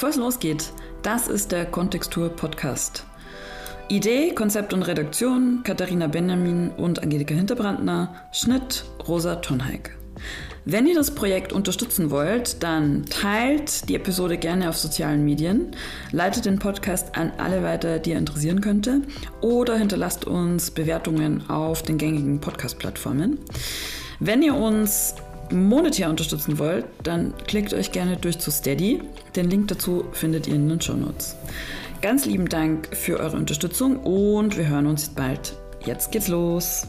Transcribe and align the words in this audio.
Bevor 0.00 0.08
es 0.08 0.16
losgeht, 0.16 0.72
das 1.02 1.28
ist 1.28 1.52
der 1.52 1.66
Kontextur 1.66 2.30
Podcast. 2.30 3.04
Idee, 3.90 4.32
Konzept 4.32 4.72
und 4.72 4.82
Redaktion 4.82 5.60
Katharina 5.62 6.06
Benjamin 6.06 6.70
und 6.70 7.02
Angelika 7.02 7.34
Hinterbrandner, 7.34 8.14
Schnitt 8.32 8.86
Rosa 9.06 9.36
Tonheik. 9.36 9.94
Wenn 10.64 10.86
ihr 10.86 10.94
das 10.94 11.14
Projekt 11.14 11.52
unterstützen 11.52 12.10
wollt, 12.10 12.62
dann 12.62 13.04
teilt 13.10 13.90
die 13.90 13.94
Episode 13.94 14.38
gerne 14.38 14.70
auf 14.70 14.78
sozialen 14.78 15.22
Medien, 15.22 15.76
leitet 16.12 16.46
den 16.46 16.58
Podcast 16.58 17.18
an 17.18 17.32
alle 17.36 17.62
weiter, 17.62 17.98
die 17.98 18.12
ihr 18.12 18.18
interessieren 18.18 18.62
könnte, 18.62 19.02
oder 19.42 19.76
hinterlasst 19.76 20.24
uns 20.24 20.70
Bewertungen 20.70 21.50
auf 21.50 21.82
den 21.82 21.98
gängigen 21.98 22.40
Podcast-Plattformen. 22.40 23.38
Wenn 24.18 24.40
ihr 24.40 24.54
uns 24.54 25.14
monetär 25.52 26.10
unterstützen 26.10 26.58
wollt, 26.58 26.84
dann 27.02 27.34
klickt 27.46 27.74
euch 27.74 27.92
gerne 27.92 28.16
durch 28.16 28.38
zu 28.38 28.50
Steady. 28.50 29.02
Den 29.36 29.50
Link 29.50 29.68
dazu 29.68 30.04
findet 30.12 30.46
ihr 30.46 30.54
in 30.54 30.68
den 30.68 30.80
Show 30.80 30.94
Notes. 30.94 31.36
Ganz 32.02 32.24
lieben 32.24 32.48
Dank 32.48 32.94
für 32.96 33.20
eure 33.20 33.36
Unterstützung 33.36 33.98
und 33.98 34.56
wir 34.56 34.68
hören 34.68 34.86
uns 34.86 35.08
bald. 35.10 35.56
Jetzt 35.84 36.12
geht's 36.12 36.28
los. 36.28 36.86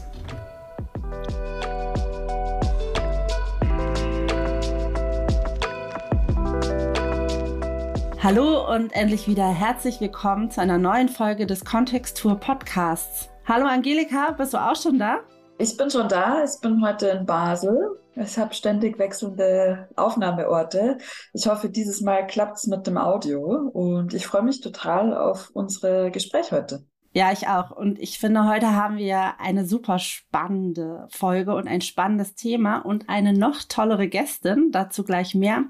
Hallo 8.22 8.72
und 8.72 8.92
endlich 8.92 9.26
wieder 9.26 9.48
herzlich 9.48 10.00
willkommen 10.00 10.50
zu 10.50 10.60
einer 10.60 10.78
neuen 10.78 11.08
Folge 11.08 11.44
des 11.44 11.64
Kontextur 11.64 12.36
Podcasts. 12.36 13.28
Hallo 13.48 13.66
Angelika, 13.66 14.30
bist 14.30 14.54
du 14.54 14.58
auch 14.58 14.76
schon 14.76 14.98
da? 14.98 15.18
Ich 15.58 15.76
bin 15.76 15.90
schon 15.90 16.08
da. 16.08 16.44
Ich 16.44 16.60
bin 16.60 16.84
heute 16.84 17.08
in 17.08 17.26
Basel. 17.26 18.01
Ich 18.14 18.38
habe 18.38 18.54
ständig 18.54 18.98
wechselnde 18.98 19.88
Aufnahmeorte. 19.96 20.98
Ich 21.32 21.46
hoffe, 21.46 21.70
dieses 21.70 22.00
Mal 22.02 22.26
klappt 22.26 22.58
es 22.58 22.66
mit 22.66 22.86
dem 22.86 22.98
Audio 22.98 23.40
und 23.40 24.12
ich 24.12 24.26
freue 24.26 24.42
mich 24.42 24.60
total 24.60 25.16
auf 25.16 25.50
unsere 25.54 26.10
Gespräch 26.10 26.52
heute. 26.52 26.84
Ja, 27.14 27.30
ich 27.30 27.46
auch. 27.46 27.70
Und 27.70 27.98
ich 27.98 28.18
finde, 28.18 28.48
heute 28.48 28.74
haben 28.74 28.96
wir 28.96 29.38
eine 29.38 29.66
super 29.66 29.98
spannende 29.98 31.06
Folge 31.10 31.54
und 31.54 31.68
ein 31.68 31.82
spannendes 31.82 32.34
Thema 32.34 32.78
und 32.78 33.08
eine 33.10 33.34
noch 33.34 33.62
tollere 33.68 34.08
Gästin. 34.08 34.70
Dazu 34.72 35.04
gleich 35.04 35.34
mehr. 35.34 35.64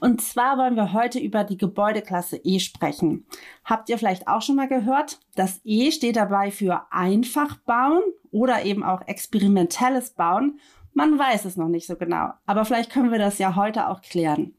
Und 0.00 0.22
zwar 0.22 0.56
wollen 0.56 0.76
wir 0.76 0.92
heute 0.92 1.18
über 1.18 1.44
die 1.44 1.58
Gebäudeklasse 1.58 2.38
E 2.42 2.58
sprechen. 2.58 3.26
Habt 3.64 3.90
ihr 3.90 3.98
vielleicht 3.98 4.28
auch 4.28 4.40
schon 4.40 4.56
mal 4.56 4.68
gehört? 4.68 5.18
Das 5.34 5.60
E 5.64 5.90
steht 5.90 6.16
dabei 6.16 6.50
für 6.50 6.86
einfach 6.90 7.56
bauen 7.58 8.02
oder 8.30 8.64
eben 8.64 8.82
auch 8.82 9.02
experimentelles 9.06 10.14
Bauen. 10.14 10.58
Man 10.98 11.16
weiß 11.16 11.44
es 11.44 11.56
noch 11.56 11.68
nicht 11.68 11.86
so 11.86 11.94
genau, 11.94 12.30
aber 12.44 12.64
vielleicht 12.64 12.90
können 12.90 13.12
wir 13.12 13.20
das 13.20 13.38
ja 13.38 13.54
heute 13.54 13.88
auch 13.88 14.02
klären. 14.02 14.56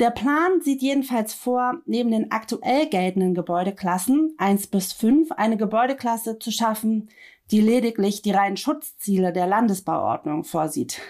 Der 0.00 0.10
Plan 0.10 0.60
sieht 0.60 0.82
jedenfalls 0.82 1.34
vor, 1.34 1.74
neben 1.86 2.10
den 2.10 2.32
aktuell 2.32 2.88
geltenden 2.88 3.32
Gebäudeklassen 3.32 4.34
1 4.38 4.66
bis 4.66 4.92
5 4.92 5.30
eine 5.30 5.56
Gebäudeklasse 5.56 6.40
zu 6.40 6.50
schaffen, 6.50 7.10
die 7.52 7.60
lediglich 7.60 8.22
die 8.22 8.32
reinen 8.32 8.56
Schutzziele 8.56 9.32
der 9.32 9.46
Landesbauordnung 9.46 10.42
vorsieht. 10.42 11.00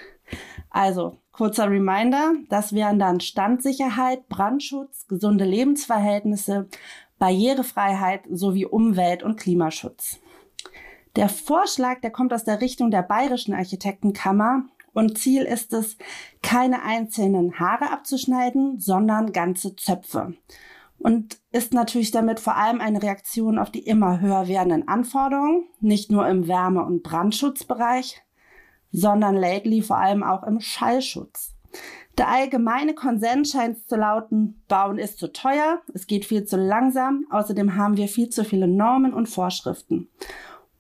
Also 0.69 1.17
Kurzer 1.33 1.71
Reminder, 1.71 2.35
das 2.51 2.75
wären 2.75 2.99
dann 2.99 3.21
Standsicherheit, 3.21 4.29
Brandschutz, 4.29 5.07
gesunde 5.09 5.47
Lebensverhältnisse, 5.47 6.69
Barrierefreiheit 7.19 8.25
sowie 8.31 8.67
Umwelt- 8.67 9.23
und 9.23 9.41
Klimaschutz. 9.41 10.21
Der 11.19 11.29
Vorschlag, 11.29 12.01
der 12.01 12.13
kommt 12.13 12.33
aus 12.33 12.45
der 12.45 12.61
Richtung 12.61 12.93
der 12.93 13.03
Bayerischen 13.03 13.53
Architektenkammer 13.53 14.67
und 14.93 15.19
Ziel 15.19 15.43
ist 15.43 15.73
es, 15.73 15.97
keine 16.43 16.85
einzelnen 16.85 17.59
Haare 17.59 17.91
abzuschneiden, 17.91 18.79
sondern 18.79 19.33
ganze 19.33 19.75
Zöpfe. 19.75 20.35
Und 20.97 21.41
ist 21.51 21.75
natürlich 21.75 22.13
damit 22.13 22.39
vor 22.39 22.55
allem 22.55 22.81
eine 22.81 23.03
Reaktion 23.03 23.59
auf 23.59 23.73
die 23.73 23.81
immer 23.81 24.21
höher 24.21 24.47
werdenden 24.47 24.87
Anforderungen, 24.87 25.65
nicht 25.81 26.13
nur 26.13 26.29
im 26.29 26.47
Wärme- 26.47 26.85
und 26.85 27.03
Brandschutzbereich, 27.03 28.23
sondern 28.93 29.35
lately 29.35 29.83
vor 29.83 29.99
allem 29.99 30.23
auch 30.23 30.45
im 30.45 30.61
Schallschutz. 30.61 31.57
Der 32.17 32.29
allgemeine 32.29 32.95
Konsens 32.95 33.51
scheint 33.51 33.89
zu 33.89 33.97
lauten, 33.97 34.63
Bauen 34.69 34.99
ist 34.99 35.19
zu 35.19 35.33
teuer, 35.33 35.81
es 35.95 36.07
geht 36.07 36.27
viel 36.27 36.45
zu 36.45 36.57
langsam, 36.57 37.27
außerdem 37.31 37.75
haben 37.75 37.97
wir 37.97 38.07
viel 38.07 38.29
zu 38.29 38.45
viele 38.45 38.69
Normen 38.69 39.13
und 39.13 39.29
Vorschriften. 39.29 40.09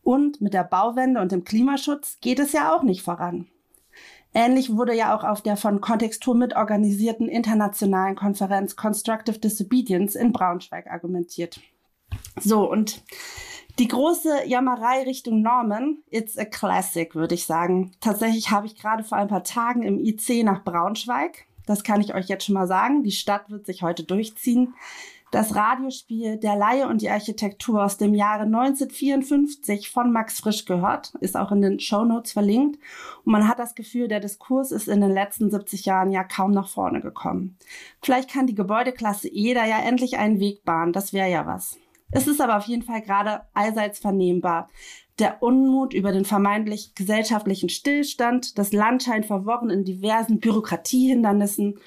Und 0.09 0.41
mit 0.41 0.55
der 0.55 0.65
Bauwende 0.65 1.21
und 1.21 1.33
dem 1.33 1.45
Klimaschutz 1.45 2.17
geht 2.23 2.39
es 2.39 2.53
ja 2.53 2.75
auch 2.75 2.83
nicht 2.83 3.03
voran. 3.03 3.47
Ähnlich 4.33 4.75
wurde 4.75 4.95
ja 4.95 5.15
auch 5.15 5.23
auf 5.23 5.43
der 5.43 5.59
von 5.59 5.83
Kontextur 5.83 6.35
mitorganisierten 6.35 7.29
internationalen 7.29 8.17
Konferenz 8.17 8.75
Constructive 8.75 9.39
Disobedience 9.39 10.15
in 10.15 10.33
Braunschweig 10.33 10.87
argumentiert. 10.87 11.61
So, 12.41 12.71
und 12.71 13.03
die 13.79 13.89
große 13.89 14.47
Jammerei 14.47 15.03
Richtung 15.03 15.43
Norman, 15.43 15.99
it's 16.09 16.39
a 16.39 16.47
classic, 16.47 17.15
würde 17.15 17.35
ich 17.35 17.45
sagen. 17.45 17.93
Tatsächlich 18.01 18.51
habe 18.51 18.67
ich 18.67 18.77
gerade 18.77 19.05
vor 19.05 19.19
ein 19.19 19.29
paar 19.29 19.45
Tagen 19.45 19.83
im 19.83 20.03
IC 20.03 20.43
nach 20.43 20.65
Braunschweig, 20.65 21.45
das 21.69 21.85
kann 21.85 22.01
ich 22.01 22.15
euch 22.15 22.29
jetzt 22.29 22.47
schon 22.47 22.55
mal 22.55 22.67
sagen, 22.67 23.03
die 23.03 23.13
Stadt 23.13 23.51
wird 23.51 23.67
sich 23.67 23.83
heute 23.83 24.03
durchziehen, 24.03 24.73
das 25.31 25.55
Radiospiel 25.55 26.39
Der 26.39 26.57
Laie 26.57 26.89
und 26.89 27.03
die 27.03 27.11
Architektur 27.11 27.85
aus 27.85 27.99
dem 27.99 28.15
Jahre 28.15 28.45
1954 28.45 29.91
von 29.91 30.13
Max 30.13 30.41
Frisch 30.41 30.65
gehört, 30.65 31.13
ist 31.21 31.37
auch 31.37 31.53
in 31.53 31.61
den 31.61 31.81
Show 31.81 32.05
Notes 32.05 32.33
verlinkt. 32.33 32.79
Und 33.25 33.33
man 33.33 33.47
hat 33.47 33.59
das 33.59 33.75
Gefühl, 33.75 34.09
der 34.09 34.21
Diskurs 34.21 34.73
ist 34.73 34.89
in 34.89 35.01
den 35.01 35.13
letzten 35.13 35.51
70 35.51 35.85
Jahren 35.85 36.11
ja 36.11 36.25
kaum 36.25 36.53
nach 36.53 36.69
vorne 36.69 37.01
gekommen. 37.01 37.57
Vielleicht 38.01 38.31
kann 38.31 38.47
die 38.47 38.55
Gebäudeklasse 38.55 39.29
E 39.29 39.55
da 39.55 39.67
ja 39.67 39.81
endlich 39.81 40.17
einen 40.19 40.41
Weg 40.41 40.65
bahnen, 40.65 40.93
das 40.93 41.13
wäre 41.13 41.31
ja 41.31 41.47
was. 41.47 41.79
Es 42.11 42.27
ist 42.27 42.41
aber 42.41 42.57
auf 42.57 42.65
jeden 42.65 42.83
Fall 42.83 43.03
gerade 43.03 43.43
allseits 43.53 43.99
vernehmbar. 43.99 44.69
Der 45.19 45.43
Unmut 45.43 45.95
über 45.95 46.13
den 46.13 46.25
vermeintlich 46.25 46.95
gesellschaftlichen 46.95 47.69
Stillstand, 47.69 48.57
das 48.57 48.73
Land 48.73 49.03
scheint 49.03 49.27
verworren 49.27 49.69
in 49.69 49.85
diversen 49.85 50.39
Bürokratiehindernissen 50.39 51.79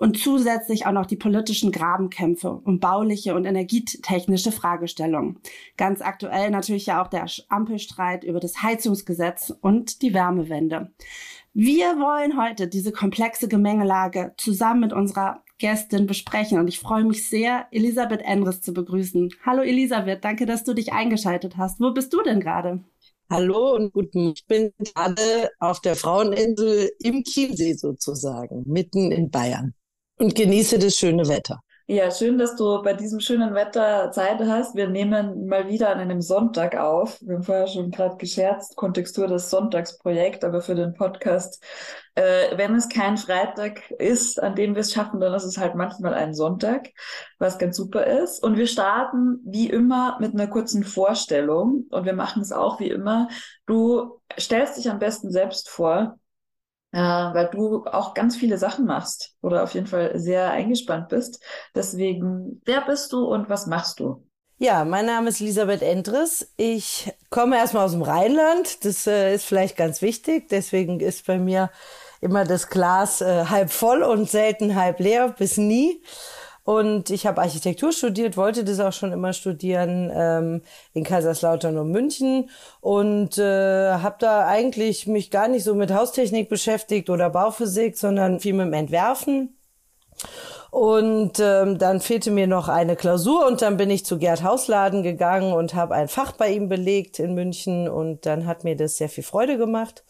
und 0.00 0.18
zusätzlich 0.18 0.86
auch 0.86 0.92
noch 0.92 1.04
die 1.04 1.16
politischen 1.16 1.70
Grabenkämpfe 1.70 2.50
um 2.64 2.80
bauliche 2.80 3.34
und 3.34 3.44
energietechnische 3.44 4.50
Fragestellungen. 4.50 5.38
Ganz 5.76 6.00
aktuell 6.00 6.50
natürlich 6.50 6.86
ja 6.86 7.02
auch 7.02 7.08
der 7.08 7.26
Ampelstreit 7.50 8.24
über 8.24 8.40
das 8.40 8.62
Heizungsgesetz 8.62 9.52
und 9.60 10.00
die 10.00 10.14
Wärmewende. 10.14 10.90
Wir 11.52 11.98
wollen 11.98 12.42
heute 12.42 12.66
diese 12.66 12.92
komplexe 12.92 13.46
Gemengelage 13.46 14.32
zusammen 14.38 14.80
mit 14.80 14.92
unserer 14.94 15.44
Gästin 15.58 16.06
besprechen. 16.06 16.58
Und 16.58 16.68
ich 16.68 16.78
freue 16.78 17.04
mich 17.04 17.28
sehr, 17.28 17.66
Elisabeth 17.70 18.22
Endres 18.22 18.62
zu 18.62 18.72
begrüßen. 18.72 19.34
Hallo 19.44 19.60
Elisabeth, 19.60 20.24
danke, 20.24 20.46
dass 20.46 20.64
du 20.64 20.72
dich 20.72 20.94
eingeschaltet 20.94 21.58
hast. 21.58 21.78
Wo 21.78 21.92
bist 21.92 22.14
du 22.14 22.22
denn 22.22 22.40
gerade? 22.40 22.82
Hallo 23.28 23.74
und 23.74 23.92
guten. 23.92 24.32
Ich 24.34 24.46
bin 24.46 24.72
gerade 24.78 25.50
auf 25.58 25.80
der 25.80 25.94
Fraueninsel 25.94 26.90
im 27.00 27.22
Chiemsee 27.22 27.74
sozusagen, 27.74 28.64
mitten 28.66 29.12
in 29.12 29.30
Bayern 29.30 29.74
und 30.20 30.34
genieße 30.34 30.78
das 30.78 30.94
schöne 30.94 31.26
Wetter. 31.28 31.60
Ja, 31.92 32.08
schön, 32.12 32.38
dass 32.38 32.54
du 32.54 32.80
bei 32.84 32.92
diesem 32.92 33.18
schönen 33.18 33.52
Wetter 33.52 34.12
Zeit 34.12 34.38
hast. 34.38 34.76
Wir 34.76 34.88
nehmen 34.88 35.48
mal 35.48 35.66
wieder 35.66 35.90
an 35.90 35.98
einem 35.98 36.20
Sonntag 36.20 36.76
auf. 36.76 37.20
Wir 37.20 37.34
haben 37.34 37.42
vorher 37.42 37.66
schon 37.66 37.90
gerade 37.90 38.16
gescherzt, 38.16 38.76
Kontextur 38.76 39.26
das 39.26 39.50
Sonntagsprojekt, 39.50 40.44
aber 40.44 40.60
für 40.60 40.76
den 40.76 40.94
Podcast, 40.94 41.60
äh, 42.14 42.56
wenn 42.56 42.76
es 42.76 42.88
kein 42.88 43.16
Freitag 43.16 43.90
ist, 43.90 44.40
an 44.40 44.54
dem 44.54 44.76
wir 44.76 44.82
es 44.82 44.92
schaffen, 44.92 45.18
dann 45.18 45.34
ist 45.34 45.42
es 45.42 45.58
halt 45.58 45.74
manchmal 45.74 46.14
ein 46.14 46.32
Sonntag, 46.32 46.90
was 47.40 47.58
ganz 47.58 47.76
super 47.76 48.06
ist. 48.06 48.40
Und 48.40 48.56
wir 48.56 48.68
starten 48.68 49.40
wie 49.44 49.68
immer 49.68 50.16
mit 50.20 50.32
einer 50.32 50.46
kurzen 50.46 50.84
Vorstellung 50.84 51.86
und 51.90 52.04
wir 52.04 52.14
machen 52.14 52.40
es 52.42 52.52
auch 52.52 52.78
wie 52.78 52.90
immer. 52.90 53.26
Du 53.66 54.20
stellst 54.38 54.76
dich 54.76 54.88
am 54.88 55.00
besten 55.00 55.32
selbst 55.32 55.68
vor 55.68 56.20
äh, 56.92 56.98
weil 56.98 57.48
du 57.52 57.84
auch 57.86 58.14
ganz 58.14 58.36
viele 58.36 58.58
Sachen 58.58 58.86
machst 58.86 59.34
oder 59.42 59.62
auf 59.62 59.74
jeden 59.74 59.86
Fall 59.86 60.18
sehr 60.18 60.50
eingespannt 60.50 61.08
bist. 61.08 61.42
Deswegen, 61.74 62.60
wer 62.64 62.82
bist 62.82 63.12
du 63.12 63.24
und 63.24 63.48
was 63.48 63.66
machst 63.66 64.00
du? 64.00 64.26
Ja, 64.58 64.84
mein 64.84 65.06
Name 65.06 65.30
ist 65.30 65.40
Elisabeth 65.40 65.80
Endres. 65.80 66.52
Ich 66.58 67.10
komme 67.30 67.56
erstmal 67.56 67.86
aus 67.86 67.92
dem 67.92 68.02
Rheinland. 68.02 68.84
Das 68.84 69.06
äh, 69.06 69.34
ist 69.34 69.46
vielleicht 69.46 69.76
ganz 69.76 70.02
wichtig. 70.02 70.48
Deswegen 70.50 71.00
ist 71.00 71.26
bei 71.26 71.38
mir 71.38 71.70
immer 72.20 72.44
das 72.44 72.68
Glas 72.68 73.22
äh, 73.22 73.46
halb 73.46 73.70
voll 73.70 74.02
und 74.02 74.28
selten 74.28 74.74
halb 74.76 75.00
leer, 75.00 75.30
bis 75.30 75.56
nie. 75.56 76.02
Und 76.64 77.10
ich 77.10 77.26
habe 77.26 77.40
Architektur 77.40 77.92
studiert, 77.92 78.36
wollte 78.36 78.64
das 78.64 78.80
auch 78.80 78.92
schon 78.92 79.12
immer 79.12 79.32
studieren 79.32 80.10
ähm, 80.14 80.62
in 80.92 81.04
Kaiserslautern 81.04 81.78
und 81.78 81.90
München 81.90 82.50
und 82.80 83.38
äh, 83.38 83.92
habe 83.94 84.16
da 84.18 84.46
eigentlich 84.46 85.06
mich 85.06 85.30
gar 85.30 85.48
nicht 85.48 85.64
so 85.64 85.74
mit 85.74 85.92
Haustechnik 85.92 86.48
beschäftigt 86.48 87.08
oder 87.10 87.30
Bauphysik, 87.30 87.96
sondern 87.96 88.40
viel 88.40 88.54
mit 88.54 88.66
dem 88.66 88.74
Entwerfen. 88.74 89.56
Und 90.70 91.40
ähm, 91.40 91.78
dann 91.78 92.00
fehlte 92.00 92.30
mir 92.30 92.46
noch 92.46 92.68
eine 92.68 92.94
Klausur 92.94 93.46
und 93.46 93.60
dann 93.60 93.76
bin 93.76 93.90
ich 93.90 94.04
zu 94.04 94.18
Gerd 94.18 94.44
Hausladen 94.44 95.02
gegangen 95.02 95.52
und 95.52 95.74
habe 95.74 95.94
ein 95.94 96.08
Fach 96.08 96.32
bei 96.32 96.50
ihm 96.50 96.68
belegt 96.68 97.18
in 97.18 97.34
München 97.34 97.88
und 97.88 98.24
dann 98.24 98.46
hat 98.46 98.62
mir 98.62 98.76
das 98.76 98.96
sehr 98.96 99.08
viel 99.08 99.24
Freude 99.24 99.58
gemacht. 99.58 100.04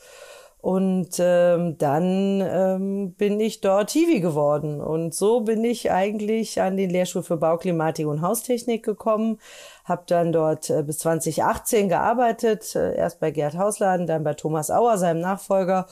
Und 0.61 1.13
ähm, 1.19 1.79
dann 1.79 2.43
ähm, 2.43 3.15
bin 3.15 3.41
ich 3.41 3.63
dort 3.63 3.91
Hiwi 3.91 4.21
geworden. 4.21 4.81
Und 4.81 5.15
so 5.15 5.41
bin 5.41 5.65
ich 5.65 5.91
eigentlich 5.91 6.61
an 6.61 6.77
den 6.77 6.91
Lehrstuhl 6.91 7.23
für 7.23 7.39
Bauklimatik 7.39 8.07
und 8.07 8.21
Haustechnik 8.21 8.85
gekommen. 8.85 9.39
Habe 9.85 10.03
dann 10.07 10.33
dort 10.33 10.69
äh, 10.69 10.83
bis 10.83 10.99
2018 10.99 11.89
gearbeitet, 11.89 12.75
äh, 12.75 12.95
erst 12.95 13.21
bei 13.21 13.31
Gerd 13.31 13.57
Hausladen, 13.57 14.07
dann 14.07 14.23
bei 14.23 14.35
Thomas 14.35 14.71
Auer, 14.71 14.99
seinem 14.99 15.21
Nachfolger 15.21 15.87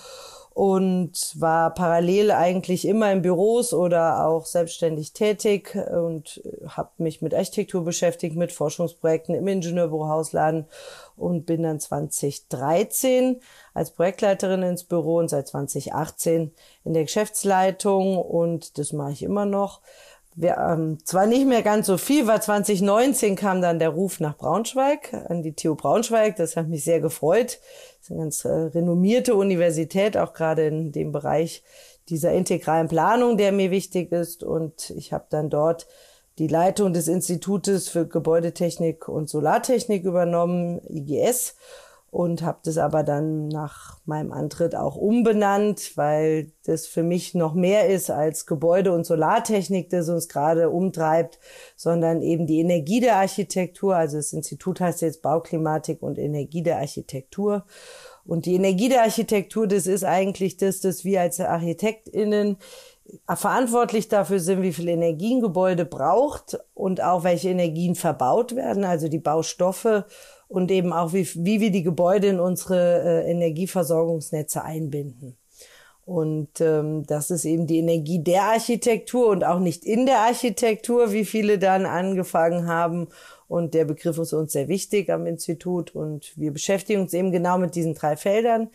und 0.58 1.36
war 1.38 1.72
parallel 1.72 2.32
eigentlich 2.32 2.84
immer 2.84 3.12
in 3.12 3.22
Büros 3.22 3.72
oder 3.72 4.26
auch 4.26 4.44
selbstständig 4.44 5.12
tätig 5.12 5.76
und 5.76 6.42
habe 6.66 6.90
mich 6.98 7.22
mit 7.22 7.32
Architektur 7.32 7.84
beschäftigt, 7.84 8.34
mit 8.34 8.50
Forschungsprojekten 8.50 9.36
im 9.36 9.46
Ingenieurbüro 9.46 10.08
Hausladen 10.08 10.66
und 11.16 11.46
bin 11.46 11.62
dann 11.62 11.78
2013 11.78 13.40
als 13.78 13.92
Projektleiterin 13.92 14.62
ins 14.62 14.84
Büro 14.84 15.16
und 15.16 15.28
seit 15.28 15.48
2018 15.48 16.52
in 16.84 16.94
der 16.94 17.04
Geschäftsleitung 17.04 18.18
und 18.18 18.78
das 18.78 18.92
mache 18.92 19.12
ich 19.12 19.22
immer 19.22 19.46
noch 19.46 19.80
wir, 20.40 20.56
ähm, 20.56 20.98
zwar 21.04 21.26
nicht 21.26 21.46
mehr 21.46 21.62
ganz 21.62 21.88
so 21.88 21.98
viel, 21.98 22.28
weil 22.28 22.40
2019 22.40 23.34
kam 23.34 23.60
dann 23.60 23.80
der 23.80 23.88
Ruf 23.88 24.20
nach 24.20 24.36
Braunschweig, 24.36 25.12
an 25.28 25.42
die 25.42 25.52
TU 25.54 25.74
Braunschweig. 25.74 26.36
Das 26.36 26.56
hat 26.56 26.68
mich 26.68 26.84
sehr 26.84 27.00
gefreut. 27.00 27.58
Das 27.98 28.04
ist 28.04 28.10
eine 28.12 28.20
ganz 28.20 28.44
äh, 28.44 28.48
renommierte 28.48 29.34
Universität, 29.34 30.16
auch 30.16 30.34
gerade 30.34 30.68
in 30.68 30.92
dem 30.92 31.10
Bereich 31.10 31.64
dieser 32.08 32.32
integralen 32.32 32.86
Planung, 32.86 33.36
der 33.36 33.50
mir 33.50 33.72
wichtig 33.72 34.12
ist. 34.12 34.44
Und 34.44 34.90
ich 34.90 35.12
habe 35.12 35.26
dann 35.28 35.50
dort 35.50 35.88
die 36.38 36.46
Leitung 36.46 36.92
des 36.92 37.08
Institutes 37.08 37.88
für 37.88 38.06
Gebäudetechnik 38.06 39.08
und 39.08 39.28
Solartechnik 39.28 40.04
übernommen, 40.04 40.80
IGS 40.88 41.56
und 42.10 42.42
habe 42.42 42.58
das 42.64 42.78
aber 42.78 43.02
dann 43.02 43.48
nach 43.48 43.98
meinem 44.06 44.32
Antritt 44.32 44.74
auch 44.74 44.96
umbenannt, 44.96 45.92
weil 45.96 46.52
das 46.64 46.86
für 46.86 47.02
mich 47.02 47.34
noch 47.34 47.52
mehr 47.52 47.88
ist 47.88 48.10
als 48.10 48.46
Gebäude- 48.46 48.92
und 48.92 49.04
Solartechnik, 49.04 49.90
das 49.90 50.08
uns 50.08 50.28
gerade 50.28 50.70
umtreibt, 50.70 51.38
sondern 51.76 52.22
eben 52.22 52.46
die 52.46 52.60
Energie 52.60 53.00
der 53.00 53.16
Architektur. 53.16 53.94
Also 53.94 54.16
das 54.16 54.32
Institut 54.32 54.80
heißt 54.80 55.02
jetzt 55.02 55.20
Bauklimatik 55.20 56.02
und 56.02 56.18
Energie 56.18 56.62
der 56.62 56.78
Architektur. 56.78 57.66
Und 58.24 58.46
die 58.46 58.54
Energie 58.54 58.88
der 58.88 59.02
Architektur, 59.02 59.66
das 59.66 59.86
ist 59.86 60.04
eigentlich 60.04 60.56
das, 60.56 60.80
dass 60.80 61.04
wir 61.04 61.20
als 61.20 61.40
ArchitektInnen 61.40 62.56
verantwortlich 63.26 64.08
dafür 64.08 64.40
sind, 64.40 64.62
wie 64.62 64.72
viel 64.72 64.88
Energie 64.88 65.36
ein 65.36 65.40
Gebäude 65.40 65.84
braucht 65.84 66.58
und 66.74 67.02
auch 67.02 67.24
welche 67.24 67.48
Energien 67.48 67.94
verbaut 67.94 68.54
werden, 68.54 68.84
also 68.84 69.08
die 69.08 69.18
Baustoffe 69.18 70.04
und 70.48 70.70
eben 70.70 70.92
auch, 70.92 71.12
wie, 71.12 71.28
wie 71.34 71.60
wir 71.60 71.70
die 71.70 71.82
Gebäude 71.82 72.28
in 72.28 72.40
unsere 72.40 73.02
äh, 73.02 73.30
Energieversorgungsnetze 73.30 74.64
einbinden. 74.64 75.36
Und 76.08 76.62
ähm, 76.62 77.04
das 77.06 77.30
ist 77.30 77.44
eben 77.44 77.66
die 77.66 77.80
Energie 77.80 78.18
der 78.18 78.44
Architektur 78.44 79.28
und 79.28 79.44
auch 79.44 79.58
nicht 79.58 79.84
in 79.84 80.06
der 80.06 80.20
Architektur, 80.20 81.12
wie 81.12 81.26
viele 81.26 81.58
dann 81.58 81.84
angefangen 81.84 82.66
haben. 82.66 83.08
Und 83.46 83.74
der 83.74 83.84
Begriff 83.84 84.16
ist 84.16 84.32
uns 84.32 84.52
sehr 84.52 84.68
wichtig 84.68 85.10
am 85.10 85.26
Institut. 85.26 85.94
Und 85.94 86.32
wir 86.36 86.50
beschäftigen 86.50 87.02
uns 87.02 87.12
eben 87.12 87.30
genau 87.30 87.58
mit 87.58 87.74
diesen 87.74 87.92
drei 87.92 88.16
Feldern 88.16 88.70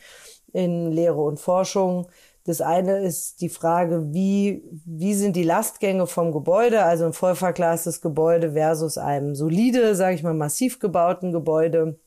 in 0.54 0.92
Lehre 0.92 1.22
und 1.22 1.40
Forschung, 1.40 2.06
das 2.46 2.60
eine 2.60 3.00
ist 3.00 3.40
die 3.40 3.50
Frage, 3.50 4.14
wie, 4.14 4.64
wie 4.86 5.14
sind 5.14 5.36
die 5.36 5.44
Lastgänge 5.44 6.08
vom 6.08 6.34
Gebäude, 6.34 6.84
also 6.84 7.06
ein 7.06 7.14
voll 7.14 7.36
verglastes 7.36 8.02
Gebäude 8.02 8.52
versus 8.52 8.98
einem 8.98 9.34
solide, 9.34 9.96
sage 9.96 10.16
ich 10.16 10.24
mal, 10.24 10.34
massiv 10.34 10.80
gebauten 10.80 11.32
Gebäude. 11.32 12.00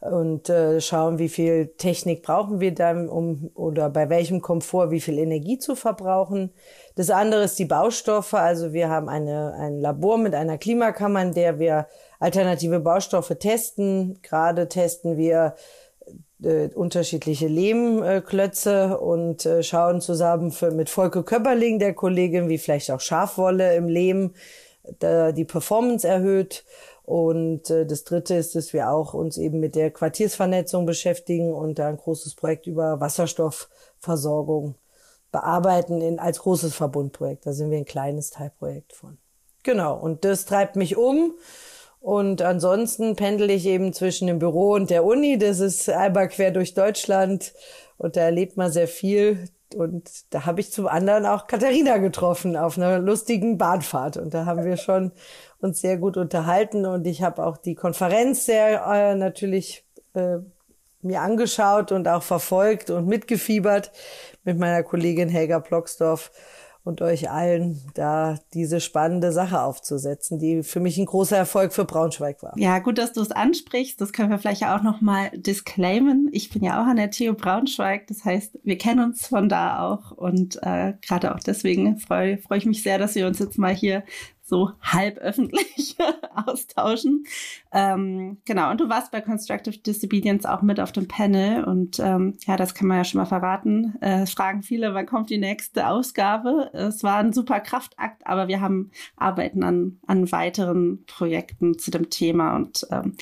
Und 0.00 0.48
äh, 0.48 0.80
schauen, 0.80 1.18
wie 1.18 1.28
viel 1.28 1.68
Technik 1.76 2.22
brauchen 2.22 2.60
wir 2.60 2.74
dann, 2.74 3.08
um 3.08 3.50
oder 3.54 3.88
bei 3.88 4.08
welchem 4.08 4.40
Komfort 4.40 4.90
wie 4.90 5.00
viel 5.00 5.18
Energie 5.18 5.58
zu 5.58 5.76
verbrauchen. 5.76 6.52
Das 6.96 7.08
andere 7.10 7.44
ist 7.44 7.58
die 7.58 7.66
Baustoffe. 7.66 8.34
Also 8.34 8.72
wir 8.72 8.88
haben 8.88 9.08
eine, 9.08 9.54
ein 9.54 9.78
Labor 9.78 10.18
mit 10.18 10.34
einer 10.34 10.58
Klimakammer, 10.58 11.22
in 11.22 11.34
der 11.34 11.58
wir 11.58 11.86
alternative 12.18 12.80
Baustoffe 12.80 13.38
testen. 13.38 14.18
Gerade 14.22 14.68
testen 14.68 15.16
wir 15.16 15.54
äh, 16.44 16.68
unterschiedliche 16.74 17.48
Lehmklötze 17.48 18.98
und 18.98 19.46
äh, 19.46 19.62
schauen 19.62 20.00
zusammen 20.00 20.50
für, 20.50 20.70
mit 20.70 20.90
Volke 20.90 21.22
Köpperling, 21.22 21.78
der 21.78 21.94
Kollegin, 21.94 22.48
wie 22.48 22.58
vielleicht 22.58 22.90
auch 22.90 23.00
Schafwolle 23.00 23.74
im 23.76 23.88
Lehm 23.88 24.34
da 24.98 25.32
die 25.32 25.44
Performance 25.44 26.06
erhöht. 26.06 26.64
Und 27.04 27.70
äh, 27.70 27.84
das 27.86 28.04
Dritte 28.04 28.34
ist, 28.34 28.54
dass 28.54 28.72
wir 28.72 28.90
auch 28.90 29.14
uns 29.14 29.36
eben 29.36 29.60
mit 29.60 29.74
der 29.74 29.90
Quartiersvernetzung 29.90 30.86
beschäftigen 30.86 31.52
und 31.52 31.78
da 31.78 31.88
ein 31.88 31.96
großes 31.96 32.34
Projekt 32.34 32.66
über 32.66 33.00
Wasserstoffversorgung 33.00 34.76
bearbeiten 35.32 36.00
in, 36.00 36.18
als 36.18 36.40
großes 36.40 36.74
Verbundprojekt. 36.74 37.46
Da 37.46 37.52
sind 37.52 37.70
wir 37.70 37.78
ein 37.78 37.84
kleines 37.84 38.30
Teilprojekt 38.30 38.92
von. 38.92 39.18
Genau, 39.62 39.96
und 39.96 40.24
das 40.24 40.44
treibt 40.44 40.76
mich 40.76 40.96
um. 40.96 41.34
Und 42.02 42.42
ansonsten 42.42 43.14
pendel 43.14 43.48
ich 43.48 43.64
eben 43.64 43.92
zwischen 43.92 44.26
dem 44.26 44.40
Büro 44.40 44.72
und 44.72 44.90
der 44.90 45.04
Uni. 45.04 45.38
Das 45.38 45.60
ist 45.60 45.88
einmal 45.88 46.28
quer 46.28 46.50
durch 46.50 46.74
Deutschland 46.74 47.54
und 47.96 48.16
da 48.16 48.22
erlebt 48.22 48.56
man 48.56 48.72
sehr 48.72 48.88
viel. 48.88 49.48
Und 49.76 50.10
da 50.30 50.44
habe 50.44 50.60
ich 50.60 50.72
zum 50.72 50.88
anderen 50.88 51.26
auch 51.26 51.46
Katharina 51.46 51.98
getroffen 51.98 52.56
auf 52.56 52.76
einer 52.76 52.98
lustigen 52.98 53.56
Bahnfahrt. 53.56 54.16
Und 54.16 54.34
da 54.34 54.46
haben 54.46 54.64
wir 54.64 54.76
schon 54.78 55.12
uns 55.60 55.80
sehr 55.80 55.96
gut 55.96 56.16
unterhalten. 56.16 56.86
Und 56.86 57.06
ich 57.06 57.22
habe 57.22 57.46
auch 57.46 57.56
die 57.56 57.76
Konferenz 57.76 58.46
sehr 58.46 58.84
äh, 58.84 59.14
natürlich 59.14 59.86
äh, 60.14 60.38
mir 61.02 61.20
angeschaut 61.20 61.92
und 61.92 62.08
auch 62.08 62.24
verfolgt 62.24 62.90
und 62.90 63.06
mitgefiebert 63.06 63.92
mit 64.42 64.58
meiner 64.58 64.82
Kollegin 64.82 65.28
Helga 65.28 65.60
Plocksdorf 65.60 66.32
und 66.84 67.00
euch 67.00 67.30
allen 67.30 67.80
da 67.94 68.38
diese 68.54 68.80
spannende 68.80 69.32
Sache 69.32 69.60
aufzusetzen, 69.62 70.38
die 70.38 70.62
für 70.62 70.80
mich 70.80 70.98
ein 70.98 71.06
großer 71.06 71.36
Erfolg 71.36 71.72
für 71.72 71.84
Braunschweig 71.84 72.42
war. 72.42 72.54
Ja, 72.56 72.80
gut, 72.80 72.98
dass 72.98 73.12
du 73.12 73.20
es 73.20 73.30
ansprichst. 73.30 74.00
Das 74.00 74.12
können 74.12 74.30
wir 74.30 74.38
vielleicht 74.38 74.64
auch 74.64 74.82
noch 74.82 75.00
mal 75.00 75.30
disclaimen. 75.34 76.28
Ich 76.32 76.50
bin 76.50 76.64
ja 76.64 76.82
auch 76.82 76.86
an 76.86 76.96
der 76.96 77.10
TU 77.10 77.34
Braunschweig. 77.34 78.08
Das 78.08 78.24
heißt, 78.24 78.58
wir 78.64 78.78
kennen 78.78 79.04
uns 79.04 79.26
von 79.26 79.48
da 79.48 79.86
auch 79.86 80.10
und 80.10 80.58
äh, 80.62 80.94
gerade 81.06 81.34
auch 81.34 81.40
deswegen 81.40 81.98
freue 81.98 82.38
freu 82.38 82.56
ich 82.56 82.66
mich 82.66 82.82
sehr, 82.82 82.98
dass 82.98 83.14
wir 83.14 83.26
uns 83.26 83.38
jetzt 83.38 83.58
mal 83.58 83.74
hier 83.74 84.02
so 84.52 84.72
halb 84.82 85.16
öffentlich 85.16 85.96
austauschen. 86.46 87.24
Ähm, 87.72 88.36
genau, 88.44 88.70
und 88.70 88.82
du 88.82 88.90
warst 88.90 89.10
bei 89.10 89.22
Constructive 89.22 89.78
Disobedience 89.78 90.44
auch 90.44 90.60
mit 90.60 90.78
auf 90.78 90.92
dem 90.92 91.08
Panel 91.08 91.64
und 91.64 91.98
ähm, 91.98 92.36
ja, 92.46 92.58
das 92.58 92.74
kann 92.74 92.86
man 92.86 92.98
ja 92.98 93.04
schon 93.04 93.18
mal 93.18 93.24
verraten. 93.24 93.94
Äh, 94.02 94.26
fragen 94.26 94.62
viele, 94.62 94.92
wann 94.92 95.06
kommt 95.06 95.30
die 95.30 95.38
nächste 95.38 95.88
Ausgabe? 95.88 96.68
Es 96.74 97.02
war 97.02 97.16
ein 97.16 97.32
super 97.32 97.60
Kraftakt, 97.60 98.26
aber 98.26 98.46
wir 98.46 98.60
haben 98.60 98.90
arbeiten 99.16 99.62
an, 99.64 99.98
an 100.06 100.30
weiteren 100.30 101.02
Projekten 101.06 101.78
zu 101.78 101.90
dem 101.90 102.10
Thema 102.10 102.54
und 102.54 102.86
ähm, 102.90 103.16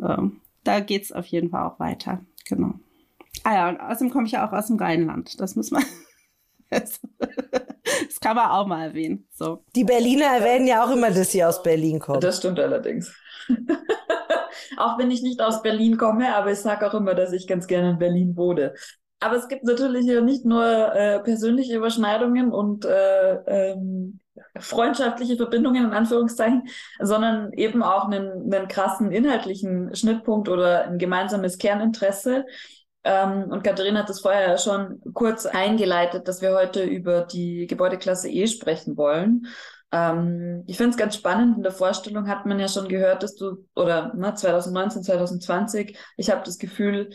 ähm, 0.00 0.40
da 0.64 0.80
geht's 0.80 1.12
auf 1.12 1.26
jeden 1.26 1.50
Fall 1.50 1.66
auch 1.66 1.80
weiter. 1.80 2.22
Genau. 2.48 2.72
Ah 3.44 3.54
ja, 3.54 3.68
und 3.68 3.78
außerdem 3.78 4.10
komme 4.10 4.24
ich 4.24 4.32
ja 4.32 4.48
auch 4.48 4.52
aus 4.52 4.68
dem 4.68 4.76
Rheinland. 4.76 5.38
Das 5.38 5.54
muss 5.54 5.70
man 5.70 5.84
das 8.06 8.20
kann 8.20 8.36
man 8.36 8.50
auch 8.50 8.66
mal 8.66 8.86
erwähnen. 8.86 9.28
So. 9.30 9.64
Die 9.74 9.84
Berliner 9.84 10.26
erwähnen 10.26 10.66
ja 10.66 10.84
auch 10.84 10.90
immer, 10.90 11.10
dass 11.10 11.32
sie 11.32 11.44
aus 11.44 11.62
Berlin 11.62 11.98
kommen. 11.98 12.20
Das 12.20 12.38
stimmt 12.38 12.58
allerdings. 12.58 13.14
auch 14.76 14.98
wenn 14.98 15.10
ich 15.10 15.22
nicht 15.22 15.40
aus 15.40 15.62
Berlin 15.62 15.96
komme, 15.96 16.34
aber 16.34 16.52
ich 16.52 16.58
sage 16.58 16.86
auch 16.88 16.94
immer, 16.94 17.14
dass 17.14 17.32
ich 17.32 17.46
ganz 17.46 17.66
gerne 17.66 17.90
in 17.90 17.98
Berlin 17.98 18.36
wohne. 18.36 18.74
Aber 19.20 19.36
es 19.36 19.48
gibt 19.48 19.64
natürlich 19.64 20.06
ja 20.06 20.20
nicht 20.20 20.44
nur 20.44 20.64
äh, 20.64 21.20
persönliche 21.20 21.76
Überschneidungen 21.76 22.50
und 22.50 22.84
äh, 22.84 23.34
ähm, 23.46 24.20
freundschaftliche 24.58 25.36
Verbindungen 25.36 25.86
in 25.86 25.92
Anführungszeichen, 25.92 26.68
sondern 26.98 27.52
eben 27.52 27.82
auch 27.82 28.06
einen, 28.06 28.52
einen 28.52 28.68
krassen 28.68 29.12
inhaltlichen 29.12 29.94
Schnittpunkt 29.94 30.48
oder 30.48 30.84
ein 30.84 30.98
gemeinsames 30.98 31.58
Kerninteresse. 31.58 32.46
Ähm, 33.04 33.50
und 33.50 33.64
Katharina 33.64 34.00
hat 34.00 34.10
es 34.10 34.20
vorher 34.20 34.58
schon 34.58 35.00
kurz 35.12 35.46
eingeleitet, 35.46 36.28
dass 36.28 36.40
wir 36.40 36.54
heute 36.54 36.84
über 36.84 37.22
die 37.22 37.66
Gebäudeklasse 37.66 38.30
E 38.30 38.46
sprechen 38.46 38.96
wollen. 38.96 39.46
Ähm, 39.90 40.64
ich 40.66 40.76
finde 40.76 40.90
es 40.90 40.96
ganz 40.96 41.16
spannend. 41.16 41.56
In 41.56 41.62
der 41.62 41.72
Vorstellung 41.72 42.28
hat 42.28 42.46
man 42.46 42.58
ja 42.58 42.68
schon 42.68 42.88
gehört, 42.88 43.22
dass 43.22 43.34
du, 43.34 43.66
oder 43.74 44.14
ne, 44.14 44.34
2019, 44.34 45.02
2020, 45.02 45.98
ich 46.16 46.30
habe 46.30 46.42
das 46.44 46.58
Gefühl, 46.58 47.10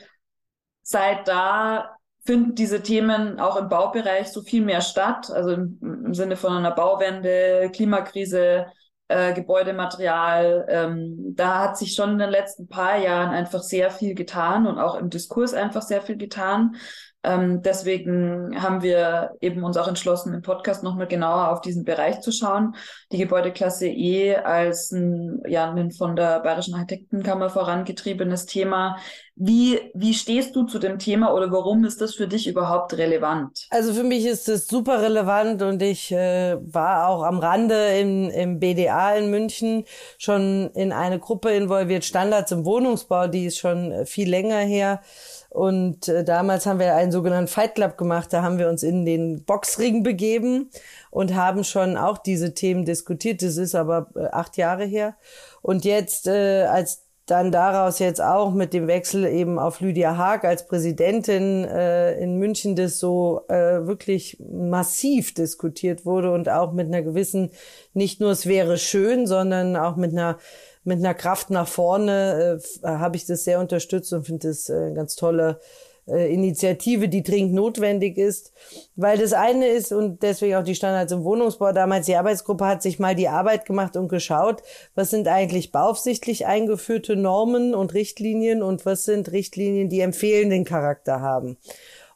seit 0.84 1.28
da 1.28 1.98
finden 2.26 2.56
diese 2.56 2.84
Themen 2.84 3.40
auch 3.40 3.56
im 3.56 3.70
Baubereich 3.70 4.28
so 4.28 4.42
viel 4.42 4.64
mehr 4.64 4.82
statt, 4.82 5.32
also 5.32 5.52
im, 5.52 5.80
im 5.82 6.14
Sinne 6.14 6.36
von 6.36 6.52
einer 6.52 6.72
Bauwende, 6.72 7.72
Klimakrise, 7.74 8.68
äh, 9.08 9.34
Gebäudematerial. 9.34 10.66
Ähm, 10.70 11.34
da 11.36 11.60
hat 11.60 11.78
sich 11.78 11.94
schon 11.94 12.12
in 12.12 12.18
den 12.20 12.30
letzten 12.30 12.68
paar 12.68 12.98
Jahren 12.98 13.30
einfach 13.30 13.62
sehr 13.62 13.92
viel 13.92 14.16
getan 14.16 14.68
und 14.68 14.80
auch 14.80 14.96
im 14.96 15.10
Diskurs 15.10 15.54
einfach 15.54 15.82
sehr 15.82 16.02
viel 16.02 16.18
getan. 16.18 16.76
Ähm, 17.24 17.62
deswegen 17.62 18.62
haben 18.62 18.84
wir 18.84 19.32
eben 19.42 19.64
uns 19.64 19.76
auch 19.76 19.88
entschlossen, 19.88 20.34
im 20.34 20.42
Podcast 20.42 20.84
nochmal 20.84 21.08
genauer 21.08 21.52
auf 21.52 21.62
diesen 21.62 21.84
Bereich 21.84 22.22
zu 22.22 22.32
schauen. 22.32 22.76
Die 23.12 23.18
Gebäudeklasse 23.18 23.88
E 23.88 24.36
als 24.36 24.92
ein, 24.92 25.42
ja, 25.48 25.72
ein 25.72 25.92
von 25.92 26.16
der 26.16 26.40
Bayerischen 26.42 26.76
Architektenkammer 26.76 27.50
vorangetriebenes 27.50 28.46
Thema. 28.46 28.98
Wie, 29.36 29.80
wie 29.94 30.14
stehst 30.14 30.56
du 30.56 30.64
zu 30.64 30.80
dem 30.80 30.98
Thema 30.98 31.34
oder 31.34 31.52
warum 31.52 31.86
ist 31.86 32.02
das 32.02 32.16
für 32.16 32.28
dich 32.28 32.48
überhaupt 32.48 32.98
relevant? 32.98 33.68
Also 33.70 33.94
für 33.94 34.04
mich 34.04 34.26
ist 34.26 34.50
es 34.50 34.66
super 34.66 35.02
relevant 35.02 35.62
und 35.62 35.82
ich 35.82 36.12
äh, 36.12 36.58
war 36.62 37.08
auch 37.08 37.24
am 37.24 37.40
Rande 37.40 38.00
im, 38.00 38.30
im 38.30 38.60
BDA 38.60 39.16
in 39.16 39.30
München 39.30 39.84
schon 40.18 40.72
in 40.74 40.92
eine 40.92 41.20
Gruppe 41.20 41.52
involviert, 41.52 42.04
Standards 42.04 42.52
im 42.52 42.66
Wohnungsbau, 42.66 43.28
die 43.28 43.46
ist 43.46 43.60
schon 43.60 44.06
viel 44.06 44.30
länger 44.30 44.60
her. 44.60 45.02
Und 45.50 46.08
äh, 46.08 46.24
damals 46.24 46.66
haben 46.66 46.80
wir 46.80 46.96
einen 46.96 47.12
sogenannten 47.12 47.48
Fight 47.48 47.76
Club 47.76 47.98
gemacht. 47.98 48.32
Da 48.32 48.44
haben 48.44 48.58
wir 48.58 48.70
uns 48.70 48.84
in 48.84 49.06
den 49.06 49.44
Boxring 49.46 50.04
begeben 50.04 50.70
und 51.10 51.36
haben 51.36 51.64
schon 51.64 51.98
auch 51.98 52.18
diese 52.18 52.54
Themen 52.54 52.86
diskutiert. 52.86 53.42
Das 53.42 53.58
ist 53.58 53.76
aber 53.76 54.10
äh, 54.16 54.26
acht 54.32 54.58
Jahre 54.58 54.86
her. 54.86 55.16
Und 55.62 55.86
jetzt, 55.86 56.28
äh, 56.28 56.66
als 56.66 57.07
dann 57.28 57.52
daraus 57.52 58.00
jetzt 58.00 58.22
auch 58.22 58.54
mit 58.54 58.74
dem 58.74 58.88
Wechsel 58.88 59.26
eben 59.26 59.60
auf 59.60 59.82
Lydia 59.82 60.16
Haag 60.16 60.46
als 60.46 60.66
Präsidentin 60.66 61.66
äh, 61.66 62.18
in 62.20 62.38
München 62.38 62.78
das 62.78 63.00
so 63.00 63.42
äh, 63.50 63.86
wirklich 63.86 64.38
massiv 64.40 65.34
diskutiert 65.34 66.06
wurde 66.06 66.32
und 66.32 66.48
auch 66.48 66.72
mit 66.72 66.88
einer 66.88 67.02
gewissen, 67.04 67.52
nicht 67.94 68.22
nur 68.22 68.32
es 68.32 68.46
wäre 68.46 68.78
schön, 68.78 69.28
sondern 69.28 69.76
auch 69.76 69.98
mit 69.98 70.14
einer 70.14 70.38
mit 70.86 71.00
einer 71.00 71.14
Kraft 71.14 71.50
nach 71.50 71.68
vorne 71.68 72.62
äh, 72.82 72.88
habe 72.88 73.18
ich 73.18 73.26
das 73.26 73.44
sehr 73.44 73.60
unterstützt 73.60 74.14
und 74.14 74.26
finde 74.26 74.48
das 74.48 74.70
äh, 74.70 74.94
ganz 74.94 75.18
tolle 75.18 75.60
äh, 76.08 76.34
Initiative, 76.34 77.10
die 77.10 77.24
dringend 77.24 77.54
notwendig 77.54 78.18
ist. 78.18 78.54
Weil 78.96 79.18
das 79.18 79.34
eine 79.34 79.68
ist 79.68 79.92
und 79.92 80.24
deswegen 80.24 80.56
auch 80.56 80.64
die 80.64 80.76
Standards 80.76 81.12
im 81.12 81.24
Wohnungsbau 81.24 81.72
damals, 81.72 82.06
die 82.06 82.16
Arbeitsgruppe 82.16 82.66
hat 82.66 82.82
sich 82.82 83.00
mal 83.00 83.16
die 83.16 83.28
Arbeit 83.28 83.66
gemacht 83.66 83.98
und 83.98 84.08
geschaut, 84.08 84.64
was 84.96 85.10
sind 85.10 85.28
eigentlich 85.28 85.72
beaufsichtlich 85.72 86.46
eingeführte 86.46 87.16
Normen 87.16 87.76
und 87.76 87.94
Richtlinien 87.94 88.64
und 88.64 88.86
was 88.86 89.06
sind 89.06 89.32
Richtlinien, 89.32 89.90
die 89.90 90.02
empfehlenden 90.02 90.66
Charakter 90.66 91.22
haben. 91.22 91.58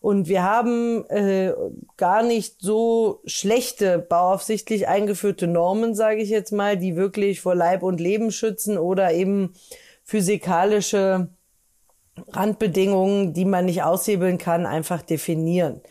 Und 0.01 0.27
wir 0.27 0.41
haben 0.41 1.05
äh, 1.09 1.53
gar 1.95 2.23
nicht 2.23 2.55
so 2.59 3.21
schlechte 3.25 3.99
bauaufsichtlich 3.99 4.87
eingeführte 4.87 5.45
Normen, 5.45 5.93
sage 5.93 6.23
ich 6.23 6.29
jetzt 6.29 6.51
mal, 6.51 6.75
die 6.75 6.95
wirklich 6.95 7.39
vor 7.39 7.53
Leib 7.53 7.83
und 7.83 7.99
Leben 7.99 8.31
schützen 8.31 8.79
oder 8.79 9.13
eben 9.13 9.53
physikalische 10.03 11.29
Randbedingungen, 12.29 13.33
die 13.33 13.45
man 13.45 13.65
nicht 13.65 13.83
aushebeln 13.83 14.37
kann, 14.37 14.65
einfach 14.65 15.01
definieren. 15.01 15.81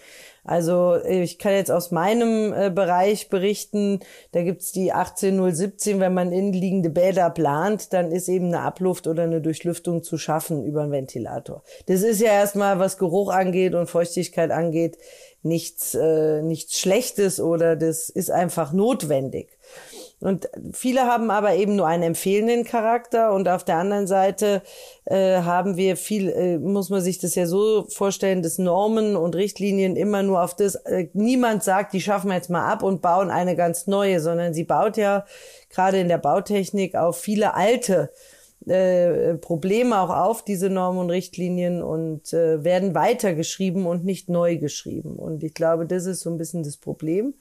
Also 0.45 0.97
ich 1.05 1.39
kann 1.39 1.53
jetzt 1.53 1.71
aus 1.71 1.91
meinem 1.91 2.53
äh, 2.53 2.71
Bereich 2.71 3.29
berichten, 3.29 4.01
da 4.33 4.43
gibt's 4.43 4.73
die 4.73 4.93
18017, 4.93 6.01
wenn 6.01 6.15
man 6.15 6.33
innenliegende 6.33 6.91
Bäder 6.91 7.31
plant, 7.31 7.93
dann 7.93 8.11
ist 8.11 8.29
eben 8.29 8.47
eine 8.47 8.63
Abluft 8.63 9.07
oder 9.07 9.25
eine 9.25 9.41
Durchlüftung 9.41 10.03
zu 10.03 10.17
schaffen 10.17 10.65
über 10.65 10.83
einen 10.83 10.93
Ventilator. 10.93 11.63
Das 11.87 12.03
ist 12.03 12.21
ja 12.21 12.33
erstmal, 12.33 12.79
was 12.79 12.97
Geruch 12.97 13.31
angeht 13.31 13.75
und 13.75 13.89
Feuchtigkeit 13.89 14.51
angeht, 14.51 14.97
nichts, 15.43 15.95
äh, 15.95 16.43
nichts 16.43 16.79
Schlechtes 16.79 17.39
oder 17.39 17.77
das 17.77 18.09
ist 18.09 18.31
einfach 18.31 18.73
notwendig. 18.73 19.59
Und 20.21 20.51
viele 20.73 21.03
haben 21.07 21.31
aber 21.31 21.55
eben 21.55 21.77
nur 21.77 21.87
einen 21.87 22.03
empfehlenden 22.03 22.65
Charakter 22.65 23.33
und 23.33 23.49
auf 23.49 23.65
der 23.65 23.77
anderen 23.77 24.07
Seite 24.07 24.61
äh, 25.07 25.41
haben 25.41 25.79
wir 25.79 25.97
viel, 25.97 26.29
äh, 26.29 26.59
muss 26.59 26.91
man 26.91 27.01
sich 27.01 27.19
das 27.19 27.35
ja 27.35 27.47
so 27.47 27.87
vorstellen, 27.89 28.43
dass 28.43 28.59
Normen 28.59 29.17
und 29.17 29.35
Richtlinien 29.35 29.97
immer 29.97 30.23
nur 30.23 30.43
auf 30.43 30.55
das, 30.55 30.75
äh, 30.75 31.09
niemand 31.15 31.63
sagt, 31.65 31.95
die 31.95 32.03
schaffen 32.03 32.29
wir 32.29 32.35
jetzt 32.35 32.51
mal 32.51 32.71
ab 32.71 32.83
und 32.83 33.01
bauen 33.01 33.31
eine 33.31 33.57
ganz 33.57 33.87
neue, 33.87 34.21
sondern 34.21 34.53
sie 34.53 34.65
baut 34.65 34.99
ja 34.99 35.25
gerade 35.71 35.99
in 35.99 36.09
der 36.09 36.19
Bautechnik 36.19 36.97
auf 36.97 37.19
viele 37.19 37.55
alte 37.55 38.11
äh, 38.67 39.37
Probleme 39.37 39.99
auch 39.99 40.11
auf, 40.11 40.45
diese 40.45 40.69
Normen 40.69 41.01
und 41.01 41.11
Richtlinien 41.11 41.83
und 41.83 42.35
äh, 42.35 42.63
werden 42.63 42.95
weitergeschrieben 42.95 43.87
und 43.87 44.05
nicht 44.05 44.29
neu 44.29 44.59
geschrieben. 44.59 45.17
Und 45.17 45.43
ich 45.43 45.55
glaube, 45.55 45.87
das 45.87 46.05
ist 46.05 46.21
so 46.21 46.31
ein 46.31 46.37
bisschen 46.37 46.63
das 46.63 46.77
Problem. 46.77 47.33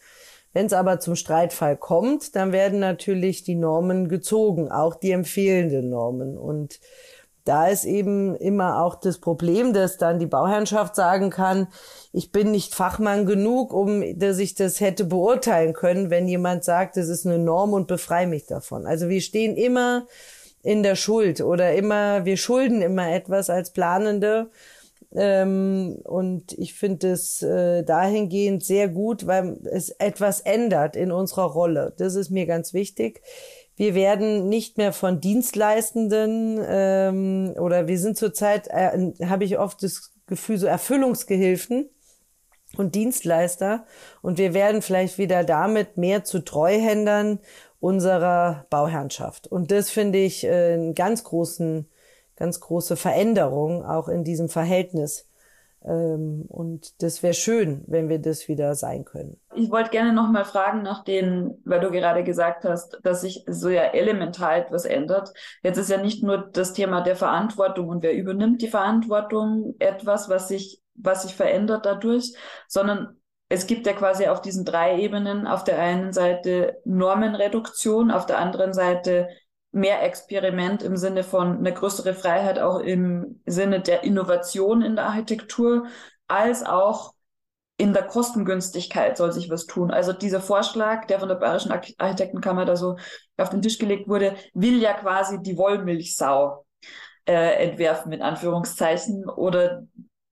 Wenn 0.53 0.65
es 0.65 0.73
aber 0.73 0.99
zum 0.99 1.15
Streitfall 1.15 1.77
kommt, 1.77 2.35
dann 2.35 2.51
werden 2.51 2.79
natürlich 2.79 3.43
die 3.43 3.55
Normen 3.55 4.09
gezogen, 4.09 4.71
auch 4.71 4.95
die 4.95 5.11
empfehlenden 5.11 5.89
Normen. 5.89 6.37
Und 6.37 6.79
da 7.45 7.67
ist 7.67 7.85
eben 7.85 8.35
immer 8.35 8.83
auch 8.83 8.95
das 8.95 9.19
Problem, 9.19 9.73
dass 9.73 9.97
dann 9.97 10.19
die 10.19 10.27
Bauherrschaft 10.27 10.95
sagen 10.95 11.29
kann, 11.29 11.67
ich 12.11 12.31
bin 12.31 12.51
nicht 12.51 12.75
Fachmann 12.75 13.25
genug, 13.25 13.73
um 13.73 14.03
dass 14.19 14.39
ich 14.39 14.55
das 14.55 14.79
hätte 14.79 15.05
beurteilen 15.05 15.73
können, 15.73 16.09
wenn 16.09 16.27
jemand 16.27 16.63
sagt, 16.63 16.97
das 16.97 17.09
ist 17.09 17.25
eine 17.25 17.39
Norm 17.39 17.73
und 17.73 17.87
befreie 17.87 18.27
mich 18.27 18.45
davon. 18.45 18.85
Also 18.85 19.09
wir 19.09 19.21
stehen 19.21 19.55
immer 19.55 20.05
in 20.61 20.83
der 20.83 20.95
Schuld 20.95 21.41
oder 21.41 21.73
immer, 21.73 22.25
wir 22.25 22.37
schulden 22.37 22.81
immer 22.81 23.11
etwas 23.11 23.49
als 23.49 23.71
Planende 23.71 24.49
ähm, 25.15 25.99
und 26.03 26.53
ich 26.53 26.75
finde 26.75 27.11
es 27.11 27.41
äh, 27.41 27.83
dahingehend 27.83 28.63
sehr 28.63 28.87
gut, 28.87 29.25
weil 29.25 29.57
es 29.71 29.89
etwas 29.89 30.41
ändert 30.41 30.95
in 30.95 31.11
unserer 31.11 31.45
Rolle. 31.45 31.93
Das 31.97 32.15
ist 32.15 32.29
mir 32.29 32.45
ganz 32.45 32.73
wichtig. 32.73 33.21
Wir 33.75 33.95
werden 33.95 34.49
nicht 34.49 34.77
mehr 34.77 34.93
von 34.93 35.19
Dienstleistenden 35.19 36.59
ähm, 36.63 37.53
oder 37.57 37.87
wir 37.87 37.97
sind 37.97 38.17
zurzeit, 38.17 38.67
äh, 38.67 39.13
habe 39.25 39.45
ich 39.45 39.57
oft 39.57 39.81
das 39.81 40.11
Gefühl, 40.27 40.57
so 40.57 40.67
Erfüllungsgehilfen 40.67 41.89
und 42.77 42.93
Dienstleister. 42.93 43.85
Und 44.21 44.37
wir 44.37 44.53
werden 44.53 44.81
vielleicht 44.83 45.17
wieder 45.17 45.43
damit 45.43 45.97
mehr 45.97 46.23
zu 46.23 46.39
Treuhändern 46.39 47.39
unserer 47.79 48.67
Bauherrschaft. 48.69 49.47
Und 49.47 49.71
das 49.71 49.89
finde 49.89 50.19
ich 50.19 50.43
äh, 50.43 50.73
einen 50.73 50.93
ganz 50.93 51.23
großen 51.23 51.89
ganz 52.39 52.59
große 52.59 52.95
Veränderung 52.95 53.85
auch 53.85 54.07
in 54.07 54.23
diesem 54.23 54.49
Verhältnis. 54.49 55.29
Ähm, 55.85 56.45
und 56.47 57.01
das 57.01 57.21
wäre 57.23 57.33
schön, 57.33 57.83
wenn 57.87 58.09
wir 58.09 58.19
das 58.19 58.47
wieder 58.47 58.75
sein 58.75 59.05
können. 59.05 59.39
Ich 59.55 59.69
wollte 59.69 59.91
gerne 59.91 60.13
noch 60.13 60.29
mal 60.29 60.45
fragen 60.45 60.81
nach 60.81 61.03
den, 61.03 61.61
weil 61.65 61.79
du 61.79 61.91
gerade 61.91 62.23
gesagt 62.23 62.65
hast, 62.65 62.99
dass 63.03 63.21
sich 63.21 63.45
so 63.47 63.69
ja 63.69 63.83
elementar 63.83 64.57
etwas 64.57 64.85
ändert. 64.85 65.33
Jetzt 65.63 65.77
ist 65.77 65.89
ja 65.89 65.97
nicht 65.97 66.23
nur 66.23 66.37
das 66.37 66.73
Thema 66.73 67.01
der 67.01 67.15
Verantwortung 67.15 67.87
und 67.87 68.03
wer 68.03 68.13
übernimmt 68.13 68.61
die 68.61 68.67
Verantwortung 68.67 69.75
etwas, 69.79 70.29
was 70.29 70.47
sich, 70.47 70.81
was 70.95 71.23
sich 71.23 71.35
verändert 71.35 71.85
dadurch, 71.85 72.33
sondern 72.67 73.19
es 73.47 73.65
gibt 73.65 73.87
ja 73.87 73.93
quasi 73.93 74.27
auf 74.27 74.41
diesen 74.41 74.63
drei 74.63 74.99
Ebenen 74.99 75.47
auf 75.47 75.63
der 75.63 75.79
einen 75.79 76.13
Seite 76.13 76.77
Normenreduktion, 76.85 78.11
auf 78.11 78.25
der 78.25 78.37
anderen 78.37 78.73
Seite 78.73 79.29
mehr 79.71 80.03
Experiment 80.03 80.81
im 80.83 80.97
Sinne 80.97 81.23
von 81.23 81.57
eine 81.57 81.73
größere 81.73 82.13
Freiheit 82.13 82.59
auch 82.59 82.79
im 82.79 83.41
Sinne 83.45 83.81
der 83.81 84.03
Innovation 84.03 84.81
in 84.81 84.95
der 84.95 85.05
Architektur, 85.05 85.87
als 86.27 86.65
auch 86.65 87.13
in 87.77 87.93
der 87.93 88.03
Kostengünstigkeit 88.03 89.15
soll 89.15 89.31
sich 89.31 89.49
was 89.49 89.65
tun. 89.65 89.89
Also 89.89 90.11
dieser 90.11 90.41
Vorschlag, 90.41 91.05
der 91.05 91.19
von 91.19 91.29
der 91.29 91.35
Bayerischen 91.35 91.71
Architektenkammer 91.71 92.65
da 92.65 92.75
so 92.75 92.97
auf 93.37 93.49
den 93.49 93.61
Tisch 93.61 93.77
gelegt 93.77 94.09
wurde, 94.09 94.35
will 94.53 94.81
ja 94.81 94.93
quasi 94.93 95.41
die 95.41 95.57
Wollmilchsau 95.57 96.65
äh, 97.25 97.69
entwerfen, 97.69 98.09
mit 98.09 98.21
Anführungszeichen, 98.21 99.29
oder 99.29 99.83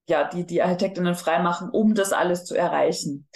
ja, 0.09 0.25
die, 0.25 0.45
die 0.45 0.61
Architektinnen 0.61 1.15
freimachen, 1.15 1.69
um 1.69 1.95
das 1.95 2.11
alles 2.11 2.43
zu 2.43 2.55
erreichen 2.55 3.27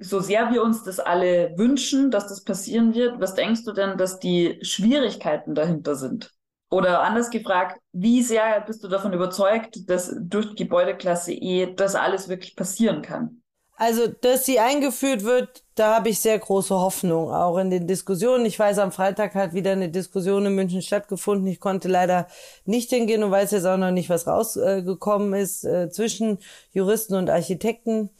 so 0.00 0.20
sehr 0.20 0.52
wir 0.52 0.62
uns 0.62 0.84
das 0.84 1.00
alle 1.00 1.52
wünschen, 1.56 2.10
dass 2.10 2.28
das 2.28 2.44
passieren 2.44 2.94
wird, 2.94 3.20
was 3.20 3.34
denkst 3.34 3.64
du 3.64 3.72
denn, 3.72 3.98
dass 3.98 4.18
die 4.18 4.58
Schwierigkeiten 4.62 5.54
dahinter 5.54 5.94
sind? 5.94 6.32
Oder 6.70 7.02
anders 7.02 7.30
gefragt, 7.30 7.80
wie 7.92 8.22
sehr 8.22 8.60
bist 8.60 8.84
du 8.84 8.88
davon 8.88 9.12
überzeugt, 9.12 9.88
dass 9.88 10.14
durch 10.20 10.50
die 10.50 10.64
Gebäudeklasse 10.64 11.32
E 11.32 11.74
das 11.74 11.94
alles 11.94 12.28
wirklich 12.28 12.56
passieren 12.56 13.00
kann? 13.02 13.42
Also, 13.80 14.08
dass 14.08 14.44
sie 14.44 14.58
eingeführt 14.58 15.22
wird, 15.22 15.62
da 15.76 15.94
habe 15.94 16.08
ich 16.08 16.18
sehr 16.18 16.36
große 16.36 16.74
Hoffnung, 16.74 17.30
auch 17.32 17.58
in 17.58 17.70
den 17.70 17.86
Diskussionen. 17.86 18.44
Ich 18.44 18.58
weiß, 18.58 18.78
am 18.78 18.90
Freitag 18.90 19.36
hat 19.36 19.54
wieder 19.54 19.70
eine 19.70 19.88
Diskussion 19.88 20.46
in 20.46 20.56
München 20.56 20.82
stattgefunden. 20.82 21.46
Ich 21.46 21.60
konnte 21.60 21.86
leider 21.86 22.26
nicht 22.64 22.90
hingehen 22.90 23.22
und 23.22 23.30
weiß 23.30 23.52
jetzt 23.52 23.66
auch 23.66 23.76
noch 23.76 23.92
nicht, 23.92 24.10
was 24.10 24.26
rausgekommen 24.26 25.32
ist 25.34 25.64
äh, 25.64 25.90
zwischen 25.90 26.38
Juristen 26.72 27.14
und 27.14 27.30
Architekten 27.30 28.10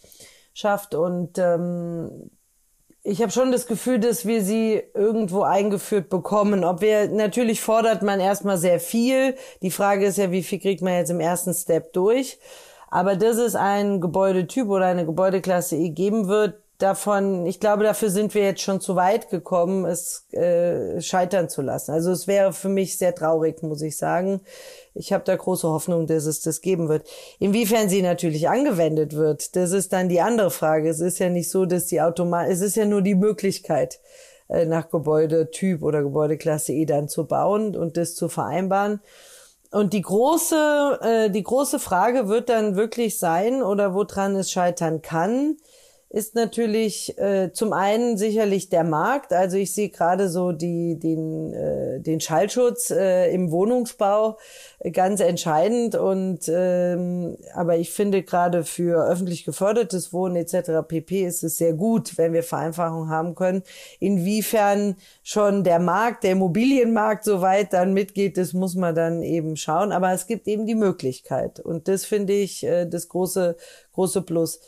schafft. 0.58 0.94
Und 0.94 1.38
ähm, 1.38 2.30
ich 3.02 3.22
habe 3.22 3.32
schon 3.32 3.52
das 3.52 3.66
Gefühl, 3.66 4.00
dass 4.00 4.26
wir 4.26 4.42
sie 4.42 4.82
irgendwo 4.94 5.42
eingeführt 5.42 6.08
bekommen. 6.08 6.64
Ob 6.64 6.80
wir 6.80 7.08
natürlich 7.08 7.60
fordert 7.60 8.02
man 8.02 8.20
erstmal 8.20 8.58
sehr 8.58 8.80
viel. 8.80 9.36
Die 9.62 9.70
Frage 9.70 10.06
ist 10.06 10.18
ja, 10.18 10.30
wie 10.30 10.42
viel 10.42 10.58
kriegt 10.58 10.82
man 10.82 10.94
jetzt 10.94 11.10
im 11.10 11.20
ersten 11.20 11.54
Step 11.54 11.92
durch? 11.92 12.38
Aber 12.90 13.16
dass 13.16 13.36
es 13.36 13.54
ein 13.54 14.00
Gebäudetyp 14.00 14.68
oder 14.68 14.86
eine 14.86 15.06
Gebäudeklasse 15.06 15.76
E 15.76 15.90
geben 15.90 16.26
wird, 16.26 16.54
davon, 16.78 17.44
ich 17.46 17.60
glaube, 17.60 17.82
dafür 17.82 18.08
sind 18.08 18.34
wir 18.34 18.42
jetzt 18.42 18.62
schon 18.62 18.80
zu 18.80 18.96
weit 18.96 19.30
gekommen, 19.30 19.84
es 19.84 20.26
äh, 20.32 21.00
scheitern 21.00 21.48
zu 21.48 21.60
lassen. 21.60 21.90
Also 21.90 22.12
es 22.12 22.26
wäre 22.26 22.52
für 22.52 22.68
mich 22.68 22.98
sehr 22.98 23.14
traurig, 23.14 23.62
muss 23.62 23.82
ich 23.82 23.96
sagen. 23.96 24.40
Ich 24.98 25.12
habe 25.12 25.24
da 25.24 25.36
große 25.36 25.68
Hoffnung, 25.68 26.06
dass 26.06 26.26
es 26.26 26.40
das 26.40 26.60
geben 26.60 26.88
wird. 26.88 27.06
Inwiefern 27.38 27.88
sie 27.88 28.02
natürlich 28.02 28.48
angewendet 28.48 29.14
wird, 29.14 29.54
das 29.54 29.72
ist 29.72 29.92
dann 29.92 30.08
die 30.08 30.20
andere 30.20 30.50
Frage. 30.50 30.88
Es 30.88 31.00
ist 31.00 31.18
ja 31.18 31.28
nicht 31.28 31.50
so, 31.50 31.66
dass 31.66 31.86
die 31.86 32.00
Automat, 32.00 32.48
es 32.48 32.60
ist 32.60 32.76
ja 32.76 32.84
nur 32.84 33.02
die 33.02 33.14
Möglichkeit, 33.14 34.00
äh, 34.48 34.64
nach 34.66 34.90
Gebäudetyp 34.90 35.82
oder 35.82 36.02
Gebäudeklasse 36.02 36.72
E 36.72 36.84
dann 36.84 37.08
zu 37.08 37.26
bauen 37.26 37.76
und 37.76 37.96
das 37.96 38.14
zu 38.14 38.28
vereinbaren. 38.28 39.00
Und 39.70 39.92
die 39.92 40.02
große, 40.02 40.98
äh, 41.02 41.30
die 41.30 41.42
große 41.42 41.78
Frage 41.78 42.28
wird 42.28 42.48
dann 42.48 42.74
wirklich 42.74 43.18
sein, 43.18 43.62
oder 43.62 43.94
woran 43.94 44.34
es 44.34 44.50
scheitern 44.50 45.02
kann, 45.02 45.58
ist 46.10 46.34
natürlich 46.34 47.18
äh, 47.18 47.52
zum 47.52 47.74
einen 47.74 48.16
sicherlich 48.16 48.70
der 48.70 48.82
Markt. 48.82 49.34
Also 49.34 49.58
ich 49.58 49.74
sehe 49.74 49.90
gerade 49.90 50.30
so 50.30 50.52
die, 50.52 50.98
den, 50.98 51.52
äh, 51.52 52.00
den 52.00 52.20
Schallschutz 52.20 52.90
äh, 52.90 53.30
im 53.30 53.50
Wohnungsbau 53.50 54.38
ganz 54.92 55.20
entscheidend. 55.20 55.96
Und 55.96 56.48
ähm, 56.48 57.36
aber 57.54 57.76
ich 57.76 57.90
finde 57.90 58.22
gerade 58.22 58.64
für 58.64 59.06
öffentlich 59.06 59.44
gefördertes 59.44 60.10
Wohnen 60.14 60.36
etc. 60.36 60.86
pp. 60.88 61.26
ist 61.26 61.44
es 61.44 61.58
sehr 61.58 61.74
gut, 61.74 62.16
wenn 62.16 62.32
wir 62.32 62.42
Vereinfachungen 62.42 63.10
haben 63.10 63.34
können. 63.34 63.62
Inwiefern 64.00 64.96
schon 65.22 65.62
der 65.62 65.78
Markt, 65.78 66.24
der 66.24 66.32
Immobilienmarkt 66.32 67.24
so 67.24 67.42
weit 67.42 67.74
dann 67.74 67.92
mitgeht, 67.92 68.38
das 68.38 68.54
muss 68.54 68.74
man 68.76 68.94
dann 68.94 69.22
eben 69.22 69.56
schauen. 69.56 69.92
Aber 69.92 70.10
es 70.12 70.26
gibt 70.26 70.48
eben 70.48 70.64
die 70.64 70.74
Möglichkeit. 70.74 71.60
Und 71.60 71.86
das 71.86 72.06
finde 72.06 72.32
ich 72.32 72.64
äh, 72.64 72.86
das 72.86 73.08
große, 73.08 73.56
große 73.92 74.22
Plus. 74.22 74.60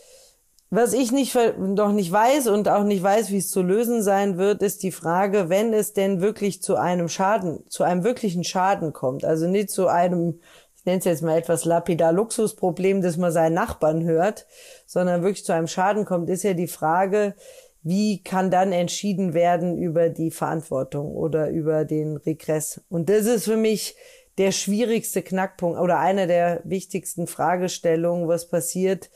Was 0.73 0.93
ich 0.93 1.11
nicht, 1.11 1.37
noch 1.59 1.91
nicht 1.91 2.13
weiß 2.13 2.47
und 2.47 2.69
auch 2.69 2.85
nicht 2.85 3.03
weiß, 3.03 3.33
wie 3.33 3.39
es 3.39 3.51
zu 3.51 3.61
lösen 3.61 4.05
sein 4.05 4.39
wird, 4.39 4.63
ist 4.63 4.85
die 4.85 4.93
Frage, 4.93 5.49
wenn 5.49 5.73
es 5.73 5.95
denn 5.95 6.21
wirklich 6.21 6.63
zu 6.63 6.77
einem 6.77 7.09
Schaden, 7.09 7.65
zu 7.69 7.83
einem 7.83 8.05
wirklichen 8.05 8.45
Schaden 8.45 8.93
kommt, 8.93 9.25
also 9.25 9.49
nicht 9.49 9.71
zu 9.71 9.89
einem, 9.89 10.39
ich 10.77 10.85
nenne 10.85 11.01
es 11.01 11.07
jetzt 11.07 11.23
mal 11.23 11.37
etwas 11.37 11.65
lapidar 11.65 12.13
Luxusproblem, 12.13 13.03
das 13.03 13.17
man 13.17 13.33
seinen 13.33 13.55
Nachbarn 13.55 14.05
hört, 14.05 14.47
sondern 14.87 15.23
wirklich 15.23 15.45
zu 15.45 15.53
einem 15.53 15.67
Schaden 15.67 16.05
kommt, 16.05 16.31
ist 16.31 16.45
ja 16.45 16.55
die 16.55 16.69
Frage, 16.69 17.35
wie 17.83 18.23
kann 18.23 18.53
dann 18.53 18.71
entschieden 18.71 19.35
werden 19.35 19.77
über 19.77 20.09
die 20.09 20.31
Verantwortung 20.31 21.17
oder 21.17 21.51
über 21.51 21.85
den 21.85 22.17
Regress? 22.17 22.81
Und 22.89 23.09
das 23.09 23.27
ist 23.27 23.47
für 23.47 23.57
mich 23.57 23.97
der 24.39 24.53
schwierigste 24.53 25.23
Knackpunkt 25.23 25.81
oder 25.81 25.99
eine 25.99 26.29
der 26.29 26.61
wichtigsten 26.63 27.27
Fragestellungen, 27.27 28.29
was 28.29 28.49
passiert, 28.49 29.11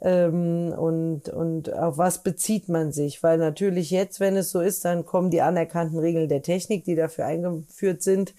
ähm, 0.00 0.72
und, 0.76 1.28
und 1.28 1.72
auf 1.72 1.98
was 1.98 2.22
bezieht 2.22 2.68
man 2.68 2.92
sich? 2.92 3.22
Weil 3.22 3.38
natürlich 3.38 3.90
jetzt, 3.90 4.20
wenn 4.20 4.36
es 4.36 4.50
so 4.50 4.60
ist, 4.60 4.84
dann 4.84 5.04
kommen 5.04 5.30
die 5.30 5.42
anerkannten 5.42 5.98
Regeln 5.98 6.28
der 6.28 6.42
Technik, 6.42 6.84
die 6.84 6.94
dafür 6.94 7.26
eingeführt 7.26 8.02
sind 8.02 8.34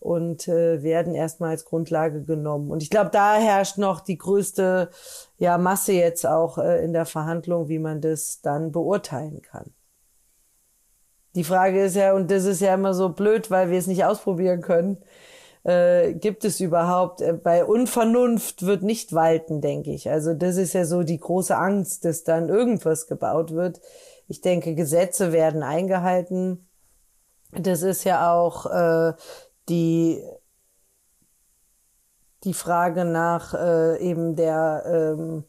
und 0.00 0.48
äh, 0.48 0.82
werden 0.82 1.14
erstmal 1.14 1.50
als 1.50 1.64
Grundlage 1.64 2.22
genommen. 2.22 2.70
Und 2.70 2.82
ich 2.82 2.90
glaube, 2.90 3.10
da 3.10 3.36
herrscht 3.36 3.78
noch 3.78 4.00
die 4.00 4.18
größte 4.18 4.90
ja, 5.38 5.58
Masse 5.58 5.92
jetzt 5.92 6.26
auch 6.26 6.58
äh, 6.58 6.82
in 6.84 6.92
der 6.92 7.06
Verhandlung, 7.06 7.68
wie 7.68 7.78
man 7.78 8.00
das 8.00 8.40
dann 8.40 8.72
beurteilen 8.72 9.42
kann. 9.42 9.72
Die 11.34 11.44
Frage 11.44 11.84
ist 11.84 11.96
ja, 11.96 12.12
und 12.14 12.30
das 12.30 12.44
ist 12.44 12.60
ja 12.60 12.74
immer 12.74 12.94
so 12.94 13.10
blöd, 13.10 13.50
weil 13.50 13.70
wir 13.70 13.78
es 13.78 13.86
nicht 13.86 14.04
ausprobieren 14.04 14.60
können, 14.60 14.98
äh, 15.64 16.14
gibt 16.14 16.44
es 16.44 16.60
überhaupt. 16.60 17.20
Äh, 17.20 17.34
bei 17.34 17.64
Unvernunft 17.64 18.66
wird 18.66 18.82
nicht 18.82 19.12
walten, 19.12 19.60
denke 19.60 19.90
ich. 19.90 20.10
Also 20.10 20.34
das 20.34 20.56
ist 20.56 20.72
ja 20.72 20.84
so 20.84 21.02
die 21.02 21.18
große 21.18 21.56
Angst, 21.56 22.04
dass 22.04 22.24
dann 22.24 22.48
irgendwas 22.48 23.06
gebaut 23.06 23.52
wird. 23.52 23.80
Ich 24.28 24.40
denke, 24.40 24.74
Gesetze 24.74 25.32
werden 25.32 25.62
eingehalten. 25.62 26.68
Das 27.52 27.82
ist 27.82 28.04
ja 28.04 28.32
auch 28.32 28.66
äh, 28.66 29.12
die 29.68 30.22
die 32.44 32.54
Frage 32.54 33.04
nach 33.04 33.54
äh, 33.54 33.98
eben 33.98 34.34
der 34.34 34.82
ähm, 34.86 35.44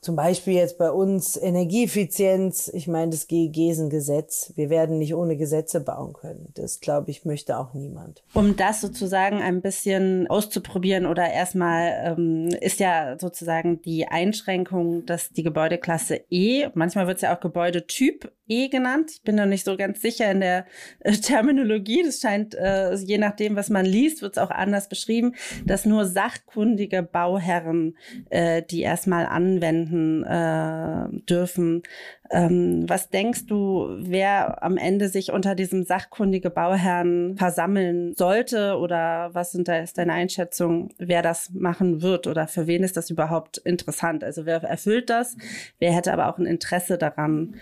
zum 0.00 0.16
Beispiel 0.16 0.54
jetzt 0.54 0.78
bei 0.78 0.90
uns 0.90 1.36
Energieeffizienz, 1.36 2.68
ich 2.68 2.86
meine 2.86 3.10
das 3.10 3.26
GEGESEN-Gesetz, 3.26 4.52
wir 4.56 4.70
werden 4.70 4.98
nicht 4.98 5.14
ohne 5.14 5.36
Gesetze 5.36 5.80
bauen 5.80 6.12
können. 6.12 6.48
Das, 6.54 6.80
glaube 6.80 7.10
ich, 7.10 7.24
möchte 7.24 7.58
auch 7.58 7.74
niemand. 7.74 8.22
Um 8.34 8.56
das 8.56 8.80
sozusagen 8.80 9.42
ein 9.42 9.60
bisschen 9.60 10.26
auszuprobieren 10.28 11.06
oder 11.06 11.30
erstmal 11.30 12.16
ähm, 12.16 12.48
ist 12.60 12.80
ja 12.80 13.16
sozusagen 13.18 13.82
die 13.82 14.06
Einschränkung, 14.06 15.06
dass 15.06 15.30
die 15.30 15.42
Gebäudeklasse 15.42 16.20
E, 16.30 16.68
manchmal 16.74 17.06
wird 17.06 17.16
es 17.16 17.22
ja 17.22 17.34
auch 17.36 17.40
Gebäudetyp 17.40 18.30
E 18.48 18.68
genannt. 18.68 19.10
Ich 19.12 19.22
bin 19.22 19.36
da 19.36 19.46
nicht 19.46 19.64
so 19.64 19.76
ganz 19.76 20.00
sicher 20.00 20.30
in 20.30 20.40
der 20.40 20.66
äh, 21.00 21.12
Terminologie. 21.12 22.02
Das 22.04 22.20
scheint, 22.20 22.54
äh, 22.54 22.94
je 22.94 23.18
nachdem, 23.18 23.56
was 23.56 23.70
man 23.70 23.84
liest, 23.84 24.22
wird 24.22 24.36
es 24.36 24.42
auch 24.42 24.50
anders 24.50 24.88
beschrieben, 24.88 25.34
dass 25.64 25.84
nur 25.84 26.06
sachkundige 26.06 27.02
Bauherren 27.02 27.96
äh, 28.30 28.62
die 28.62 28.82
erstmal 28.82 29.26
anwenden 29.26 30.24
äh, 30.24 31.08
dürfen. 31.28 31.82
Ähm, 32.30 32.84
was 32.88 33.10
denkst 33.10 33.46
du, 33.46 33.86
wer 33.98 34.62
am 34.62 34.76
Ende 34.76 35.08
sich 35.08 35.32
unter 35.32 35.54
diesem 35.54 35.84
sachkundige 35.84 36.50
Bauherren 36.50 37.36
versammeln 37.36 38.14
sollte 38.16 38.76
oder 38.78 39.30
was 39.32 39.52
sind 39.52 39.68
da, 39.68 39.78
ist 39.78 39.98
deine 39.98 40.12
Einschätzung, 40.12 40.90
wer 40.98 41.22
das 41.22 41.50
machen 41.52 42.02
wird 42.02 42.26
oder 42.26 42.48
für 42.48 42.66
wen 42.66 42.82
ist 42.82 42.96
das 42.96 43.10
überhaupt 43.10 43.58
interessant? 43.58 44.24
Also 44.24 44.46
wer 44.46 44.62
erfüllt 44.62 45.10
das? 45.10 45.36
Wer 45.78 45.92
hätte 45.92 46.12
aber 46.12 46.28
auch 46.28 46.38
ein 46.38 46.46
Interesse 46.46 46.98
daran, 46.98 47.56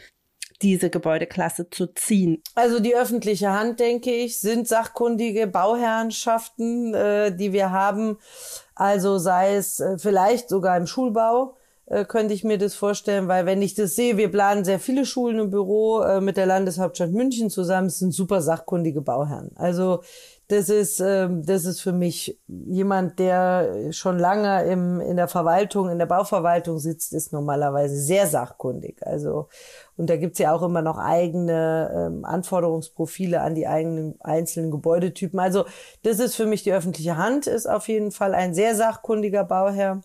diese 0.63 0.91
Gebäudeklasse 0.91 1.71
zu 1.71 1.87
ziehen? 1.95 2.43
Also 2.55 2.81
die 2.81 2.95
öffentliche 2.95 3.53
Hand, 3.53 3.81
denke 3.81 4.11
ich, 4.11 4.41
sind 4.41 4.69
sachkundige 4.69 5.47
Bauherrenschaften, 5.47 6.95
äh, 6.95 7.35
die 7.35 7.53
wir 7.53 7.71
haben. 7.71 8.19
Also 8.75 9.19
sei 9.19 9.57
es 9.57 9.81
äh, 9.81 9.99
vielleicht 9.99 10.49
sogar 10.49 10.77
im 10.77 10.87
Schulbau, 10.87 11.57
äh, 11.87 12.05
könnte 12.05 12.33
ich 12.33 12.45
mir 12.45 12.59
das 12.59 12.75
vorstellen, 12.75 13.29
weil 13.29 13.45
wenn 13.45 13.61
ich 13.61 13.75
das 13.75 13.95
sehe, 13.95 14.17
wir 14.17 14.31
planen 14.31 14.65
sehr 14.65 14.81
viele 14.81 15.05
Schulen 15.05 15.39
im 15.39 15.51
Büro 15.51 16.01
äh, 16.01 16.21
mit 16.21 16.37
der 16.37 16.47
Landeshauptstadt 16.47 17.11
München 17.11 17.51
zusammen, 17.51 17.89
es 17.89 17.99
sind 17.99 18.13
super 18.13 18.41
sachkundige 18.41 19.03
Bauherren. 19.03 19.51
Also 19.57 20.01
das 20.49 20.69
ist, 20.69 21.01
ähm, 21.01 21.45
das 21.45 21.65
ist 21.65 21.81
für 21.81 21.93
mich 21.93 22.39
jemand, 22.47 23.19
der 23.19 23.93
schon 23.93 24.19
lange 24.19 24.65
im, 24.65 25.01
in 25.01 25.17
der 25.17 25.29
Verwaltung, 25.29 25.89
in 25.89 25.99
der 25.99 26.07
Bauverwaltung 26.07 26.79
sitzt, 26.79 27.13
ist 27.15 27.33
normalerweise 27.33 27.97
sehr 27.97 28.27
sachkundig. 28.27 28.99
Also, 29.07 29.49
und 29.97 30.11
da 30.11 30.17
gibt's 30.17 30.39
ja 30.39 30.53
auch 30.55 30.63
immer 30.63 30.83
noch 30.83 30.99
eigene 30.99 31.91
ähm, 31.95 32.25
Anforderungsprofile 32.25 33.41
an 33.41 33.55
die 33.55 33.67
eigenen 33.67 34.21
einzelnen 34.21 34.71
Gebäudetypen. 34.71 35.39
Also, 35.39 35.65
das 36.03 36.19
ist 36.19 36.35
für 36.35 36.47
mich 36.47 36.63
die 36.63 36.73
öffentliche 36.73 37.17
Hand, 37.17 37.47
ist 37.47 37.67
auf 37.67 37.89
jeden 37.89 38.11
Fall 38.11 38.35
ein 38.35 38.55
sehr 38.55 38.75
sachkundiger 38.75 39.45
Bauherr. 39.45 40.01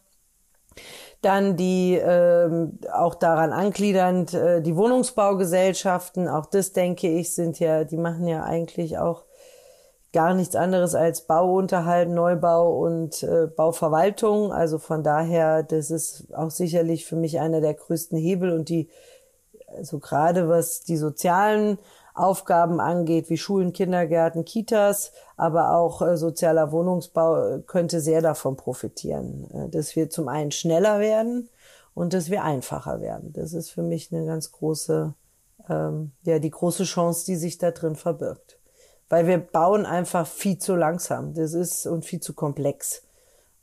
Dann 1.21 1.57
die 1.57 1.95
ähm, 2.01 2.79
auch 2.93 3.15
daran 3.15 3.51
angliedernd 3.51 4.33
äh, 4.33 4.61
die 4.61 4.75
Wohnungsbaugesellschaften, 4.75 6.29
auch 6.29 6.45
das 6.45 6.71
denke 6.71 7.09
ich, 7.09 7.33
sind 7.35 7.59
ja, 7.59 7.83
die 7.83 7.97
machen 7.97 8.27
ja 8.27 8.43
eigentlich 8.43 8.97
auch 8.97 9.25
gar 10.13 10.33
nichts 10.33 10.55
anderes 10.55 10.95
als 10.95 11.21
Bauunterhalt, 11.21 12.09
Neubau 12.09 12.79
und 12.79 13.21
äh, 13.23 13.47
Bauverwaltung. 13.47 14.51
Also 14.51 14.79
von 14.79 15.03
daher, 15.03 15.63
das 15.63 15.91
ist 15.91 16.33
auch 16.33 16.51
sicherlich 16.51 17.05
für 17.05 17.15
mich 17.15 17.39
einer 17.39 17.61
der 17.61 17.75
größten 17.75 18.17
Hebel 18.17 18.51
und 18.51 18.69
die, 18.69 18.89
also 19.75 19.99
gerade 19.99 20.49
was 20.49 20.81
die 20.81 20.97
sozialen 20.97 21.77
Aufgaben 22.13 22.79
angeht, 22.79 23.29
wie 23.29 23.37
Schulen, 23.37 23.71
Kindergärten, 23.71 24.43
Kitas, 24.43 25.13
aber 25.37 25.75
auch 25.75 26.01
äh, 26.01 26.17
sozialer 26.17 26.71
Wohnungsbau 26.71 27.37
äh, 27.37 27.61
könnte 27.65 28.01
sehr 28.01 28.21
davon 28.21 28.57
profitieren, 28.57 29.49
äh, 29.53 29.69
dass 29.69 29.95
wir 29.95 30.09
zum 30.09 30.27
einen 30.27 30.51
schneller 30.51 30.99
werden 30.99 31.49
und 31.93 32.13
dass 32.13 32.29
wir 32.29 32.43
einfacher 32.43 32.99
werden. 32.99 33.31
Das 33.33 33.53
ist 33.53 33.69
für 33.69 33.83
mich 33.83 34.11
eine 34.11 34.25
ganz 34.25 34.51
große, 34.51 35.13
ähm, 35.69 36.11
ja, 36.23 36.39
die 36.39 36.51
große 36.51 36.83
Chance, 36.83 37.25
die 37.25 37.35
sich 37.35 37.57
da 37.57 37.71
drin 37.71 37.95
verbirgt 37.95 38.59
weil 39.09 39.25
wir 39.25 39.39
bauen 39.39 39.85
einfach 39.85 40.27
viel 40.27 40.59
zu 40.59 40.75
langsam. 40.75 41.33
Das 41.33 41.53
ist 41.53 41.85
und 41.87 42.05
viel 42.05 42.21
zu 42.21 42.33
komplex. 42.33 43.03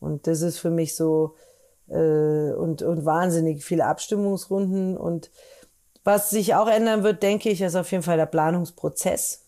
Und 0.00 0.26
das 0.26 0.42
ist 0.42 0.58
für 0.58 0.70
mich 0.70 0.94
so 0.94 1.36
äh, 1.88 2.52
und 2.52 2.82
und 2.82 3.04
wahnsinnig 3.04 3.64
viele 3.64 3.86
Abstimmungsrunden 3.86 4.96
und 4.96 5.30
was 6.06 6.30
sich 6.30 6.54
auch 6.54 6.68
ändern 6.68 7.02
wird, 7.02 7.24
denke 7.24 7.50
ich, 7.50 7.60
ist 7.60 7.74
auf 7.74 7.90
jeden 7.90 8.04
Fall 8.04 8.16
der 8.16 8.26
Planungsprozess. 8.26 9.42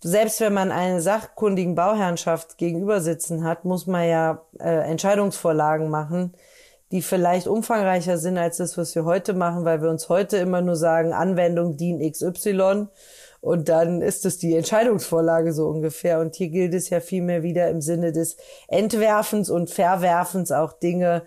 Selbst 0.00 0.40
wenn 0.40 0.52
man 0.52 0.72
eine 0.72 1.00
sachkundigen 1.00 1.76
Bauherrschaft 1.76 2.58
gegenüber 2.58 3.00
sitzen 3.00 3.44
hat, 3.44 3.64
muss 3.64 3.86
man 3.86 4.08
ja 4.08 4.42
äh, 4.58 4.90
Entscheidungsvorlagen 4.90 5.88
machen, 5.88 6.34
die 6.90 7.00
vielleicht 7.00 7.46
umfangreicher 7.46 8.18
sind 8.18 8.38
als 8.38 8.56
das, 8.56 8.76
was 8.76 8.96
wir 8.96 9.04
heute 9.04 9.34
machen, 9.34 9.64
weil 9.64 9.80
wir 9.80 9.88
uns 9.88 10.08
heute 10.08 10.38
immer 10.38 10.62
nur 10.62 10.74
sagen, 10.74 11.12
Anwendung 11.12 11.76
DIN 11.76 12.00
XY 12.10 12.88
und 13.40 13.68
dann 13.68 14.02
ist 14.02 14.26
es 14.26 14.38
die 14.38 14.56
Entscheidungsvorlage 14.56 15.52
so 15.52 15.68
ungefähr. 15.68 16.18
Und 16.18 16.34
hier 16.34 16.48
gilt 16.48 16.74
es 16.74 16.90
ja 16.90 16.98
vielmehr 16.98 17.44
wieder 17.44 17.68
im 17.68 17.80
Sinne 17.80 18.10
des 18.10 18.36
Entwerfens 18.66 19.48
und 19.48 19.70
Verwerfens 19.70 20.50
auch 20.50 20.72
Dinge 20.72 21.22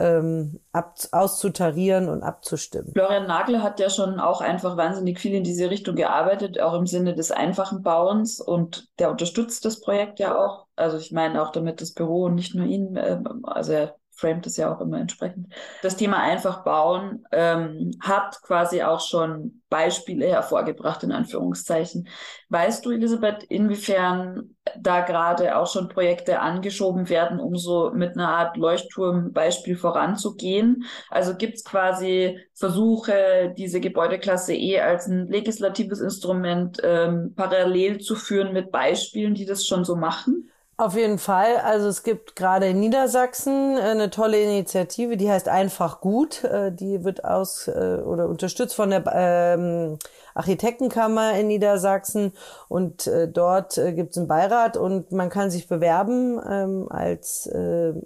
ähm, 0.00 0.60
ab, 0.72 0.94
auszutarieren 1.12 2.08
und 2.08 2.22
abzustimmen. 2.22 2.92
Florian 2.92 3.26
Nagler 3.26 3.62
hat 3.62 3.78
ja 3.78 3.90
schon 3.90 4.18
auch 4.18 4.40
einfach 4.40 4.76
wahnsinnig 4.76 5.20
viel 5.20 5.34
in 5.34 5.44
diese 5.44 5.70
Richtung 5.70 5.94
gearbeitet, 5.94 6.58
auch 6.58 6.74
im 6.74 6.86
Sinne 6.86 7.14
des 7.14 7.30
einfachen 7.30 7.82
Bauens 7.82 8.40
und 8.40 8.88
der 8.98 9.10
unterstützt 9.10 9.64
das 9.66 9.80
Projekt 9.80 10.18
ja 10.18 10.36
auch. 10.36 10.66
Also 10.74 10.96
ich 10.96 11.12
meine 11.12 11.42
auch 11.42 11.52
damit 11.52 11.82
das 11.82 11.92
Büro 11.92 12.24
und 12.24 12.34
nicht 12.34 12.54
nur 12.54 12.66
ihn, 12.66 12.96
äh, 12.96 13.20
also 13.42 13.72
er 13.72 13.99
framet 14.20 14.46
es 14.46 14.56
ja 14.56 14.72
auch 14.72 14.80
immer 14.80 15.00
entsprechend. 15.00 15.52
Das 15.82 15.96
Thema 15.96 16.18
einfach 16.18 16.62
bauen 16.62 17.24
ähm, 17.32 17.92
hat 18.00 18.40
quasi 18.42 18.82
auch 18.82 19.00
schon 19.00 19.62
Beispiele 19.70 20.26
hervorgebracht, 20.26 21.02
in 21.02 21.12
Anführungszeichen. 21.12 22.08
Weißt 22.48 22.84
du, 22.84 22.90
Elisabeth, 22.90 23.44
inwiefern 23.44 24.56
da 24.78 25.00
gerade 25.00 25.56
auch 25.56 25.66
schon 25.66 25.88
Projekte 25.88 26.40
angeschoben 26.40 27.08
werden, 27.08 27.40
um 27.40 27.56
so 27.56 27.90
mit 27.94 28.14
einer 28.14 28.28
Art 28.28 28.56
Leuchtturmbeispiel 28.56 29.76
voranzugehen? 29.76 30.84
Also 31.08 31.36
gibt 31.36 31.54
es 31.54 31.64
quasi 31.64 32.38
Versuche, 32.54 33.54
diese 33.56 33.80
Gebäudeklasse 33.80 34.54
E 34.54 34.80
als 34.80 35.06
ein 35.06 35.28
legislatives 35.28 36.00
Instrument 36.00 36.78
ähm, 36.82 37.32
parallel 37.36 38.00
zu 38.00 38.16
führen 38.16 38.52
mit 38.52 38.70
Beispielen, 38.70 39.34
die 39.34 39.46
das 39.46 39.66
schon 39.66 39.84
so 39.84 39.96
machen? 39.96 40.50
Auf 40.80 40.94
jeden 40.94 41.18
Fall. 41.18 41.58
Also 41.58 41.88
es 41.88 42.04
gibt 42.04 42.36
gerade 42.36 42.68
in 42.68 42.80
Niedersachsen 42.80 43.76
äh, 43.76 43.82
eine 43.82 44.08
tolle 44.08 44.40
Initiative, 44.40 45.18
die 45.18 45.30
heißt 45.30 45.46
Einfach 45.46 46.00
gut. 46.00 46.42
Äh, 46.42 46.72
die 46.72 47.04
wird 47.04 47.22
aus 47.22 47.68
äh, 47.68 47.98
oder 48.02 48.30
unterstützt 48.30 48.74
von 48.74 48.88
der 48.88 49.04
ähm, 49.12 49.98
Architektenkammer 50.32 51.34
in 51.34 51.48
Niedersachsen 51.48 52.32
und 52.68 53.10
dort 53.32 53.76
äh, 53.76 53.92
gibt 53.92 54.12
es 54.12 54.16
einen 54.16 54.28
Beirat 54.28 54.78
und 54.78 55.12
man 55.12 55.28
kann 55.28 55.50
sich 55.50 55.68
bewerben 55.68 56.40
ähm, 56.48 56.86
als, 56.88 57.50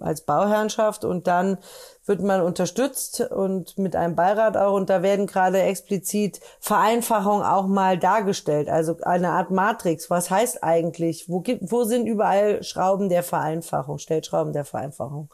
als 0.01 0.23
Bauherrschaft 0.23 1.05
und 1.05 1.27
dann 1.29 1.59
wird 2.07 2.21
man 2.21 2.43
unterstützt 2.43 3.21
und 3.21 3.79
mit 3.79 3.97
einem 3.97 4.15
Beirat 4.15 4.57
auch 4.57 4.75
und 4.75 4.91
da 4.91 5.03
werden 5.03 5.27
gerade 5.27 5.63
explizit 5.63 6.41
Vereinfachungen 6.61 7.45
auch 7.45 7.67
mal 7.67 7.99
dargestellt, 7.99 8.69
also 8.69 8.97
eine 9.03 9.31
Art 9.31 9.51
Matrix. 9.51 10.11
Was 10.11 10.31
heißt 10.31 10.63
eigentlich, 10.63 11.29
wo 11.29 11.41
gibt, 11.41 11.73
wo 11.73 11.85
sind 11.85 12.07
überall 12.07 12.63
Schrauben 12.63 13.09
der 13.09 13.23
Vereinfachung, 13.23 13.99
Stellschrauben 13.99 14.53
der 14.53 14.65
Vereinfachung? 14.65 15.31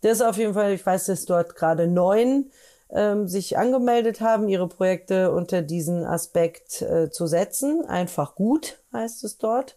Das 0.00 0.20
auf 0.20 0.36
jeden 0.36 0.54
Fall, 0.54 0.72
ich 0.72 0.84
weiß, 0.84 1.06
dass 1.06 1.24
dort 1.24 1.54
gerade 1.54 1.86
neun 1.86 2.50
ähm, 2.90 3.26
sich 3.28 3.56
angemeldet 3.56 4.20
haben, 4.20 4.48
ihre 4.48 4.68
Projekte 4.68 5.32
unter 5.32 5.62
diesen 5.62 6.04
Aspekt 6.04 6.82
äh, 6.82 7.10
zu 7.10 7.26
setzen. 7.26 7.84
Einfach 7.86 8.34
gut 8.34 8.78
heißt 8.92 9.24
es 9.24 9.38
dort. 9.38 9.76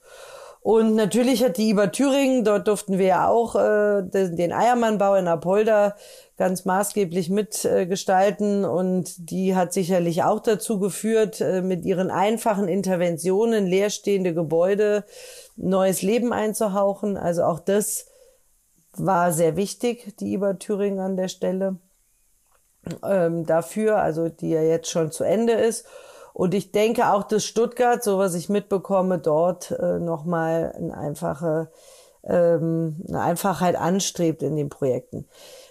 Und 0.67 0.95
natürlich 0.95 1.45
hat 1.45 1.55
die 1.55 1.69
IBA 1.69 1.87
Thüringen, 1.87 2.43
dort 2.43 2.67
durften 2.67 2.97
wir 2.97 3.05
ja 3.05 3.29
auch 3.29 3.55
äh, 3.55 4.03
den, 4.03 4.51
Eiermannbau 4.51 5.15
in 5.15 5.29
Apolda 5.29 5.95
ganz 6.35 6.65
maßgeblich 6.65 7.29
mitgestalten 7.29 8.65
äh, 8.65 8.67
und 8.67 9.31
die 9.31 9.55
hat 9.55 9.71
sicherlich 9.71 10.23
auch 10.23 10.41
dazu 10.41 10.77
geführt, 10.77 11.39
äh, 11.39 11.61
mit 11.61 11.85
ihren 11.85 12.11
einfachen 12.11 12.67
Interventionen 12.67 13.65
leerstehende 13.65 14.33
Gebäude 14.33 15.05
neues 15.55 16.01
Leben 16.01 16.33
einzuhauchen. 16.33 17.15
Also 17.15 17.43
auch 17.43 17.61
das 17.61 18.07
war 18.91 19.31
sehr 19.31 19.55
wichtig, 19.55 20.17
die 20.19 20.33
IBA 20.33 20.55
Thüringen 20.55 20.99
an 20.99 21.15
der 21.15 21.29
Stelle 21.29 21.77
ähm, 23.05 23.45
dafür, 23.45 23.99
also 23.99 24.27
die 24.27 24.49
ja 24.49 24.63
jetzt 24.63 24.89
schon 24.89 25.13
zu 25.13 25.23
Ende 25.23 25.53
ist. 25.53 25.85
Und 26.37 26.53
ich 26.53 26.71
denke 26.71 27.11
auch, 27.11 27.23
dass 27.23 27.45
Stuttgart, 27.45 28.03
so 28.03 28.19
was 28.19 28.35
ich 28.35 28.47
mitbekomme, 28.47 29.17
dort 29.17 29.71
äh, 29.71 29.97
nochmal 29.97 30.71
eine 30.77 30.95
einfache, 30.95 31.71
ähm, 32.23 33.03
eine 33.07 33.21
Einfachheit 33.21 33.75
anstrebt 33.75 34.43
in 34.43 34.55
den 34.55 34.69
Projekten. 34.69 35.27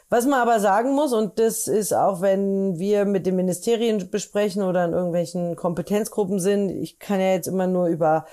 Was 0.08 0.26
man 0.26 0.40
aber 0.40 0.58
sagen 0.58 0.92
muss, 0.92 1.12
und 1.12 1.38
das 1.38 1.68
ist 1.68 1.92
auch, 1.92 2.20
wenn 2.20 2.80
wir 2.80 3.04
mit 3.04 3.26
den 3.26 3.36
Ministerien 3.36 4.10
besprechen 4.10 4.64
oder 4.64 4.84
in 4.84 4.92
irgendwelchen 4.92 5.54
Kompetenzgruppen 5.54 6.40
sind, 6.40 6.70
ich 6.70 6.98
kann 6.98 7.20
ja 7.20 7.30
jetzt 7.30 7.46
immer 7.46 7.68
nur 7.68 7.86
über 7.86 8.26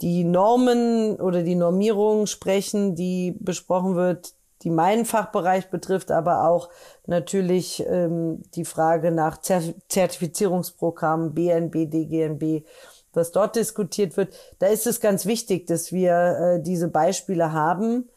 die 0.00 0.24
Normen 0.24 1.20
oder 1.20 1.42
die 1.42 1.54
Normierung 1.54 2.26
sprechen, 2.26 2.94
die 2.94 3.36
besprochen 3.38 3.94
wird, 3.94 4.32
die 4.64 4.70
meinen 4.70 5.04
Fachbereich 5.04 5.70
betrifft, 5.70 6.10
aber 6.10 6.48
auch 6.48 6.70
natürlich 7.06 7.84
ähm, 7.86 8.42
die 8.54 8.64
Frage 8.64 9.12
nach 9.12 9.38
Zertifizierungsprogrammen 9.40 11.34
BNB, 11.34 11.90
DGNB, 11.90 12.64
was 13.12 13.30
dort 13.30 13.56
diskutiert 13.56 14.16
wird. 14.16 14.34
Da 14.58 14.66
ist 14.68 14.86
es 14.86 15.00
ganz 15.00 15.26
wichtig, 15.26 15.66
dass 15.66 15.92
wir 15.92 16.56
äh, 16.56 16.62
diese 16.62 16.88
Beispiele 16.88 17.52
haben, 17.52 18.08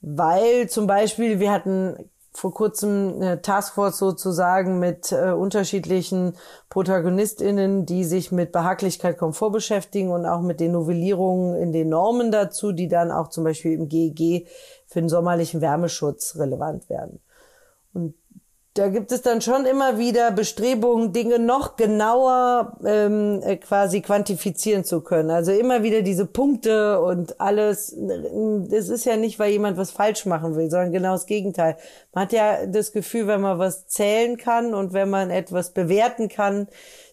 weil 0.00 0.68
zum 0.68 0.86
Beispiel 0.86 1.38
wir 1.38 1.52
hatten 1.52 2.10
vor 2.34 2.54
kurzem 2.54 3.14
eine 3.16 3.42
Taskforce 3.42 3.98
sozusagen 3.98 4.78
mit 4.78 5.12
äh, 5.12 5.32
unterschiedlichen 5.32 6.34
ProtagonistInnen, 6.70 7.84
die 7.84 8.04
sich 8.04 8.32
mit 8.32 8.52
Behaglichkeit, 8.52 9.18
Komfort 9.18 9.50
beschäftigen 9.50 10.10
und 10.10 10.24
auch 10.24 10.40
mit 10.40 10.58
den 10.58 10.72
Novellierungen 10.72 11.54
in 11.56 11.72
den 11.72 11.90
Normen 11.90 12.32
dazu, 12.32 12.72
die 12.72 12.88
dann 12.88 13.10
auch 13.10 13.28
zum 13.28 13.44
Beispiel 13.44 13.72
im 13.72 13.88
GEG 13.88 14.48
für 14.86 15.00
den 15.00 15.10
sommerlichen 15.10 15.60
Wärmeschutz 15.60 16.36
relevant 16.36 16.88
werden. 16.88 17.20
Und 17.92 18.14
da 18.74 18.88
gibt 18.88 19.12
es 19.12 19.20
dann 19.20 19.42
schon 19.42 19.66
immer 19.66 19.98
wieder 19.98 20.30
Bestrebungen, 20.30 21.12
Dinge 21.12 21.38
noch 21.38 21.76
genauer 21.76 22.78
ähm, 22.84 23.42
äh, 23.44 23.56
quasi 23.56 24.00
quantifizieren 24.00 24.82
zu 24.84 25.02
können. 25.02 25.30
Also 25.30 25.52
immer 25.52 25.82
wieder 25.82 26.00
diese 26.00 26.24
Punkte 26.24 27.00
und 27.00 27.38
alles. 27.38 27.94
Das 28.70 28.88
ist 28.88 29.04
ja 29.04 29.18
nicht, 29.18 29.38
weil 29.38 29.52
jemand 29.52 29.76
was 29.76 29.90
falsch 29.90 30.24
machen 30.24 30.56
will, 30.56 30.70
sondern 30.70 30.92
genau 30.92 31.12
das 31.12 31.26
Gegenteil. 31.26 31.76
Man 32.14 32.24
hat 32.24 32.32
ja 32.32 32.66
das 32.66 32.92
Gefühl, 32.92 33.26
wenn 33.26 33.42
man 33.42 33.58
was 33.58 33.88
zählen 33.88 34.38
kann 34.38 34.72
und 34.72 34.94
wenn 34.94 35.10
man 35.10 35.30
etwas 35.30 35.72
bewerten 35.72 36.28
kann, 36.28 36.66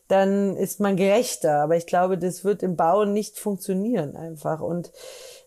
dann 0.08 0.56
ist 0.56 0.80
man 0.80 0.96
gerechter. 0.96 1.62
Aber 1.62 1.76
ich 1.76 1.86
glaube, 1.86 2.18
das 2.18 2.46
wird 2.46 2.64
im 2.64 2.78
Bauen 2.78 3.12
nicht 3.12 3.38
funktionieren 3.38 4.16
einfach. 4.16 4.62
Und 4.62 4.92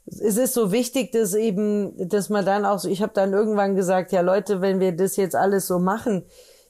es 0.07 0.37
ist 0.37 0.55
so 0.55 0.73
wichtig, 0.73 1.13
dass 1.13 1.35
eben, 1.35 2.09
dass 2.09 2.29
man 2.29 2.45
dann 2.45 2.65
auch 2.65 2.79
so, 2.79 2.89
ich 2.89 3.03
habe 3.03 3.13
dann 3.15 3.33
irgendwann 3.33 3.77
gesagt, 3.77 4.13
ja 4.13 4.21
Leute, 4.21 4.61
wenn 4.61 4.81
wir 4.81 4.93
das 4.93 5.17
jetzt 5.17 5.37
alles 5.37 5.67
so 5.67 5.79
machen, 5.79 6.25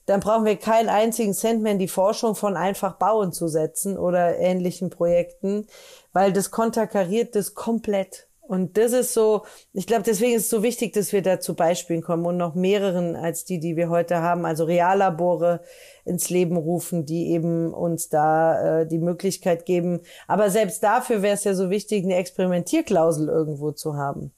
dann 0.06 0.20
brauchen 0.20 0.44
wir 0.44 0.56
keinen 0.56 0.88
einzigen 0.88 1.32
Cent 1.32 1.62
mehr 1.62 1.72
in 1.72 1.78
die 1.78 1.88
Forschung 1.88 2.34
von 2.34 2.56
einfach 2.56 2.96
bauen 2.96 3.32
zu 3.32 3.48
setzen 3.48 3.96
oder 3.96 4.36
ähnlichen 4.36 4.90
Projekten, 4.90 5.66
weil 6.12 6.32
das 6.32 6.50
konterkariert 6.50 7.34
das 7.36 7.54
komplett. 7.54 8.26
Und 8.40 8.76
das 8.76 8.92
ist 8.92 9.14
so, 9.14 9.42
ich 9.72 9.86
glaube, 9.86 10.02
deswegen 10.02 10.34
ist 10.34 10.44
es 10.44 10.50
so 10.50 10.62
wichtig, 10.62 10.92
dass 10.92 11.12
wir 11.12 11.22
da 11.22 11.40
zu 11.40 11.54
Beispielen 11.54 12.02
kommen 12.02 12.26
und 12.26 12.36
noch 12.36 12.54
mehreren 12.54 13.14
als 13.16 13.44
die, 13.44 13.60
die 13.60 13.76
wir 13.76 13.88
heute 13.88 14.20
haben, 14.20 14.44
also 14.44 14.64
Reallabore 14.64 15.60
ins 16.04 16.30
Leben 16.30 16.56
rufen, 16.56 17.06
die 17.06 17.30
eben 17.30 17.72
uns 17.72 18.08
da 18.08 18.80
äh, 18.80 18.86
die 18.86 18.98
Möglichkeit 18.98 19.66
geben. 19.66 20.00
Aber 20.26 20.50
selbst 20.50 20.82
dafür 20.82 21.22
wäre 21.22 21.34
es 21.34 21.44
ja 21.44 21.54
so 21.54 21.70
wichtig, 21.70 22.04
eine 22.04 22.16
Experimentierklausel 22.16 23.28
irgendwo 23.28 23.72
zu 23.72 23.96
haben. 23.96 24.32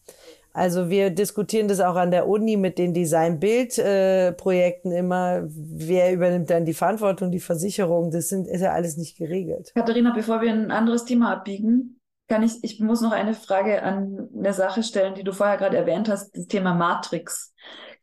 Also 0.54 0.88
wir 0.88 1.10
diskutieren 1.10 1.66
das 1.66 1.80
auch 1.80 1.96
an 1.96 2.12
der 2.12 2.28
Uni 2.28 2.56
mit 2.56 2.78
den 2.78 2.94
Design-Bild-Projekten 2.94 4.92
äh, 4.92 4.98
immer. 4.98 5.42
Wer 5.48 6.12
übernimmt 6.12 6.48
dann 6.48 6.64
die 6.64 6.74
Verantwortung, 6.74 7.32
die 7.32 7.40
Versicherung? 7.40 8.12
Das 8.12 8.28
sind, 8.28 8.46
ist 8.46 8.60
ja 8.60 8.72
alles 8.72 8.96
nicht 8.96 9.18
geregelt. 9.18 9.72
Katharina, 9.74 10.14
bevor 10.14 10.40
wir 10.42 10.52
ein 10.52 10.70
anderes 10.70 11.04
Thema 11.04 11.32
abbiegen, 11.32 11.98
kann 12.28 12.44
ich, 12.44 12.62
ich 12.62 12.78
muss 12.78 13.00
noch 13.00 13.10
eine 13.10 13.34
Frage 13.34 13.82
an 13.82 14.28
eine 14.32 14.52
Sache 14.52 14.84
stellen, 14.84 15.14
die 15.14 15.24
du 15.24 15.32
vorher 15.32 15.56
gerade 15.56 15.76
erwähnt 15.76 16.08
hast, 16.08 16.36
das 16.36 16.46
Thema 16.46 16.72
Matrix. 16.72 17.52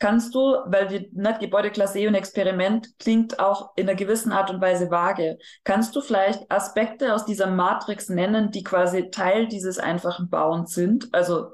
Kannst 0.02 0.34
du, 0.34 0.58
weil 0.66 0.88
die 0.88 1.12
ne, 1.14 1.38
Gebäudeklasse 1.40 2.00
E 2.00 2.08
und 2.08 2.16
Experiment 2.16 2.98
klingt 2.98 3.40
auch 3.40 3.70
in 3.76 3.88
einer 3.88 3.96
gewissen 3.96 4.32
Art 4.32 4.50
und 4.50 4.60
Weise 4.60 4.90
vage, 4.90 5.38
kannst 5.64 5.96
du 5.96 6.02
vielleicht 6.02 6.52
Aspekte 6.52 7.14
aus 7.14 7.24
dieser 7.24 7.46
Matrix 7.46 8.10
nennen, 8.10 8.50
die 8.50 8.64
quasi 8.64 9.12
Teil 9.12 9.48
dieses 9.48 9.78
einfachen 9.78 10.28
Bauens 10.28 10.74
sind? 10.74 11.10
Also 11.12 11.52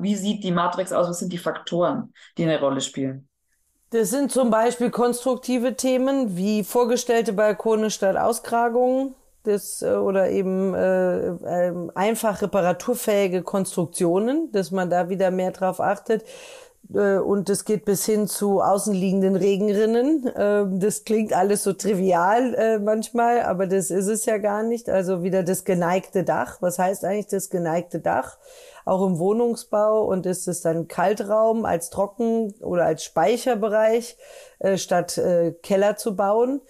wie 0.00 0.14
sieht 0.14 0.42
die 0.42 0.52
Matrix 0.52 0.90
aus? 0.90 1.06
Was 1.06 1.18
sind 1.18 1.34
die 1.34 1.38
Faktoren, 1.38 2.14
die 2.38 2.44
eine 2.44 2.58
Rolle 2.60 2.80
spielen? 2.80 3.28
Das 3.90 4.08
sind 4.08 4.32
zum 4.32 4.48
Beispiel 4.48 4.88
konstruktive 4.88 5.76
Themen 5.76 6.34
wie 6.34 6.64
vorgestellte 6.64 7.34
Balkone 7.34 7.90
statt 7.90 8.16
Auskragungen 8.16 9.14
das, 9.42 9.82
äh, 9.82 9.94
oder 9.94 10.30
eben 10.30 10.74
äh, 10.74 11.28
äh, 11.28 11.74
einfach 11.94 12.42
reparaturfähige 12.42 13.42
Konstruktionen, 13.42 14.50
dass 14.52 14.70
man 14.70 14.90
da 14.90 15.08
wieder 15.08 15.30
mehr 15.30 15.50
drauf 15.50 15.80
achtet. 15.80 16.24
Äh, 16.94 17.18
und 17.18 17.48
es 17.48 17.64
geht 17.64 17.84
bis 17.84 18.04
hin 18.04 18.26
zu 18.26 18.60
außenliegenden 18.60 19.36
Regenrinnen. 19.36 20.26
Äh, 20.26 20.64
das 20.78 21.04
klingt 21.04 21.32
alles 21.32 21.62
so 21.62 21.72
trivial 21.72 22.54
äh, 22.54 22.78
manchmal, 22.78 23.42
aber 23.42 23.66
das 23.66 23.90
ist 23.90 24.08
es 24.08 24.26
ja 24.26 24.38
gar 24.38 24.62
nicht. 24.62 24.88
Also 24.88 25.22
wieder 25.22 25.42
das 25.42 25.64
geneigte 25.64 26.24
Dach. 26.24 26.58
Was 26.60 26.78
heißt 26.78 27.04
eigentlich 27.04 27.28
das 27.28 27.50
geneigte 27.50 28.00
Dach? 28.00 28.38
Auch 28.84 29.06
im 29.06 29.18
Wohnungsbau 29.18 30.04
und 30.04 30.26
ist 30.26 30.48
es 30.48 30.60
dann 30.60 30.88
Kaltraum 30.88 31.64
als 31.64 31.90
Trocken- 31.90 32.54
oder 32.60 32.84
als 32.84 33.04
Speicherbereich 33.04 34.16
statt 34.74 35.20
Keller 35.62 35.96
zu 35.96 36.16
bauen. 36.16 36.62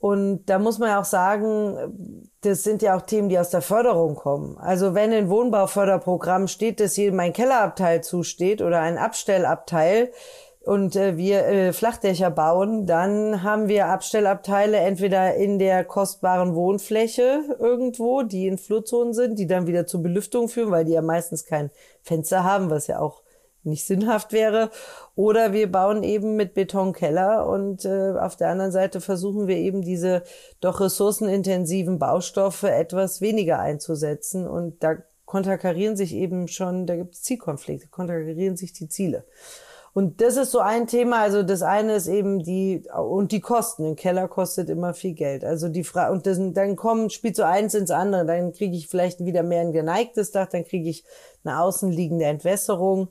Und 0.00 0.46
da 0.46 0.58
muss 0.58 0.78
man 0.78 0.88
ja 0.88 1.00
auch 1.00 1.04
sagen, 1.04 2.26
das 2.40 2.62
sind 2.64 2.80
ja 2.80 2.96
auch 2.96 3.02
Themen, 3.02 3.28
die 3.28 3.38
aus 3.38 3.50
der 3.50 3.60
Förderung 3.60 4.14
kommen. 4.14 4.56
Also 4.58 4.94
wenn 4.94 5.12
in 5.12 5.28
Wohnbauförderprogramm 5.28 6.48
steht, 6.48 6.80
dass 6.80 6.96
jedem 6.96 7.20
ein 7.20 7.34
Kellerabteil 7.34 8.02
zusteht 8.02 8.62
oder 8.62 8.80
ein 8.80 8.96
Abstellabteil, 8.96 10.10
und 10.62 10.94
äh, 10.94 11.16
wir 11.16 11.46
äh, 11.46 11.72
Flachdächer 11.72 12.30
bauen, 12.30 12.86
dann 12.86 13.42
haben 13.42 13.68
wir 13.68 13.86
Abstellabteile 13.86 14.76
entweder 14.76 15.34
in 15.34 15.58
der 15.58 15.84
kostbaren 15.84 16.54
Wohnfläche 16.54 17.56
irgendwo, 17.58 18.22
die 18.22 18.46
in 18.46 18.58
Flurzonen 18.58 19.14
sind, 19.14 19.38
die 19.38 19.46
dann 19.46 19.66
wieder 19.66 19.86
zur 19.86 20.02
Belüftung 20.02 20.48
führen, 20.48 20.70
weil 20.70 20.84
die 20.84 20.92
ja 20.92 21.02
meistens 21.02 21.46
kein 21.46 21.70
Fenster 22.02 22.44
haben, 22.44 22.68
was 22.68 22.88
ja 22.88 22.98
auch 22.98 23.22
nicht 23.62 23.86
sinnhaft 23.86 24.32
wäre. 24.32 24.70
Oder 25.20 25.52
wir 25.52 25.70
bauen 25.70 26.02
eben 26.02 26.34
mit 26.36 26.54
Betonkeller 26.54 27.46
und 27.46 27.84
äh, 27.84 28.12
auf 28.18 28.36
der 28.36 28.48
anderen 28.48 28.72
Seite 28.72 29.02
versuchen 29.02 29.48
wir 29.48 29.56
eben 29.58 29.82
diese 29.82 30.22
doch 30.62 30.80
ressourcenintensiven 30.80 31.98
Baustoffe 31.98 32.62
etwas 32.62 33.20
weniger 33.20 33.58
einzusetzen. 33.58 34.48
Und 34.48 34.82
da 34.82 34.96
konterkarieren 35.26 35.94
sich 35.94 36.14
eben 36.14 36.48
schon, 36.48 36.86
da 36.86 36.96
gibt 36.96 37.16
es 37.16 37.22
Zielkonflikte, 37.22 37.88
konterkarieren 37.88 38.56
sich 38.56 38.72
die 38.72 38.88
Ziele. 38.88 39.26
Und 39.92 40.22
das 40.22 40.38
ist 40.38 40.52
so 40.52 40.60
ein 40.60 40.86
Thema. 40.86 41.20
Also 41.20 41.42
das 41.42 41.60
eine 41.60 41.96
ist 41.96 42.06
eben 42.06 42.42
die 42.42 42.84
und 42.90 43.30
die 43.30 43.40
Kosten. 43.40 43.88
Ein 43.88 43.96
Keller 43.96 44.26
kostet 44.26 44.70
immer 44.70 44.94
viel 44.94 45.12
Geld. 45.12 45.44
Also 45.44 45.68
die 45.68 45.84
Frage 45.84 46.14
und 46.14 46.26
das, 46.26 46.38
dann 46.40 46.76
kommen 46.76 47.10
spielt 47.10 47.36
so 47.36 47.42
eins 47.42 47.74
ins 47.74 47.90
andere. 47.90 48.24
Dann 48.24 48.52
kriege 48.52 48.74
ich 48.74 48.88
vielleicht 48.88 49.22
wieder 49.22 49.42
mehr 49.42 49.60
ein 49.60 49.72
geneigtes 49.72 50.30
Dach. 50.30 50.48
Dann 50.48 50.64
kriege 50.64 50.88
ich 50.88 51.04
eine 51.44 51.60
außenliegende 51.60 52.24
Entwässerung 52.24 53.10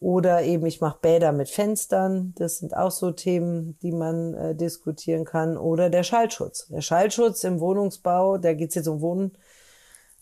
oder 0.00 0.42
eben 0.42 0.66
ich 0.66 0.80
mache 0.80 0.98
Bäder 1.00 1.32
mit 1.32 1.48
Fenstern. 1.48 2.34
Das 2.36 2.58
sind 2.58 2.76
auch 2.76 2.90
so 2.90 3.10
Themen, 3.10 3.78
die 3.82 3.92
man 3.92 4.34
äh, 4.34 4.54
diskutieren 4.54 5.24
kann. 5.24 5.56
Oder 5.56 5.90
der 5.90 6.02
Schallschutz. 6.02 6.68
Der 6.68 6.80
Schallschutz 6.80 7.44
im 7.44 7.60
Wohnungsbau, 7.60 8.38
da 8.38 8.52
geht 8.52 8.70
es 8.70 8.74
jetzt 8.74 8.88
um 8.88 9.00
Wohnen, 9.00 9.32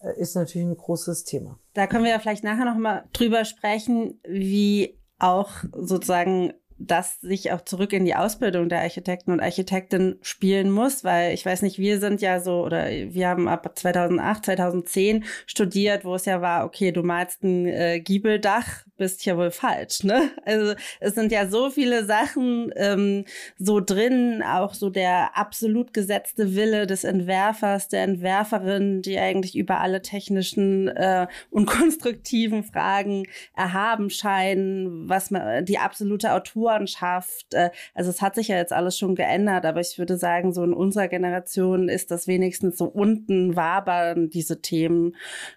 äh, 0.00 0.18
ist 0.20 0.36
natürlich 0.36 0.66
ein 0.66 0.76
großes 0.76 1.24
Thema. 1.24 1.58
Da 1.74 1.86
können 1.86 2.04
wir 2.04 2.10
ja 2.10 2.18
vielleicht 2.18 2.44
nachher 2.44 2.64
noch 2.64 2.76
mal 2.76 3.04
drüber 3.12 3.44
sprechen, 3.44 4.20
wie 4.24 4.98
auch 5.18 5.50
sozusagen 5.72 6.52
das 6.86 7.20
sich 7.20 7.52
auch 7.52 7.62
zurück 7.62 7.92
in 7.92 8.04
die 8.04 8.14
Ausbildung 8.14 8.68
der 8.68 8.80
Architekten 8.80 9.32
und 9.32 9.40
Architekten 9.40 10.18
spielen 10.22 10.70
muss, 10.70 11.04
weil 11.04 11.34
ich 11.34 11.44
weiß 11.46 11.62
nicht, 11.62 11.78
wir 11.78 12.00
sind 12.00 12.20
ja 12.20 12.40
so 12.40 12.64
oder 12.64 12.88
wir 12.90 13.28
haben 13.28 13.48
ab 13.48 13.70
2008, 13.74 14.44
2010 14.46 15.24
studiert, 15.46 16.04
wo 16.04 16.14
es 16.14 16.24
ja 16.24 16.40
war, 16.40 16.64
okay, 16.64 16.92
du 16.92 17.02
malst 17.02 17.42
ein 17.44 17.66
äh, 17.66 18.00
Giebeldach, 18.00 18.84
bist 18.96 19.24
ja 19.24 19.36
wohl 19.36 19.50
falsch, 19.50 20.04
ne? 20.04 20.30
Also 20.44 20.74
es 21.00 21.14
sind 21.14 21.32
ja 21.32 21.48
so 21.48 21.70
viele 21.70 22.04
Sachen 22.04 22.72
ähm, 22.76 23.24
so 23.58 23.80
drin, 23.80 24.42
auch 24.44 24.74
so 24.74 24.90
der 24.90 25.36
absolut 25.36 25.92
gesetzte 25.92 26.54
Wille 26.54 26.86
des 26.86 27.02
Entwerfers, 27.04 27.88
der 27.88 28.04
Entwerferin, 28.04 29.02
die 29.02 29.18
eigentlich 29.18 29.56
über 29.56 29.80
alle 29.80 30.02
technischen 30.02 30.88
äh, 30.88 31.26
und 31.50 31.66
konstruktiven 31.66 32.62
Fragen 32.62 33.24
erhaben 33.56 34.10
scheinen, 34.10 35.08
was 35.08 35.30
man 35.30 35.64
die 35.64 35.78
absolute 35.78 36.32
Autor 36.32 36.71
Autorenschaft. 36.72 37.54
Äh, 37.54 37.70
also 37.94 38.10
es 38.10 38.22
hat 38.22 38.34
sich 38.34 38.48
ja 38.48 38.56
jetzt 38.56 38.72
alles 38.72 38.98
schon 38.98 39.14
geändert, 39.14 39.64
aber 39.64 39.80
ich 39.80 39.98
würde 39.98 40.16
sagen, 40.16 40.52
so 40.52 40.64
in 40.64 40.72
unserer 40.72 41.08
Generation 41.08 41.88
ist 41.88 42.10
das 42.10 42.26
wenigstens 42.26 42.78
so 42.78 42.86
unten 42.86 43.56
wabern 43.56 44.30
diese 44.30 44.60
Themen 44.60 45.16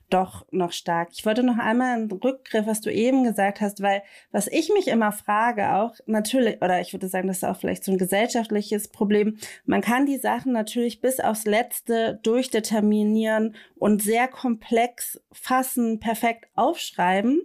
doch 0.10 0.46
noch 0.52 0.72
stark. 0.72 1.10
Ich 1.14 1.26
wollte 1.26 1.44
noch 1.44 1.58
einmal 1.58 1.96
einen 1.96 2.12
Rückgriff, 2.12 2.68
was 2.68 2.82
du 2.82 2.92
eben 2.92 3.24
gesagt 3.24 3.62
hast, 3.62 3.82
weil 3.82 4.04
was 4.32 4.48
ich 4.48 4.70
mich 4.70 4.88
immer 4.88 5.12
frage, 5.12 5.76
auch 5.76 5.94
natürlich, 6.06 6.62
oder 6.62 6.82
ich 6.82 6.94
würde 6.94 7.08
sagen, 7.08 7.28
das 7.28 7.38
ist 7.38 7.44
auch 7.44 7.58
vielleicht 7.58 7.84
so 7.84 7.92
ein 7.92 7.98
gesellschaftliches 7.98 8.90
Problem. 8.90 9.38
Man 9.66 9.82
kann 9.82 10.06
die 10.06 10.18
Sachen 10.18 10.54
natürlich 10.54 11.02
bis 11.02 11.20
aufs 11.20 11.46
Letzte 11.46 12.20
durchdeterminieren 12.24 13.56
und 13.76 14.02
sehr 14.02 14.28
komplex 14.28 15.22
fassen, 15.32 16.00
perfekt 16.00 16.46
aufschreiben. 16.56 17.42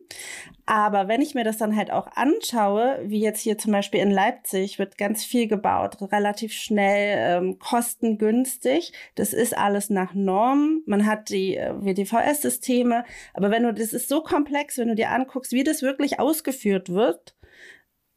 Aber 0.71 1.09
wenn 1.09 1.21
ich 1.21 1.35
mir 1.35 1.43
das 1.43 1.57
dann 1.57 1.75
halt 1.75 1.91
auch 1.91 2.07
anschaue, 2.15 3.01
wie 3.03 3.19
jetzt 3.19 3.41
hier 3.41 3.59
zum 3.59 3.73
Beispiel 3.73 3.99
in 3.99 4.13
Leipzig 4.13 4.79
wird 4.79 4.97
ganz 4.97 5.25
viel 5.25 5.49
gebaut, 5.49 5.97
relativ 6.13 6.53
schnell, 6.53 7.17
ähm, 7.19 7.59
kostengünstig. 7.59 8.93
Das 9.17 9.33
ist 9.33 9.59
alles 9.59 9.91
nach 9.91 10.15
Norm. 10.15 10.83
Man 10.87 11.07
hat 11.07 11.29
die 11.31 11.57
äh, 11.57 11.75
WDVS-Systeme. 11.75 13.05
Aber 13.35 13.51
wenn 13.51 13.65
du, 13.65 13.75
das 13.75 13.93
ist 13.93 14.09
so 14.09 14.23
komplex, 14.23 14.79
wenn 14.79 14.87
du 14.87 14.95
dir 14.95 15.11
anguckst, 15.11 15.51
wie 15.51 15.65
das 15.65 15.83
wirklich 15.83 16.21
ausgeführt 16.21 16.91
wird, 16.91 17.35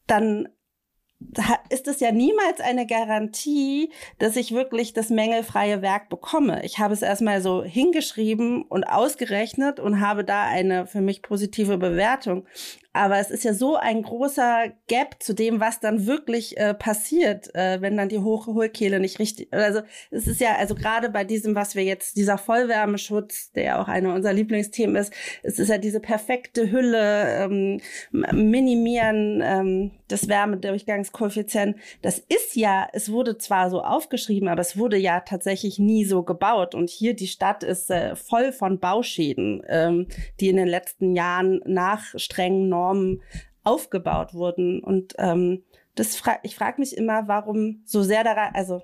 dann 0.05 0.47
ist 1.69 1.87
es 1.87 1.99
ja 1.99 2.11
niemals 2.11 2.59
eine 2.59 2.85
Garantie, 2.85 3.91
dass 4.19 4.35
ich 4.35 4.51
wirklich 4.51 4.93
das 4.93 5.09
mängelfreie 5.09 5.81
Werk 5.81 6.09
bekomme. 6.09 6.63
Ich 6.65 6.79
habe 6.79 6.93
es 6.93 7.01
erstmal 7.01 7.41
so 7.41 7.63
hingeschrieben 7.63 8.63
und 8.63 8.83
ausgerechnet 8.83 9.79
und 9.79 9.99
habe 9.99 10.23
da 10.23 10.43
eine 10.43 10.85
für 10.85 11.01
mich 11.01 11.21
positive 11.21 11.77
Bewertung. 11.77 12.45
Aber 12.93 13.17
es 13.17 13.31
ist 13.31 13.43
ja 13.43 13.55
so 13.55 13.75
ein 13.75 14.03
großer 14.03 14.71
Gap 14.87 15.15
zu 15.19 15.33
dem, 15.33 15.59
was 15.59 15.79
dann 15.79 16.05
wirklich 16.05 16.57
äh, 16.57 16.75
passiert, 16.75 17.53
äh, 17.55 17.81
wenn 17.81 17.97
dann 17.97 18.07
die 18.07 18.19
Hochholkehle 18.19 18.99
nicht 18.99 19.17
richtig. 19.17 19.51
Also 19.51 19.81
es 20.11 20.27
ist 20.27 20.39
ja, 20.39 20.55
also 20.57 20.75
gerade 20.75 21.09
bei 21.09 21.23
diesem, 21.23 21.55
was 21.55 21.73
wir 21.73 21.83
jetzt, 21.83 22.17
dieser 22.17 22.37
Vollwärmeschutz, 22.37 23.51
der 23.53 23.63
ja 23.63 23.81
auch 23.81 23.87
einer 23.87 24.13
unserer 24.13 24.33
Lieblingsthemen 24.33 24.95
ist, 24.95 25.11
es 25.41 25.57
ist 25.57 25.69
ja 25.69 25.79
diese 25.79 25.99
perfekte 25.99 26.69
Hülle, 26.71 27.45
ähm, 27.45 27.81
minimieren 28.11 29.41
ähm, 29.43 29.91
des 30.11 30.27
Wärmedurchgangskoeffizient. 30.27 31.77
Das 32.03 32.19
ist 32.19 32.55
ja, 32.55 32.87
es 32.93 33.11
wurde 33.11 33.39
zwar 33.39 33.71
so 33.71 33.81
aufgeschrieben, 33.81 34.47
aber 34.47 34.61
es 34.61 34.77
wurde 34.77 34.97
ja 34.97 35.21
tatsächlich 35.21 35.79
nie 35.79 36.05
so 36.05 36.21
gebaut. 36.21 36.75
Und 36.75 36.91
hier 36.91 37.15
die 37.15 37.27
Stadt 37.27 37.63
ist 37.63 37.89
äh, 37.89 38.15
voll 38.15 38.51
von 38.51 38.79
Bauschäden, 38.79 39.63
ähm, 39.67 40.07
die 40.39 40.49
in 40.49 40.57
den 40.57 40.67
letzten 40.67 41.15
Jahren 41.15 41.59
nach 41.65 42.03
strengen 42.17 42.69
Normen 42.69 42.82
Normen 42.83 43.21
aufgebaut 43.63 44.33
wurden. 44.33 44.83
Und 44.83 45.13
ähm, 45.17 45.63
das 45.95 46.15
fra 46.15 46.37
ich 46.43 46.55
frage 46.55 46.79
mich 46.79 46.95
immer, 46.97 47.27
warum 47.27 47.81
so 47.85 48.03
sehr 48.03 48.23
daran, 48.23 48.53
also 48.53 48.81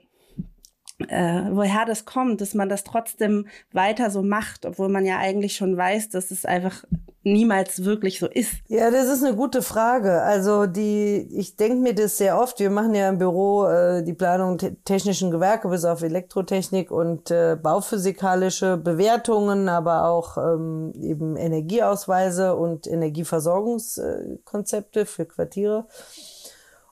äh, 1.07 1.43
woher 1.51 1.85
das 1.85 2.05
kommt, 2.05 2.41
dass 2.41 2.53
man 2.53 2.69
das 2.69 2.83
trotzdem 2.83 3.47
weiter 3.71 4.11
so 4.11 4.21
macht, 4.21 4.65
obwohl 4.65 4.89
man 4.89 5.05
ja 5.05 5.17
eigentlich 5.17 5.55
schon 5.55 5.77
weiß, 5.77 6.09
dass 6.09 6.31
es 6.31 6.43
einfach 6.45 6.83
niemals 7.23 7.85
wirklich 7.85 8.19
so 8.19 8.27
ist? 8.27 8.51
Ja, 8.67 8.91
das 8.91 9.07
ist 9.07 9.23
eine 9.23 9.33
gute 9.35 9.61
Frage. 9.61 10.21
Also 10.21 10.65
die, 10.65 11.25
ich 11.31 11.55
denke 11.55 11.81
mir 11.81 11.93
das 11.93 12.17
sehr 12.17 12.37
oft. 12.39 12.59
Wir 12.59 12.69
machen 12.69 12.93
ja 12.95 13.07
im 13.09 13.17
Büro 13.17 13.67
äh, 13.67 14.03
die 14.03 14.13
Planung 14.13 14.57
te 14.57 14.75
technischen 14.83 15.31
Gewerke 15.31 15.69
bis 15.69 15.85
auf 15.85 16.01
Elektrotechnik 16.01 16.91
und 16.91 17.31
äh, 17.31 17.57
bauphysikalische 17.61 18.77
Bewertungen, 18.77 19.69
aber 19.69 20.05
auch 20.05 20.37
ähm, 20.37 20.93
eben 20.99 21.35
Energieausweise 21.35 22.55
und 22.55 22.87
Energieversorgungskonzepte 22.87 25.05
für 25.05 25.25
Quartiere. 25.25 25.85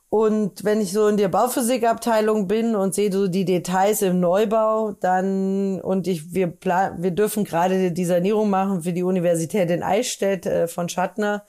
Und 0.10 0.64
wenn 0.64 0.80
ich 0.80 0.94
so 0.94 1.08
in 1.08 1.18
der 1.18 1.28
Bauphysikabteilung 1.28 2.48
bin 2.48 2.76
und 2.76 2.96
sehe 2.96 3.12
so 3.12 3.28
die 3.28 3.44
Details 3.44 4.02
im 4.02 4.22
Neubau, 4.22 4.94
dann 4.94 5.82
und 5.82 6.08
ich 6.08 6.34
wir 6.34 6.48
plan, 6.48 7.04
wir 7.04 7.12
dürfen 7.12 7.44
gerade 7.44 7.92
die 7.92 8.06
Sanierung 8.06 8.50
machen 8.50 8.84
für 8.84 8.94
die 8.94 9.04
Universität 9.04 9.70
in 9.70 9.84
Eichstätt 9.84 10.46
äh, 10.46 10.68
von 10.68 10.88
Schattner. 10.88 11.44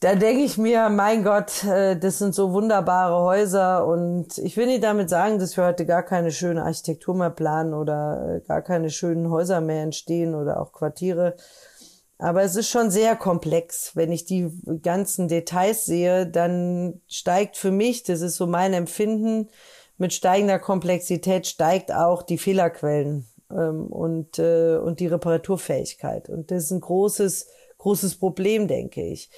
Da 0.00 0.14
denke 0.14 0.42
ich 0.42 0.58
mir, 0.58 0.88
mein 0.90 1.22
Gott, 1.22 1.62
äh, 1.64 1.96
das 1.96 2.18
sind 2.18 2.34
so 2.34 2.52
wunderbare 2.52 3.22
Häuser 3.22 3.86
und 3.86 4.38
ich 4.38 4.56
will 4.56 4.66
nicht 4.66 4.82
damit 4.82 5.08
sagen, 5.08 5.38
dass 5.38 5.56
wir 5.56 5.64
heute 5.64 5.86
gar 5.86 6.02
keine 6.02 6.32
schöne 6.32 6.64
Architektur 6.64 7.14
mehr 7.14 7.30
planen 7.30 7.74
oder 7.74 8.36
äh, 8.36 8.40
gar 8.40 8.60
keine 8.60 8.90
schönen 8.90 9.30
Häuser 9.30 9.60
mehr 9.60 9.84
entstehen 9.84 10.34
oder 10.34 10.60
auch 10.60 10.72
Quartiere. 10.72 11.36
Aber 12.18 12.42
es 12.42 12.56
ist 12.56 12.70
schon 12.70 12.90
sehr 12.90 13.14
komplex. 13.14 13.94
Wenn 13.94 14.10
ich 14.10 14.24
die 14.24 14.50
ganzen 14.82 15.28
Details 15.28 15.84
sehe, 15.84 16.26
dann 16.26 17.00
steigt 17.08 17.56
für 17.56 17.70
mich, 17.70 18.04
das 18.04 18.22
ist 18.22 18.36
so 18.36 18.46
mein 18.46 18.72
Empfinden, 18.72 19.48
mit 19.98 20.12
steigender 20.12 20.58
Komplexität 20.58 21.46
steigt 21.46 21.92
auch 21.92 22.22
die 22.22 22.38
Fehlerquellen 22.38 23.26
ähm, 23.50 23.86
und, 23.86 24.38
äh, 24.38 24.76
und 24.76 25.00
die 25.00 25.06
Reparaturfähigkeit. 25.06 26.28
Und 26.28 26.50
das 26.50 26.64
ist 26.64 26.70
ein 26.70 26.80
großes, 26.80 27.48
großes 27.78 28.16
Problem, 28.16 28.68
denke 28.68 29.02
ich 29.02 29.30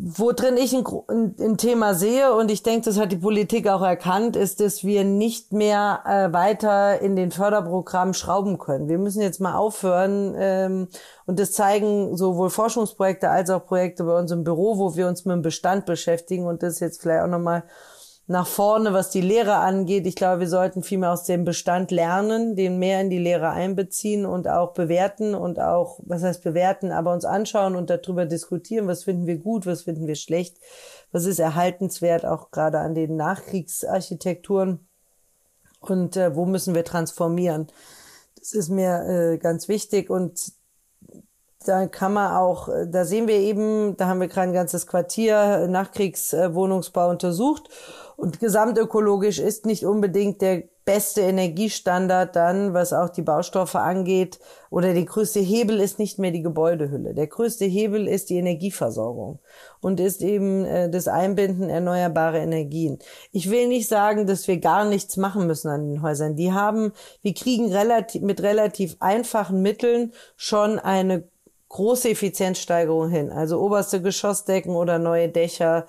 wo 0.00 0.30
drin 0.30 0.56
ich 0.56 0.72
ein, 0.72 0.84
ein, 1.08 1.34
ein, 1.40 1.56
Thema 1.56 1.94
sehe 1.94 2.32
und 2.32 2.52
ich 2.52 2.62
denke, 2.62 2.84
das 2.84 2.98
hat 2.98 3.10
die 3.10 3.16
Politik 3.16 3.66
auch 3.66 3.82
erkannt, 3.82 4.36
ist, 4.36 4.60
dass 4.60 4.84
wir 4.84 5.02
nicht 5.02 5.52
mehr 5.52 6.02
äh, 6.06 6.32
weiter 6.32 7.00
in 7.00 7.16
den 7.16 7.32
Förderprogrammen 7.32 8.14
schrauben 8.14 8.58
können. 8.58 8.88
Wir 8.88 8.98
müssen 8.98 9.20
jetzt 9.22 9.40
mal 9.40 9.56
aufhören 9.56 10.36
ähm, 10.38 10.88
und 11.26 11.40
das 11.40 11.50
zeigen 11.50 12.16
sowohl 12.16 12.50
Forschungsprojekte 12.50 13.28
als 13.28 13.50
auch 13.50 13.66
Projekte 13.66 14.04
bei 14.04 14.16
uns 14.16 14.30
im 14.30 14.44
Büro, 14.44 14.78
wo 14.78 14.94
wir 14.94 15.08
uns 15.08 15.24
mit 15.24 15.34
dem 15.34 15.42
Bestand 15.42 15.84
beschäftigen 15.84 16.46
und 16.46 16.62
das 16.62 16.78
jetzt 16.78 17.02
vielleicht 17.02 17.24
auch 17.24 17.28
nochmal 17.28 17.64
nach 18.30 18.46
vorne, 18.46 18.92
was 18.92 19.08
die 19.08 19.22
Lehre 19.22 19.56
angeht. 19.56 20.06
Ich 20.06 20.14
glaube, 20.14 20.40
wir 20.40 20.48
sollten 20.48 20.82
viel 20.82 20.98
mehr 20.98 21.12
aus 21.12 21.24
dem 21.24 21.44
Bestand 21.44 21.90
lernen, 21.90 22.56
den 22.56 22.78
mehr 22.78 23.00
in 23.00 23.08
die 23.08 23.18
Lehre 23.18 23.50
einbeziehen 23.50 24.26
und 24.26 24.46
auch 24.48 24.74
bewerten 24.74 25.34
und 25.34 25.58
auch, 25.58 25.98
was 26.04 26.22
heißt 26.22 26.44
bewerten, 26.44 26.92
aber 26.92 27.14
uns 27.14 27.24
anschauen 27.24 27.74
und 27.74 27.88
darüber 27.88 28.26
diskutieren, 28.26 28.86
was 28.86 29.04
finden 29.04 29.26
wir 29.26 29.38
gut, 29.38 29.64
was 29.64 29.82
finden 29.82 30.06
wir 30.06 30.14
schlecht, 30.14 30.58
was 31.10 31.24
ist 31.24 31.38
erhaltenswert, 31.38 32.26
auch 32.26 32.50
gerade 32.50 32.80
an 32.80 32.94
den 32.94 33.16
Nachkriegsarchitekturen? 33.16 34.86
Und 35.80 36.16
äh, 36.16 36.34
wo 36.34 36.44
müssen 36.44 36.74
wir 36.74 36.84
transformieren. 36.84 37.68
Das 38.36 38.52
ist 38.52 38.68
mir 38.68 39.04
äh, 39.06 39.38
ganz 39.38 39.68
wichtig. 39.68 40.10
Und 40.10 40.52
da 41.64 41.86
kann 41.86 42.12
man 42.12 42.36
auch, 42.36 42.68
da 42.88 43.04
sehen 43.04 43.28
wir 43.28 43.36
eben, 43.36 43.96
da 43.96 44.08
haben 44.08 44.20
wir 44.20 44.28
gerade 44.28 44.48
ein 44.48 44.54
ganzes 44.54 44.86
Quartier 44.86 45.66
Nachkriegswohnungsbau 45.68 47.08
untersucht 47.08 47.70
und 48.18 48.40
gesamtökologisch 48.40 49.38
ist 49.38 49.64
nicht 49.64 49.84
unbedingt 49.84 50.42
der 50.42 50.64
beste 50.84 51.20
Energiestandard 51.20 52.34
dann, 52.34 52.74
was 52.74 52.92
auch 52.92 53.10
die 53.10 53.22
Baustoffe 53.22 53.76
angeht. 53.76 54.40
Oder 54.70 54.92
der 54.92 55.04
größte 55.04 55.38
Hebel 55.38 55.78
ist 55.78 56.00
nicht 56.00 56.18
mehr 56.18 56.32
die 56.32 56.42
Gebäudehülle. 56.42 57.14
Der 57.14 57.28
größte 57.28 57.64
Hebel 57.64 58.08
ist 58.08 58.28
die 58.28 58.38
Energieversorgung 58.38 59.38
und 59.80 60.00
ist 60.00 60.20
eben 60.22 60.64
äh, 60.64 60.90
das 60.90 61.06
Einbinden 61.06 61.70
erneuerbarer 61.70 62.40
Energien. 62.40 62.98
Ich 63.30 63.50
will 63.52 63.68
nicht 63.68 63.86
sagen, 63.86 64.26
dass 64.26 64.48
wir 64.48 64.58
gar 64.58 64.84
nichts 64.84 65.16
machen 65.16 65.46
müssen 65.46 65.68
an 65.68 65.88
den 65.88 66.02
Häusern. 66.02 66.34
Die 66.34 66.52
haben, 66.52 66.92
wir 67.22 67.34
kriegen 67.34 67.72
relativ, 67.72 68.22
mit 68.22 68.42
relativ 68.42 68.96
einfachen 68.98 69.62
Mitteln 69.62 70.12
schon 70.36 70.80
eine 70.80 71.22
große 71.68 72.10
Effizienzsteigerung 72.10 73.10
hin. 73.10 73.30
Also 73.30 73.60
oberste 73.60 74.02
Geschossdecken 74.02 74.74
oder 74.74 74.98
neue 74.98 75.28
Dächer, 75.28 75.86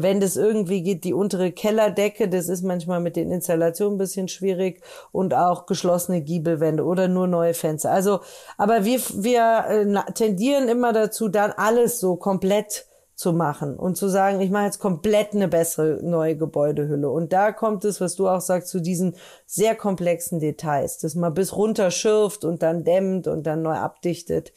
wenn 0.00 0.20
das 0.20 0.36
irgendwie 0.36 0.82
geht, 0.82 1.04
die 1.04 1.12
untere 1.12 1.52
Kellerdecke, 1.52 2.28
das 2.28 2.48
ist 2.48 2.62
manchmal 2.62 3.00
mit 3.00 3.16
den 3.16 3.30
Installationen 3.30 3.96
ein 3.96 3.98
bisschen 3.98 4.28
schwierig 4.28 4.80
und 5.10 5.34
auch 5.34 5.66
geschlossene 5.66 6.22
Giebelwände 6.22 6.84
oder 6.84 7.08
nur 7.08 7.26
neue 7.26 7.54
Fenster. 7.54 7.90
Also, 7.90 8.20
aber 8.56 8.84
wir, 8.84 9.00
wir 9.14 9.64
äh, 9.68 10.12
tendieren 10.12 10.68
immer 10.68 10.92
dazu, 10.92 11.28
dann 11.28 11.52
alles 11.52 12.00
so 12.00 12.16
komplett 12.16 12.86
zu 13.14 13.32
machen 13.32 13.76
und 13.76 13.96
zu 13.96 14.08
sagen, 14.08 14.40
ich 14.40 14.50
mache 14.50 14.64
jetzt 14.64 14.80
komplett 14.80 15.32
eine 15.32 15.46
bessere 15.46 16.00
neue 16.02 16.36
Gebäudehülle. 16.36 17.08
Und 17.08 17.32
da 17.32 17.52
kommt 17.52 17.84
es, 17.84 18.00
was 18.00 18.16
du 18.16 18.28
auch 18.28 18.40
sagst, 18.40 18.68
zu 18.68 18.80
diesen 18.80 19.14
sehr 19.46 19.76
komplexen 19.76 20.40
Details, 20.40 20.98
dass 20.98 21.14
man 21.14 21.34
bis 21.34 21.54
runter 21.54 21.90
schürft 21.90 22.44
und 22.44 22.62
dann 22.62 22.84
dämmt 22.84 23.28
und 23.28 23.46
dann 23.46 23.62
neu 23.62 23.74
abdichtet. 23.74 24.52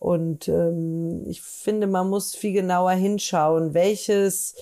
Und 0.00 0.48
ähm, 0.48 1.24
ich 1.26 1.42
finde, 1.42 1.86
man 1.86 2.08
muss 2.08 2.34
viel 2.34 2.54
genauer 2.54 2.92
hinschauen, 2.92 3.74
welches, 3.74 4.56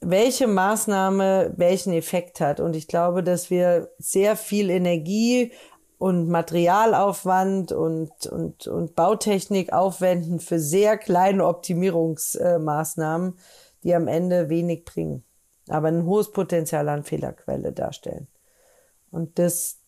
welche 0.00 0.48
Maßnahme 0.48 1.54
welchen 1.56 1.92
Effekt 1.92 2.40
hat. 2.40 2.58
Und 2.58 2.74
ich 2.74 2.88
glaube, 2.88 3.22
dass 3.22 3.48
wir 3.48 3.92
sehr 3.98 4.36
viel 4.36 4.68
Energie 4.68 5.52
und 5.98 6.28
Materialaufwand 6.28 7.70
und, 7.70 8.26
und, 8.26 8.66
und 8.66 8.96
Bautechnik 8.96 9.72
aufwenden 9.72 10.40
für 10.40 10.58
sehr 10.58 10.98
kleine 10.98 11.46
Optimierungsmaßnahmen, 11.46 13.38
die 13.84 13.94
am 13.94 14.08
Ende 14.08 14.48
wenig 14.48 14.84
bringen, 14.84 15.22
aber 15.68 15.88
ein 15.88 16.04
hohes 16.06 16.32
Potenzial 16.32 16.88
an 16.88 17.04
Fehlerquelle 17.04 17.72
darstellen. 17.72 18.26
Und 19.12 19.38
das, 19.38 19.78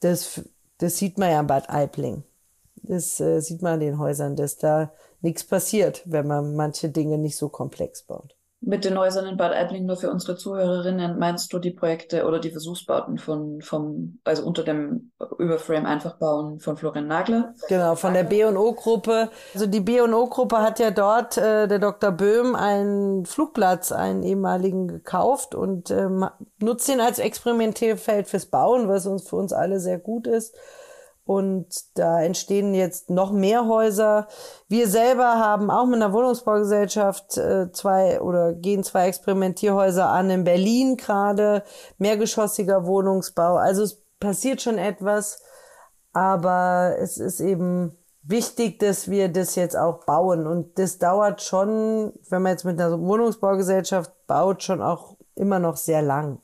das, 0.00 0.42
das 0.78 0.98
sieht 0.98 1.18
man 1.18 1.30
ja 1.30 1.38
in 1.38 1.46
Bad 1.46 1.70
Aibling. 1.70 2.24
Das 2.86 3.18
äh, 3.20 3.40
sieht 3.40 3.62
man 3.62 3.74
an 3.74 3.80
den 3.80 3.98
Häusern, 3.98 4.36
dass 4.36 4.56
da 4.56 4.92
nichts 5.20 5.44
passiert, 5.44 6.02
wenn 6.04 6.26
man 6.26 6.54
manche 6.54 6.90
Dinge 6.90 7.18
nicht 7.18 7.36
so 7.36 7.48
komplex 7.48 8.02
baut. 8.02 8.36
Mit 8.66 8.86
den 8.86 8.98
Häusern 8.98 9.26
in 9.26 9.36
Bad 9.36 9.52
Aibling 9.52 9.84
nur 9.84 9.96
für 9.96 10.10
unsere 10.10 10.38
Zuhörerinnen 10.38 11.18
meinst 11.18 11.52
du 11.52 11.58
die 11.58 11.70
Projekte 11.70 12.24
oder 12.24 12.38
die 12.38 12.50
Versuchsbauten 12.50 13.18
von 13.18 13.60
vom 13.60 14.20
also 14.24 14.42
unter 14.42 14.62
dem 14.62 15.12
Überframe 15.38 15.84
einfach 15.84 16.16
bauen 16.16 16.60
von 16.60 16.78
Florian 16.78 17.06
Nagler? 17.06 17.52
Genau, 17.68 17.94
von 17.94 18.14
der 18.14 18.24
B&O 18.24 18.72
Gruppe. 18.72 19.28
Also 19.52 19.66
die 19.66 19.80
B&O 19.80 20.28
Gruppe 20.28 20.62
hat 20.62 20.78
ja 20.78 20.90
dort 20.90 21.36
äh, 21.36 21.68
der 21.68 21.78
Dr. 21.78 22.10
Böhm 22.10 22.54
einen 22.54 23.26
Flugplatz, 23.26 23.92
einen 23.92 24.22
ehemaligen 24.22 24.88
gekauft 24.88 25.54
und 25.54 25.90
ähm, 25.90 26.26
nutzt 26.58 26.88
ihn 26.88 27.02
als 27.02 27.18
Experimentierfeld 27.18 28.28
fürs 28.28 28.46
Bauen, 28.46 28.88
was 28.88 29.04
uns 29.04 29.28
für 29.28 29.36
uns 29.36 29.52
alle 29.52 29.78
sehr 29.78 29.98
gut 29.98 30.26
ist. 30.26 30.56
Und 31.26 31.98
da 31.98 32.20
entstehen 32.20 32.74
jetzt 32.74 33.08
noch 33.08 33.32
mehr 33.32 33.66
Häuser. 33.66 34.28
Wir 34.68 34.88
selber 34.88 35.38
haben 35.38 35.70
auch 35.70 35.86
mit 35.86 35.96
einer 35.96 36.12
Wohnungsbaugesellschaft 36.12 37.38
äh, 37.38 37.72
zwei 37.72 38.20
oder 38.20 38.52
gehen 38.52 38.84
zwei 38.84 39.08
Experimentierhäuser 39.08 40.08
an 40.10 40.28
in 40.28 40.44
Berlin 40.44 40.96
gerade. 40.98 41.62
Mehrgeschossiger 41.96 42.86
Wohnungsbau. 42.86 43.56
Also 43.56 43.82
es 43.84 44.02
passiert 44.20 44.60
schon 44.60 44.76
etwas. 44.76 45.40
Aber 46.12 46.96
es 47.00 47.16
ist 47.16 47.40
eben 47.40 47.96
wichtig, 48.22 48.78
dass 48.78 49.08
wir 49.08 49.28
das 49.28 49.54
jetzt 49.54 49.76
auch 49.76 50.04
bauen. 50.04 50.46
Und 50.46 50.78
das 50.78 50.98
dauert 50.98 51.42
schon, 51.42 52.12
wenn 52.28 52.42
man 52.42 52.52
jetzt 52.52 52.64
mit 52.64 52.80
einer 52.80 53.00
Wohnungsbaugesellschaft 53.00 54.12
baut, 54.26 54.62
schon 54.62 54.82
auch 54.82 55.16
immer 55.34 55.58
noch 55.58 55.76
sehr 55.76 56.02
lang. 56.02 56.40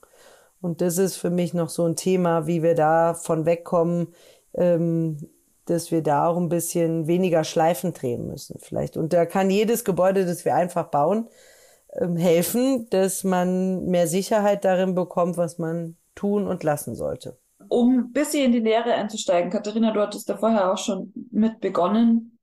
Und 0.61 0.81
das 0.81 0.99
ist 0.99 1.17
für 1.17 1.31
mich 1.31 1.55
noch 1.55 1.69
so 1.69 1.87
ein 1.87 1.97
Thema, 1.97 2.47
wie 2.47 2.63
wir 2.63 2.75
da 2.75 3.15
von 3.15 3.47
wegkommen 3.47 4.15
ähm, 4.55 5.17
dass 5.67 5.91
wir 5.91 6.03
da 6.03 6.27
auch 6.27 6.37
ein 6.37 6.49
bisschen 6.49 7.07
weniger 7.07 7.45
Schleifen 7.45 7.93
drehen 7.93 8.27
müssen 8.27 8.59
vielleicht. 8.59 8.97
Und 8.97 9.13
da 9.13 9.25
kann 9.27 9.51
jedes 9.51 9.85
Gebäude, 9.85 10.27
das 10.27 10.45
wir 10.45 10.55
einfach 10.55 10.89
bauen, 10.89 11.29
ähm, 11.93 12.17
helfen, 12.17 12.89
dass 12.91 13.25
man 13.25 13.87
mehr 13.87 14.07
Sicherheit 14.07 14.65
darin 14.65 14.95
bekommt, 14.95 15.37
was 15.37 15.59
man 15.59 15.97
tun 16.15 16.47
und 16.47 16.65
lassen 16.65 16.95
sollte. 16.95 17.39
Um 17.69 17.99
ein 17.99 18.13
bisschen 18.13 18.47
in 18.47 18.53
die 18.53 18.61
Lehre 18.61 18.95
einzusteigen, 18.95 19.51
Katharina, 19.51 19.93
du 19.93 20.01
hattest 20.01 20.29
da 20.29 20.37
vorher 20.37 20.73
auch 20.73 20.79
schon 20.79 21.13
mit 21.31 21.61
begonnen. 21.61 22.39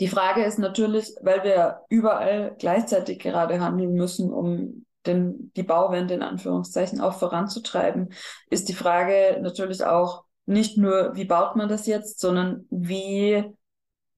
Die 0.00 0.08
Frage 0.08 0.44
ist 0.44 0.58
natürlich, 0.58 1.14
weil 1.22 1.44
wir 1.44 1.82
überall 1.88 2.56
gleichzeitig 2.58 3.20
gerade 3.20 3.60
handeln 3.60 3.92
müssen, 3.92 4.32
um 4.32 4.84
den, 5.06 5.52
die 5.56 5.62
Bauwende 5.62 6.14
in 6.14 6.22
Anführungszeichen 6.22 7.00
auch 7.00 7.14
voranzutreiben, 7.14 8.12
ist 8.50 8.68
die 8.68 8.74
Frage 8.74 9.38
natürlich 9.40 9.84
auch, 9.84 10.24
nicht 10.46 10.76
nur, 10.76 11.14
wie 11.14 11.24
baut 11.24 11.56
man 11.56 11.68
das 11.68 11.86
jetzt, 11.86 12.20
sondern 12.20 12.66
wie 12.70 13.44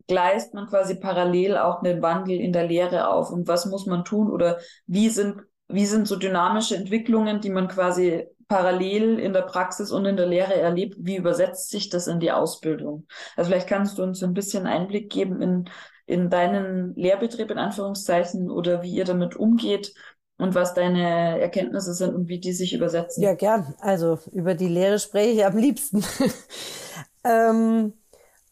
gleist 0.09 0.55
man 0.55 0.67
quasi 0.67 0.97
parallel 0.97 1.57
auch 1.57 1.83
einen 1.83 2.03
Wandel 2.03 2.41
in 2.41 2.53
der 2.53 2.67
Lehre 2.67 3.09
auf 3.09 3.31
und 3.31 3.49
was 3.49 3.67
muss 3.67 3.87
man 3.87 4.05
tun 4.05 4.31
oder 4.31 4.59
wie 4.87 5.09
sind, 5.09 5.43
wie 5.69 5.87
sind 5.87 6.07
so 6.07 6.17
dynamische 6.17 6.77
Entwicklungen, 6.77 7.41
die 7.41 7.51
man 7.51 7.69
quasi 7.69 8.27
parallel 8.49 9.19
in 9.19 9.33
der 9.33 9.43
Praxis 9.43 9.91
und 9.91 10.05
in 10.05 10.17
der 10.17 10.27
Lehre 10.27 10.55
erlebt, 10.55 10.97
wie 11.01 11.17
übersetzt 11.17 11.71
sich 11.71 11.89
das 11.89 12.07
in 12.07 12.21
die 12.21 12.31
Ausbildung? 12.31 13.07
Also 13.37 13.51
vielleicht 13.51 13.69
kannst 13.69 13.99
du 13.99 14.05
uns 14.05 14.23
ein 14.23 14.35
bisschen 14.35 14.67
Einblick 14.67 15.11
geben 15.11 15.43
in, 15.43 15.71
in 16.07 16.31
deinen 16.31 16.95
Lehrbetrieb 16.95 17.51
in 17.51 17.59
Anführungszeichen 17.59 18.49
oder 18.49 18.83
wie 18.83 18.93
ihr 18.93 19.05
damit 19.05 19.35
umgeht 19.35 19.93
und 20.39 20.55
was 20.55 20.75
deine 20.75 21.41
Erkenntnisse 21.41 21.95
sind 21.95 22.15
und 22.15 22.29
wie 22.29 22.39
die 22.39 22.53
sich 22.53 22.75
übersetzen. 22.75 23.23
Ja, 23.23 23.35
gern. 23.35 23.75
Also 23.81 24.19
über 24.33 24.55
die 24.55 24.69
Lehre 24.69 24.99
spreche 24.99 25.31
ich 25.31 25.45
am 25.45 25.57
liebsten. 25.57 26.05
ähm, 27.25 27.95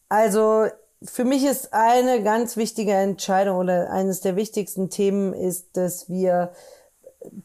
also 0.08 0.66
für 1.02 1.24
mich 1.24 1.44
ist 1.44 1.74
eine 1.74 2.22
ganz 2.22 2.56
wichtige 2.56 2.92
Entscheidung 2.92 3.58
oder 3.58 3.90
eines 3.90 4.20
der 4.20 4.36
wichtigsten 4.36 4.88
Themen 4.88 5.34
ist, 5.34 5.76
dass 5.76 6.08
wir 6.08 6.52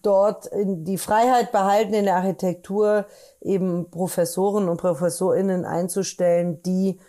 dort 0.02 0.50
die 0.54 0.98
Freiheit 0.98 1.52
behalten, 1.52 1.94
in 1.94 2.06
der 2.06 2.16
Architektur 2.16 3.06
eben 3.42 3.90
Professoren 3.90 4.70
und 4.70 4.78
Professorinnen 4.78 5.66
einzustellen, 5.66 6.62
die 6.64 7.00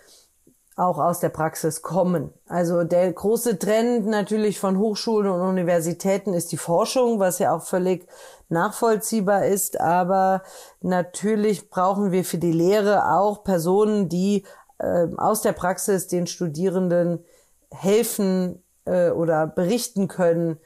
auch 0.76 0.98
aus 0.98 1.20
der 1.20 1.28
Praxis 1.28 1.82
kommen. 1.82 2.32
Also 2.46 2.84
der 2.84 3.12
große 3.12 3.58
Trend 3.58 4.06
natürlich 4.06 4.58
von 4.58 4.78
Hochschulen 4.78 5.30
und 5.30 5.40
Universitäten 5.40 6.32
ist 6.32 6.52
die 6.52 6.56
Forschung, 6.56 7.18
was 7.18 7.38
ja 7.38 7.54
auch 7.54 7.62
völlig 7.62 8.06
nachvollziehbar 8.48 9.46
ist. 9.46 9.80
Aber 9.80 10.42
natürlich 10.80 11.70
brauchen 11.70 12.12
wir 12.12 12.24
für 12.24 12.38
die 12.38 12.52
Lehre 12.52 13.12
auch 13.12 13.44
Personen, 13.44 14.08
die 14.08 14.44
äh, 14.78 15.08
aus 15.16 15.42
der 15.42 15.52
Praxis 15.52 16.08
den 16.08 16.26
Studierenden 16.26 17.24
helfen 17.70 18.62
äh, 18.84 19.10
oder 19.10 19.46
berichten 19.46 20.08
können, 20.08 20.58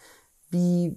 wie 0.50 0.94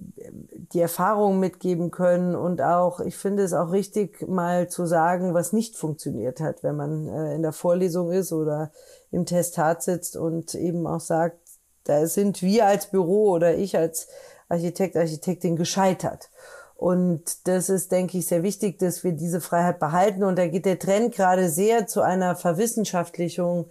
die 0.72 0.80
Erfahrungen 0.80 1.40
mitgeben 1.40 1.90
können 1.90 2.36
und 2.36 2.62
auch, 2.62 3.00
ich 3.00 3.16
finde 3.16 3.42
es 3.42 3.52
auch 3.52 3.72
richtig, 3.72 4.26
mal 4.28 4.68
zu 4.68 4.86
sagen, 4.86 5.34
was 5.34 5.52
nicht 5.52 5.76
funktioniert 5.76 6.40
hat, 6.40 6.62
wenn 6.62 6.76
man 6.76 7.08
äh, 7.08 7.34
in 7.34 7.42
der 7.42 7.52
Vorlesung 7.52 8.12
ist 8.12 8.32
oder 8.32 8.70
im 9.10 9.26
Testat 9.26 9.82
sitzt 9.82 10.16
und 10.16 10.54
eben 10.54 10.86
auch 10.86 11.00
sagt, 11.00 11.38
da 11.84 12.06
sind 12.06 12.42
wir 12.42 12.66
als 12.66 12.90
Büro 12.90 13.30
oder 13.30 13.56
ich 13.56 13.76
als 13.76 14.08
Architekt, 14.48 14.96
Architektin 14.96 15.56
gescheitert. 15.56 16.30
Und 16.76 17.48
das 17.48 17.70
ist, 17.70 17.90
denke 17.90 18.18
ich, 18.18 18.26
sehr 18.26 18.42
wichtig, 18.42 18.78
dass 18.78 19.02
wir 19.02 19.12
diese 19.12 19.40
Freiheit 19.40 19.80
behalten. 19.80 20.22
Und 20.22 20.36
da 20.38 20.46
geht 20.46 20.64
der 20.64 20.78
Trend 20.78 21.14
gerade 21.14 21.48
sehr 21.48 21.86
zu 21.86 22.02
einer 22.02 22.36
Verwissenschaftlichung 22.36 23.66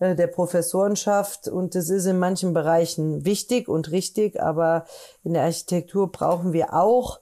äh, 0.00 0.16
der 0.16 0.26
Professorenschaft 0.26 1.46
und 1.46 1.74
das 1.74 1.90
ist 1.90 2.06
in 2.06 2.18
manchen 2.18 2.52
Bereichen 2.52 3.24
wichtig 3.24 3.68
und 3.68 3.92
richtig, 3.92 4.42
aber 4.42 4.86
in 5.22 5.34
der 5.34 5.44
Architektur 5.44 6.10
brauchen 6.10 6.52
wir 6.52 6.74
auch 6.74 7.20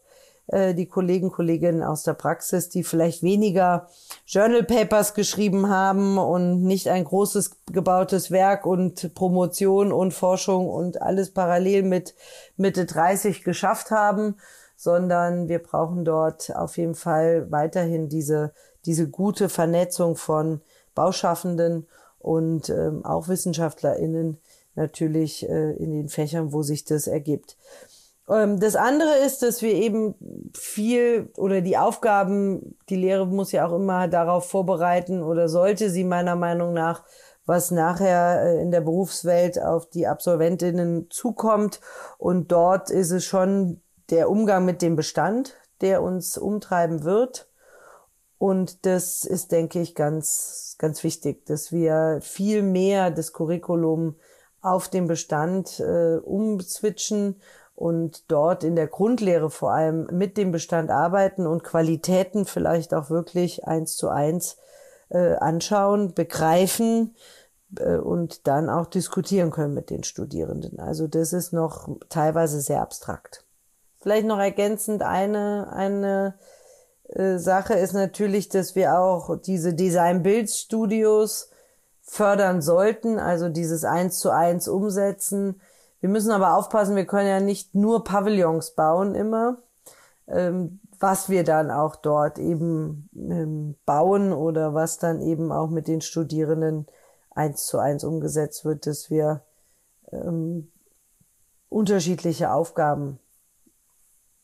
die 0.50 0.86
Kollegen, 0.86 1.30
Kolleginnen 1.30 1.82
aus 1.82 2.04
der 2.04 2.14
Praxis, 2.14 2.70
die 2.70 2.82
vielleicht 2.82 3.22
weniger 3.22 3.88
Journal 4.26 4.62
Papers 4.62 5.12
geschrieben 5.12 5.68
haben 5.68 6.16
und 6.16 6.62
nicht 6.62 6.88
ein 6.88 7.04
großes 7.04 7.50
gebautes 7.70 8.30
Werk 8.30 8.64
und 8.64 9.14
Promotion 9.14 9.92
und 9.92 10.14
Forschung 10.14 10.68
und 10.70 11.02
alles 11.02 11.34
parallel 11.34 11.82
mit 11.82 12.14
Mitte 12.56 12.86
30 12.86 13.44
geschafft 13.44 13.90
haben, 13.90 14.36
sondern 14.74 15.48
wir 15.48 15.58
brauchen 15.58 16.04
dort 16.04 16.54
auf 16.56 16.78
jeden 16.78 16.94
Fall 16.94 17.50
weiterhin 17.50 18.08
diese, 18.08 18.52
diese 18.86 19.08
gute 19.08 19.48
Vernetzung 19.48 20.16
von 20.16 20.62
Bauschaffenden 20.94 21.86
und 22.20 22.70
ähm, 22.70 23.04
auch 23.04 23.28
WissenschaftlerInnen 23.28 24.38
natürlich 24.76 25.48
äh, 25.48 25.72
in 25.72 25.92
den 25.92 26.08
Fächern, 26.08 26.52
wo 26.52 26.62
sich 26.62 26.84
das 26.84 27.06
ergibt. 27.06 27.56
Ähm, 28.28 28.60
das 28.60 28.76
andere 28.76 29.16
ist, 29.24 29.42
dass 29.42 29.62
wir 29.62 29.72
eben 29.72 30.14
viel 30.54 31.30
oder 31.36 31.60
die 31.60 31.78
Aufgaben, 31.78 32.76
die 32.88 32.96
Lehre 32.96 33.26
muss 33.26 33.52
ja 33.52 33.66
auch 33.66 33.74
immer 33.74 34.08
darauf 34.08 34.48
vorbereiten 34.48 35.22
oder 35.22 35.48
sollte 35.48 35.90
sie 35.90 36.04
meiner 36.04 36.36
Meinung 36.36 36.72
nach, 36.72 37.04
was 37.46 37.70
nachher 37.70 38.42
äh, 38.42 38.62
in 38.62 38.70
der 38.70 38.82
Berufswelt 38.82 39.60
auf 39.60 39.88
die 39.88 40.06
Absolventinnen 40.06 41.08
zukommt. 41.10 41.80
Und 42.18 42.52
dort 42.52 42.90
ist 42.90 43.10
es 43.10 43.24
schon 43.24 43.80
der 44.10 44.30
Umgang 44.30 44.64
mit 44.64 44.82
dem 44.82 44.96
Bestand, 44.96 45.54
der 45.80 46.02
uns 46.02 46.36
umtreiben 46.36 47.04
wird. 47.04 47.48
Und 48.36 48.86
das 48.86 49.24
ist, 49.24 49.50
denke 49.50 49.80
ich, 49.80 49.94
ganz, 49.94 50.76
ganz 50.78 51.02
wichtig, 51.02 51.44
dass 51.46 51.72
wir 51.72 52.20
viel 52.22 52.62
mehr 52.62 53.10
das 53.10 53.32
Curriculum 53.32 54.16
auf 54.60 54.88
den 54.88 55.06
Bestand 55.06 55.80
äh, 55.80 56.16
umswitchen 56.18 57.40
und 57.78 58.24
dort 58.26 58.64
in 58.64 58.74
der 58.74 58.88
Grundlehre 58.88 59.50
vor 59.50 59.72
allem 59.72 60.08
mit 60.10 60.36
dem 60.36 60.50
Bestand 60.50 60.90
arbeiten 60.90 61.46
und 61.46 61.62
Qualitäten 61.62 62.44
vielleicht 62.44 62.92
auch 62.92 63.08
wirklich 63.08 63.68
eins 63.68 63.96
zu 63.96 64.08
eins 64.08 64.56
äh, 65.10 65.36
anschauen, 65.36 66.12
begreifen 66.12 67.14
äh, 67.78 67.94
und 67.94 68.48
dann 68.48 68.68
auch 68.68 68.86
diskutieren 68.86 69.52
können 69.52 69.74
mit 69.74 69.90
den 69.90 70.02
Studierenden. 70.02 70.80
Also 70.80 71.06
das 71.06 71.32
ist 71.32 71.52
noch 71.52 71.88
teilweise 72.08 72.60
sehr 72.60 72.82
abstrakt. 72.82 73.44
Vielleicht 74.00 74.26
noch 74.26 74.40
ergänzend 74.40 75.02
eine, 75.02 75.72
eine 75.72 76.34
äh, 77.10 77.38
Sache 77.38 77.74
ist 77.74 77.92
natürlich, 77.92 78.48
dass 78.48 78.74
wir 78.74 78.98
auch 78.98 79.36
diese 79.36 79.72
Design-Bild-Studios 79.72 81.50
fördern 82.02 82.60
sollten, 82.60 83.20
also 83.20 83.48
dieses 83.48 83.84
eins 83.84 84.18
zu 84.18 84.30
eins 84.30 84.66
umsetzen. 84.66 85.60
Wir 86.00 86.08
müssen 86.08 86.30
aber 86.30 86.54
aufpassen, 86.54 86.96
wir 86.96 87.06
können 87.06 87.28
ja 87.28 87.40
nicht 87.40 87.74
nur 87.74 88.04
Pavillons 88.04 88.72
bauen 88.72 89.14
immer, 89.14 89.58
ähm, 90.28 90.80
was 91.00 91.28
wir 91.28 91.44
dann 91.44 91.70
auch 91.70 91.96
dort 91.96 92.38
eben 92.38 93.08
ähm, 93.14 93.74
bauen 93.84 94.32
oder 94.32 94.74
was 94.74 94.98
dann 94.98 95.20
eben 95.20 95.52
auch 95.52 95.70
mit 95.70 95.88
den 95.88 96.00
Studierenden 96.00 96.86
eins 97.30 97.66
zu 97.66 97.78
eins 97.78 98.04
umgesetzt 98.04 98.64
wird, 98.64 98.86
dass 98.86 99.10
wir 99.10 99.42
ähm, 100.12 100.70
unterschiedliche 101.68 102.52
Aufgaben 102.52 103.18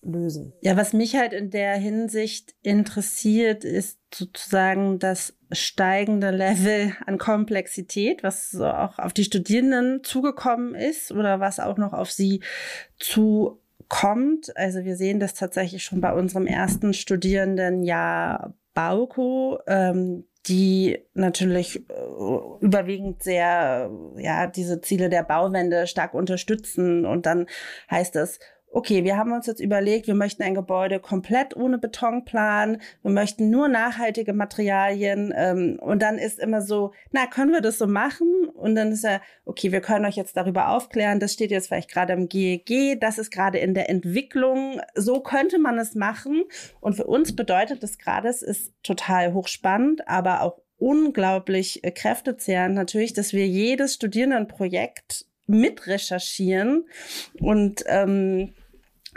lösen. 0.05 0.53
Ja, 0.61 0.77
was 0.77 0.93
mich 0.93 1.17
halt 1.17 1.33
in 1.33 1.51
der 1.51 1.75
Hinsicht 1.75 2.55
interessiert, 2.63 3.65
ist 3.65 3.99
sozusagen 4.13 4.99
das 4.99 5.35
steigende 5.53 6.31
Level 6.31 6.93
an 7.07 7.19
Komplexität, 7.19 8.23
was 8.23 8.51
so 8.51 8.67
auch 8.67 8.99
auf 8.99 9.13
die 9.13 9.25
Studierenden 9.25 10.05
zugekommen 10.05 10.75
ist 10.75 11.13
oder 11.13 11.41
was 11.41 11.61
auch 11.61 11.77
noch 11.77 11.93
auf 11.93 12.11
sie 12.11 12.41
zukommt. 12.99 14.57
Also 14.57 14.85
wir 14.85 14.97
sehen 14.97 15.21
das 15.21 15.35
tatsächlich 15.35 15.85
schon 15.85 16.01
bei 16.01 16.13
unserem 16.13 16.47
ersten 16.47 16.95
Studierendenjahr 16.95 18.55
Bauko. 18.75 19.61
Ähm, 19.67 20.25
die 20.47 20.99
natürlich 21.15 21.89
äh, 21.89 21.93
überwiegend 22.61 23.23
sehr, 23.23 23.91
ja, 24.17 24.47
diese 24.47 24.81
Ziele 24.81 25.09
der 25.09 25.23
Bauwende 25.23 25.87
stark 25.87 26.15
unterstützen. 26.15 27.07
Und 27.07 27.27
dann 27.27 27.47
heißt 27.91 28.17
es, 28.17 28.41
okay, 28.75 29.05
wir 29.05 29.17
haben 29.17 29.33
uns 29.33 29.47
jetzt 29.47 29.61
überlegt, 29.61 30.09
wir 30.09 30.17
möchten 30.17 30.43
ein 30.43 30.55
Gebäude 30.55 30.99
komplett 30.99 31.57
ohne 31.57 31.79
Beton 31.79 32.25
planen, 32.25 32.83
wir 33.03 33.13
möchten 33.13 33.49
nur 33.49 33.69
nachhaltige 33.69 34.33
Materialien. 34.33 35.33
Ähm, 35.35 35.79
und 35.81 36.03
dann 36.03 36.19
ist 36.19 36.41
immer 36.41 36.61
so, 36.61 36.93
na, 37.13 37.27
können 37.27 37.53
wir 37.53 37.61
das 37.61 37.79
so 37.79 37.87
machen? 37.87 38.49
Und 38.53 38.75
dann 38.75 38.91
ist 38.91 39.05
ja, 39.05 39.21
okay, 39.45 39.71
wir 39.71 39.81
können 39.81 40.05
euch 40.05 40.17
jetzt 40.17 40.37
darüber 40.37 40.71
aufklären, 40.71 41.21
das 41.21 41.33
steht 41.33 41.53
jetzt 41.53 41.69
vielleicht 41.69 41.91
gerade 41.91 42.15
im 42.15 42.29
GEG, 42.29 43.01
das 43.01 43.19
ist 43.19 43.31
gerade 43.31 43.59
in 43.59 43.75
der 43.75 43.89
Entwicklung, 43.89 44.81
so 44.97 45.21
könnte 45.21 45.61
man 45.61 45.79
es 45.79 45.95
machen. 45.95 46.43
Und 46.81 46.95
für 46.95 47.07
uns 47.07 47.37
bedeutet 47.37 47.81
das 47.85 47.97
gerade, 47.97 48.29
es 48.29 48.43
ist 48.43 48.73
total 48.83 49.35
hochspannend, 49.35 50.09
aber 50.09 50.43
auch 50.43 50.59
unglaublich 50.79 51.85
äh, 51.85 51.93
kräftezehrend 51.93 52.75
natürlich, 52.75 53.13
dass 53.13 53.33
wir 53.33 53.47
jedes 53.47 53.95
Studierendenprojekt 53.95 55.27
mit 55.47 55.87
recherchieren 55.87 56.89
und 57.41 57.85
ähm, 57.87 58.55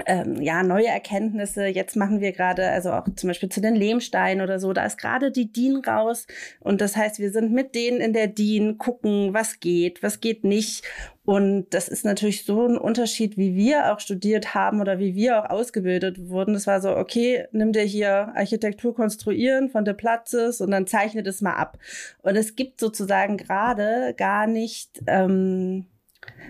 ähm, 0.06 0.42
ja, 0.42 0.64
neue 0.64 0.88
Erkenntnisse. 0.88 1.66
Jetzt 1.68 1.96
machen 1.96 2.22
wir 2.22 2.32
gerade, 2.32 2.70
also 2.70 2.92
auch 2.92 3.06
zum 3.16 3.30
Beispiel 3.30 3.50
zu 3.50 3.62
den 3.62 3.76
Lehmsteinen 3.76 4.42
oder 4.42 4.60
so, 4.60 4.74
da 4.74 4.86
ist 4.86 4.98
gerade 4.98 5.32
die 5.32 5.52
DIN 5.52 5.78
raus. 5.78 6.28
Und 6.60 6.82
das 6.82 6.96
heißt, 6.96 7.20
wir 7.20 7.32
sind 7.32 7.52
mit 7.52 7.76
denen 7.76 8.00
in 8.00 8.14
der 8.14 8.28
DIN, 8.28 8.78
gucken, 8.78 9.34
was 9.34 9.60
geht, 9.60 10.04
was 10.04 10.20
geht 10.20 10.44
nicht. 10.44 10.84
Und 11.26 11.68
das 11.72 11.90
ist 11.90 12.06
natürlich 12.06 12.46
so 12.46 12.66
ein 12.66 12.78
Unterschied, 12.78 13.36
wie 13.36 13.56
wir 13.56 13.92
auch 13.92 14.00
studiert 14.00 14.56
haben 14.56 14.80
oder 14.80 14.98
wie 14.98 15.14
wir 15.14 15.40
auch 15.40 15.50
ausgebildet 15.50 16.30
wurden. 16.30 16.54
Das 16.54 16.68
war 16.68 16.80
so, 16.80 16.96
okay, 16.96 17.48
nimm 17.52 17.74
dir 17.74 17.82
hier 17.82 18.32
Architektur 18.36 18.96
konstruieren 18.96 19.70
von 19.70 19.84
der 19.84 19.94
Platzes 19.94 20.62
und 20.62 20.72
dann 20.72 20.88
zeichne 20.88 21.24
das 21.24 21.42
mal 21.42 21.56
ab. 21.56 21.80
Und 22.22 22.38
es 22.38 22.56
gibt 22.56 22.80
sozusagen 22.80 23.36
gerade 23.36 24.14
gar 24.16 24.48
nicht, 24.48 25.02
ähm, 25.08 25.88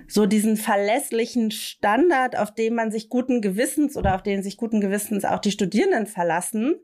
so 0.07 0.25
diesen 0.25 0.57
verlässlichen 0.57 1.51
Standard, 1.51 2.37
auf 2.37 2.53
den 2.53 2.75
man 2.75 2.91
sich 2.91 3.09
guten 3.09 3.41
Gewissens 3.41 3.97
oder 3.97 4.15
auf 4.15 4.23
den 4.23 4.43
sich 4.43 4.57
guten 4.57 4.81
Gewissens 4.81 5.25
auch 5.25 5.39
die 5.39 5.51
Studierenden 5.51 6.07
verlassen. 6.07 6.75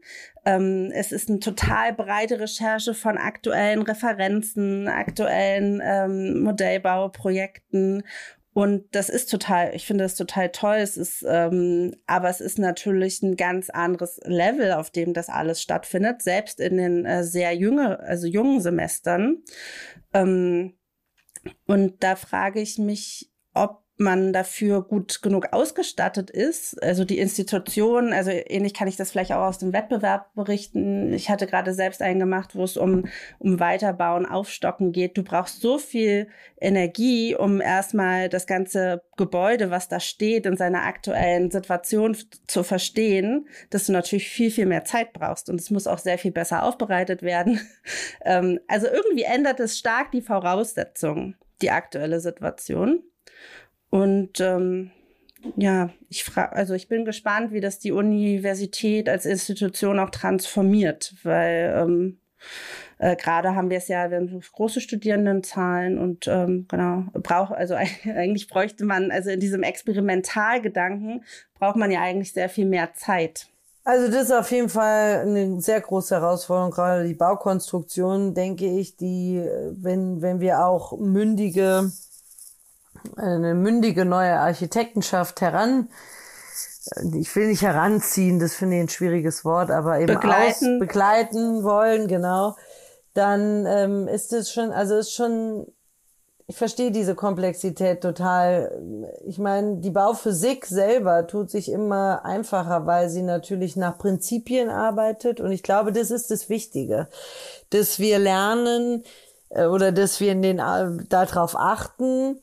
Ähm, 0.46 0.92
es 0.94 1.12
ist 1.12 1.30
eine 1.30 1.40
total 1.40 1.94
breite 1.94 2.40
Recherche 2.40 2.94
von 2.94 3.18
aktuellen 3.18 3.82
Referenzen, 3.82 4.88
aktuellen 4.88 5.82
ähm, 5.84 6.44
Modellbauprojekten 6.44 8.04
und 8.54 8.96
das 8.96 9.10
ist 9.10 9.32
total, 9.32 9.76
ich 9.76 9.86
finde 9.86 10.04
das 10.04 10.16
total 10.16 10.50
toll. 10.50 10.76
Es 10.76 10.96
ist, 10.96 11.26
ähm, 11.28 11.96
aber 12.06 12.30
es 12.30 12.40
ist 12.40 12.60
natürlich 12.60 13.22
ein 13.24 13.36
ganz 13.36 13.72
anderes 13.72 14.20
Level, 14.26 14.74
auf 14.74 14.92
dem 14.92 15.14
das 15.14 15.28
alles 15.28 15.62
stattfindet, 15.62 16.22
selbst 16.22 16.60
in 16.60 16.78
den 16.78 17.06
äh, 17.06 17.24
sehr 17.24 17.54
jünger, 17.54 18.00
also 18.02 18.28
jungen 18.28 18.62
Semestern. 18.62 19.38
Ähm, 20.14 20.76
und 21.66 22.04
da 22.04 22.16
frage 22.16 22.62
ich 22.62 22.78
mich, 22.78 23.32
ob 23.54 23.83
man 24.04 24.34
dafür 24.34 24.84
gut 24.84 25.22
genug 25.22 25.48
ausgestattet 25.52 26.30
ist. 26.30 26.82
Also 26.84 27.06
die 27.06 27.18
Institutionen, 27.18 28.14
also 28.14 28.30
ähnlich 28.30 28.74
kann 28.74 28.88
ich 28.88 28.98
das 28.98 29.12
vielleicht 29.12 29.32
auch 29.32 29.48
aus 29.48 29.58
dem 29.58 29.74
Wettbewerb 29.74 30.34
berichten. 30.36 31.14
Ich 31.14 31.30
hatte 31.30 31.48
gerade 31.48 31.74
selbst 31.74 32.02
einen 32.02 32.20
gemacht, 32.20 32.56
wo 32.56 32.64
es 32.64 32.78
um, 32.78 33.06
um 33.40 33.60
Weiterbauen, 33.60 34.26
Aufstocken 34.26 34.92
geht. 34.92 35.18
Du 35.18 35.24
brauchst 35.24 35.62
so 35.62 35.78
viel 35.80 36.28
Energie, 36.60 37.36
um 37.36 37.62
erstmal 37.62 38.30
das 38.30 38.46
ganze 38.46 39.02
Gebäude, 39.18 39.72
was 39.72 39.88
da 39.88 40.00
steht, 40.00 40.46
in 40.46 40.58
seiner 40.58 40.84
aktuellen 40.84 41.50
Situation 41.50 42.16
zu 42.48 42.64
verstehen, 42.64 43.48
dass 43.70 43.88
du 43.88 43.94
natürlich 43.94 44.30
viel, 44.30 44.52
viel 44.52 44.66
mehr 44.66 44.86
Zeit 44.86 45.14
brauchst. 45.14 45.50
Und 45.50 45.60
es 45.60 45.72
muss 45.72 45.88
auch 45.88 46.00
sehr 46.00 46.18
viel 46.18 46.32
besser 46.32 46.64
aufbereitet 46.64 47.24
werden. 47.24 47.60
Ähm, 48.26 48.60
also 48.68 48.88
irgendwie 48.88 49.24
ändert 49.24 49.60
es 49.60 49.78
stark 49.78 50.12
die 50.12 50.22
Voraussetzungen, 50.22 51.36
die 51.62 51.72
aktuelle 51.72 52.22
Situation. 52.22 53.04
Und 53.94 54.40
ähm, 54.40 54.90
ja, 55.56 55.92
ich 56.10 56.24
frage, 56.24 56.54
also 56.54 56.74
ich 56.74 56.88
bin 56.88 57.06
gespannt, 57.06 57.52
wie 57.52 57.62
das 57.62 57.78
die 57.78 57.92
Universität 57.92 59.08
als 59.08 59.28
Institution 59.28 60.00
auch 60.00 60.10
transformiert, 60.10 61.14
weil 61.22 61.76
ähm, 61.78 62.18
äh, 62.98 63.16
gerade 63.16 63.54
haben 63.54 63.70
wir 63.70 63.78
es 63.78 63.90
ja, 63.90 64.10
wir 64.10 64.18
haben 64.18 64.42
große 64.52 64.82
Studierendenzahlen 64.82 66.00
und 66.00 66.28
ähm, 66.28 66.66
genau, 66.68 67.04
braucht, 67.22 67.54
also 67.54 67.76
eigentlich 68.06 68.48
bräuchte 68.48 68.84
man, 68.84 69.12
also 69.12 69.30
in 69.30 69.40
diesem 69.40 69.62
Experimentalgedanken 69.62 71.24
braucht 71.60 71.76
man 71.76 71.92
ja 71.92 72.02
eigentlich 72.02 72.34
sehr 72.34 72.50
viel 72.50 72.66
mehr 72.66 72.96
Zeit. 72.96 73.46
Also 73.84 74.08
das 74.12 74.24
ist 74.24 74.32
auf 74.32 74.50
jeden 74.50 74.70
Fall 74.70 75.20
eine 75.20 75.62
sehr 75.62 75.82
große 75.82 76.16
Herausforderung, 76.16 76.72
gerade 76.72 77.08
die 77.08 77.14
Baukonstruktion, 77.14 78.34
denke 78.34 78.66
ich, 78.66 78.96
die, 78.96 79.40
wenn, 79.70 80.24
wenn 80.24 80.40
wir 80.40 80.66
auch 80.66 80.98
mündige 80.98 81.92
eine 83.16 83.54
mündige 83.54 84.06
neue 84.06 84.40
Architektenschaft 84.40 85.42
heran, 85.42 85.90
ich 87.14 87.34
will 87.36 87.48
nicht 87.48 87.62
heranziehen, 87.62 88.40
das 88.40 88.56
finde 88.56 88.76
ich 88.76 88.82
ein 88.82 88.90
schwieriges 88.90 89.46
Wort, 89.46 89.72
aber 89.72 90.00
eben 90.00 90.14
begleiten, 90.14 90.76
aus, 90.76 90.80
begleiten 90.80 91.64
wollen, 91.64 92.08
genau, 92.08 92.56
dann 93.14 93.66
ähm, 93.66 94.08
ist 94.08 94.34
es 94.34 94.52
schon, 94.52 94.72
also 94.72 94.96
ist 94.98 95.14
schon, 95.14 95.68
ich 96.48 96.58
verstehe 96.58 96.92
diese 96.92 97.16
Komplexität 97.16 98.02
total. 98.02 99.10
Ich 99.26 99.38
meine, 99.38 99.78
die 99.78 99.92
Bauphysik 99.92 100.66
selber 100.66 101.26
tut 101.26 101.50
sich 101.50 101.72
immer 101.72 102.26
einfacher, 102.26 102.86
weil 102.86 103.10
sie 103.10 103.22
natürlich 103.22 103.78
nach 103.78 103.98
Prinzipien 103.98 104.70
arbeitet. 104.70 105.40
Und 105.40 105.54
ich 105.54 105.64
glaube, 105.64 105.94
das 105.94 106.12
ist 106.12 106.32
das 106.32 106.50
Wichtige, 106.50 107.08
dass 107.70 107.98
wir 107.98 108.20
lernen 108.20 109.04
äh, 109.50 109.66
oder 109.66 109.94
dass 109.94 110.20
wir 110.20 110.34
in 110.34 110.42
den 110.42 110.60
äh, 110.60 111.06
darauf 111.08 111.56
achten, 111.56 112.42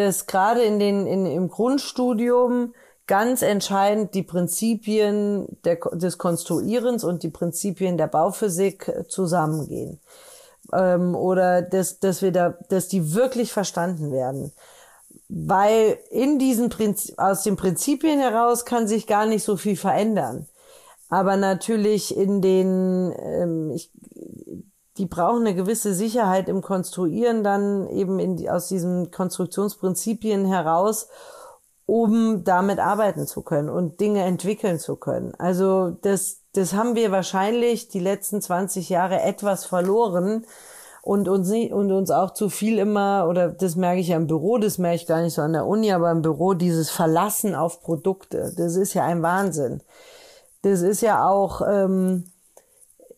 dass 0.00 0.26
gerade 0.26 0.62
in 0.62 0.78
den, 0.78 1.06
in, 1.06 1.26
im 1.26 1.48
Grundstudium 1.48 2.74
ganz 3.06 3.42
entscheidend 3.42 4.14
die 4.14 4.22
Prinzipien 4.22 5.46
der, 5.64 5.76
des 5.92 6.18
Konstruierens 6.18 7.04
und 7.04 7.22
die 7.22 7.30
Prinzipien 7.30 7.98
der 7.98 8.06
Bauphysik 8.06 8.92
zusammengehen. 9.08 10.00
ähm, 10.72 11.14
oder 11.14 11.62
dass, 11.62 11.98
dass 12.00 12.22
wir 12.22 12.32
da, 12.32 12.54
dass 12.68 12.88
die 12.88 13.14
wirklich 13.14 13.52
verstanden 13.52 14.12
werden. 14.12 14.52
Weil 15.28 15.98
in 16.10 16.38
diesen 16.38 16.70
Prinzip, 16.70 17.18
aus 17.18 17.42
den 17.42 17.56
Prinzipien 17.56 18.18
heraus 18.20 18.64
kann 18.64 18.88
sich 18.88 19.06
gar 19.06 19.26
nicht 19.26 19.44
so 19.44 19.56
viel 19.56 19.76
verändern. 19.76 20.46
Aber 21.08 21.36
natürlich 21.36 22.16
in 22.16 22.40
den, 22.40 23.12
ähm, 23.18 23.70
ich, 23.70 23.90
die 24.98 25.06
brauchen 25.06 25.46
eine 25.46 25.54
gewisse 25.54 25.94
Sicherheit 25.94 26.48
im 26.48 26.62
Konstruieren 26.62 27.44
dann 27.44 27.88
eben 27.88 28.18
in, 28.18 28.48
aus 28.48 28.68
diesen 28.68 29.10
Konstruktionsprinzipien 29.10 30.46
heraus, 30.46 31.08
um 31.86 32.44
damit 32.44 32.78
arbeiten 32.78 33.26
zu 33.26 33.42
können 33.42 33.68
und 33.68 34.00
Dinge 34.00 34.22
entwickeln 34.22 34.78
zu 34.78 34.96
können. 34.96 35.34
Also 35.38 35.90
das, 36.02 36.40
das 36.52 36.74
haben 36.74 36.94
wir 36.94 37.10
wahrscheinlich 37.10 37.88
die 37.88 38.00
letzten 38.00 38.40
20 38.40 38.88
Jahre 38.88 39.20
etwas 39.22 39.64
verloren 39.64 40.44
und 41.02 41.28
uns, 41.28 41.50
und 41.50 41.92
uns 41.92 42.10
auch 42.10 42.32
zu 42.32 42.48
viel 42.48 42.78
immer, 42.78 43.26
oder 43.28 43.48
das 43.48 43.74
merke 43.76 44.00
ich 44.00 44.08
ja 44.08 44.16
im 44.16 44.26
Büro, 44.26 44.58
das 44.58 44.78
merke 44.78 44.96
ich 44.96 45.06
gar 45.06 45.22
nicht 45.22 45.34
so 45.34 45.42
an 45.42 45.52
der 45.52 45.66
Uni, 45.66 45.92
aber 45.92 46.10
im 46.10 46.22
Büro 46.22 46.54
dieses 46.54 46.90
Verlassen 46.90 47.54
auf 47.54 47.80
Produkte, 47.80 48.52
das 48.56 48.76
ist 48.76 48.94
ja 48.94 49.04
ein 49.04 49.22
Wahnsinn. 49.22 49.80
Das 50.62 50.82
ist 50.82 51.00
ja 51.00 51.26
auch, 51.26 51.62
ähm, 51.66 52.29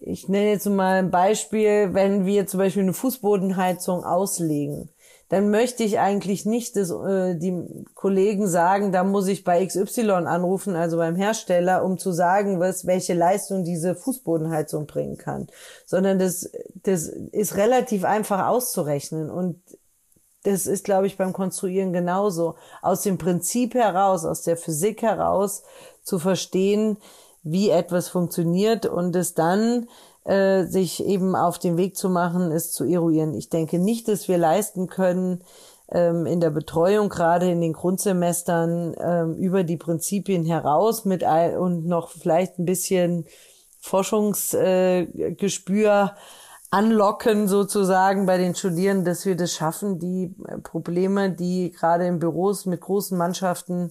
ich 0.04 0.28
nenne 0.28 0.50
jetzt 0.50 0.66
mal 0.68 0.98
ein 0.98 1.10
Beispiel, 1.10 1.94
wenn 1.94 2.26
wir 2.26 2.46
zum 2.46 2.58
Beispiel 2.58 2.82
eine 2.82 2.92
Fußbodenheizung 2.92 4.04
auslegen, 4.04 4.90
dann 5.28 5.50
möchte 5.50 5.82
ich 5.82 5.98
eigentlich 5.98 6.44
nicht, 6.44 6.76
dass 6.76 6.90
äh, 6.90 7.36
die 7.36 7.64
Kollegen 7.94 8.46
sagen, 8.46 8.92
da 8.92 9.02
muss 9.02 9.28
ich 9.28 9.44
bei 9.44 9.64
XY 9.64 10.10
anrufen, 10.10 10.76
also 10.76 10.98
beim 10.98 11.16
Hersteller, 11.16 11.84
um 11.84 11.96
zu 11.96 12.12
sagen, 12.12 12.60
was, 12.60 12.86
welche 12.86 13.14
Leistung 13.14 13.64
diese 13.64 13.94
Fußbodenheizung 13.94 14.86
bringen 14.86 15.16
kann, 15.16 15.46
sondern 15.86 16.18
das, 16.18 16.50
das 16.82 17.06
ist 17.06 17.56
relativ 17.56 18.04
einfach 18.04 18.46
auszurechnen 18.46 19.30
und 19.30 19.58
das 20.44 20.66
ist, 20.66 20.84
glaube 20.84 21.06
ich, 21.06 21.16
beim 21.16 21.32
Konstruieren 21.32 21.92
genauso. 21.92 22.56
Aus 22.82 23.02
dem 23.02 23.16
Prinzip 23.16 23.74
heraus, 23.74 24.24
aus 24.24 24.42
der 24.42 24.56
Physik 24.56 25.00
heraus 25.00 25.62
zu 26.02 26.18
verstehen, 26.18 26.98
wie 27.42 27.70
etwas 27.70 28.08
funktioniert 28.08 28.86
und 28.86 29.16
es 29.16 29.34
dann 29.34 29.88
äh, 30.24 30.64
sich 30.64 31.04
eben 31.04 31.34
auf 31.34 31.58
den 31.58 31.76
Weg 31.76 31.96
zu 31.96 32.08
machen, 32.08 32.52
es 32.52 32.72
zu 32.72 32.84
eruieren. 32.84 33.34
Ich 33.34 33.48
denke 33.48 33.78
nicht, 33.78 34.08
dass 34.08 34.28
wir 34.28 34.38
leisten 34.38 34.86
können, 34.86 35.42
ähm, 35.90 36.26
in 36.26 36.40
der 36.40 36.50
Betreuung, 36.50 37.08
gerade 37.08 37.50
in 37.50 37.60
den 37.60 37.72
Grundsemestern, 37.72 38.94
ähm, 38.98 39.34
über 39.34 39.64
die 39.64 39.76
Prinzipien 39.76 40.44
heraus 40.44 41.04
mit 41.04 41.24
ein, 41.24 41.58
und 41.58 41.86
noch 41.86 42.10
vielleicht 42.10 42.58
ein 42.58 42.64
bisschen 42.64 43.26
Forschungsgespür 43.80 46.12
äh, 46.14 46.18
anlocken 46.70 47.48
sozusagen 47.48 48.24
bei 48.24 48.38
den 48.38 48.54
Studierenden, 48.54 49.04
dass 49.04 49.26
wir 49.26 49.36
das 49.36 49.52
schaffen, 49.52 49.98
die 49.98 50.34
Probleme, 50.62 51.30
die 51.30 51.72
gerade 51.72 52.06
in 52.06 52.18
Büros 52.18 52.64
mit 52.64 52.80
großen 52.80 53.18
Mannschaften 53.18 53.90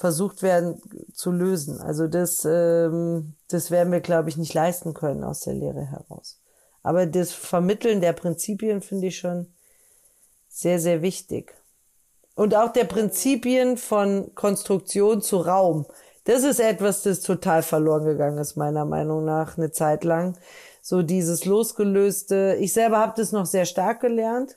versucht 0.00 0.42
werden 0.42 0.80
zu 1.12 1.30
lösen. 1.30 1.78
Also 1.78 2.08
das, 2.08 2.46
ähm, 2.46 3.34
das 3.48 3.70
werden 3.70 3.92
wir, 3.92 4.00
glaube 4.00 4.30
ich, 4.30 4.38
nicht 4.38 4.54
leisten 4.54 4.94
können 4.94 5.22
aus 5.22 5.40
der 5.40 5.52
Lehre 5.52 5.84
heraus. 5.84 6.40
Aber 6.82 7.04
das 7.04 7.32
Vermitteln 7.32 8.00
der 8.00 8.14
Prinzipien 8.14 8.80
finde 8.80 9.08
ich 9.08 9.18
schon 9.18 9.52
sehr, 10.48 10.80
sehr 10.80 11.02
wichtig. 11.02 11.54
Und 12.34 12.54
auch 12.54 12.72
der 12.72 12.84
Prinzipien 12.84 13.76
von 13.76 14.34
Konstruktion 14.34 15.20
zu 15.20 15.36
Raum. 15.36 15.84
Das 16.24 16.44
ist 16.44 16.60
etwas, 16.60 17.02
das 17.02 17.20
total 17.20 17.62
verloren 17.62 18.06
gegangen 18.06 18.38
ist, 18.38 18.56
meiner 18.56 18.86
Meinung 18.86 19.26
nach, 19.26 19.58
eine 19.58 19.70
Zeit 19.70 20.04
lang. 20.04 20.38
So 20.80 21.02
dieses 21.02 21.44
losgelöste. 21.44 22.56
Ich 22.58 22.72
selber 22.72 23.00
habe 23.00 23.12
das 23.18 23.32
noch 23.32 23.44
sehr 23.44 23.66
stark 23.66 24.00
gelernt 24.00 24.56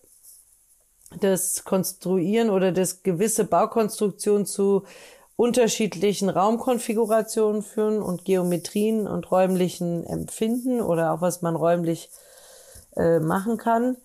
das 1.19 1.63
Konstruieren 1.63 2.49
oder 2.49 2.71
das 2.71 3.03
gewisse 3.03 3.45
Baukonstruktion 3.45 4.45
zu 4.45 4.83
unterschiedlichen 5.35 6.29
Raumkonfigurationen 6.29 7.63
führen 7.63 8.01
und 8.01 8.25
Geometrien 8.25 9.07
und 9.07 9.31
räumlichen 9.31 10.05
Empfinden 10.05 10.81
oder 10.81 11.13
auch 11.13 11.21
was 11.21 11.41
man 11.41 11.55
räumlich 11.55 12.09
äh, 12.95 13.19
machen 13.19 13.57
kann. 13.57 13.97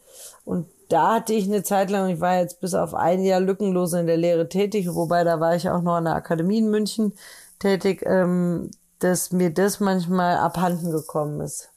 Und 0.45 0.69
da 0.89 1.17
hatte 1.17 1.35
ich 1.35 1.45
eine 1.45 1.63
Zeit 1.63 1.91
lang, 1.91 2.09
ich 2.09 2.21
war 2.21 2.39
jetzt 2.39 2.61
bis 2.61 2.75
auf 2.75 2.95
ein 2.95 3.23
Jahr 3.23 3.41
lückenlos 3.41 3.93
in 3.93 4.07
der 4.07 4.17
Lehre 4.17 4.49
tätig, 4.49 4.89
wobei 4.95 5.23
da 5.23 5.39
war 5.39 5.55
ich 5.55 5.69
auch 5.69 5.83
noch 5.83 5.97
an 5.97 6.05
der 6.05 6.15
Akademie 6.15 6.59
in 6.59 6.71
München 6.71 7.13
tätig, 7.59 8.03
ähm, 8.07 8.71
dass 9.01 9.31
mir 9.31 9.53
das 9.53 9.81
manchmal 9.81 10.39
abhanden 10.39 10.91
gekommen 10.91 11.41
ist. 11.41 11.71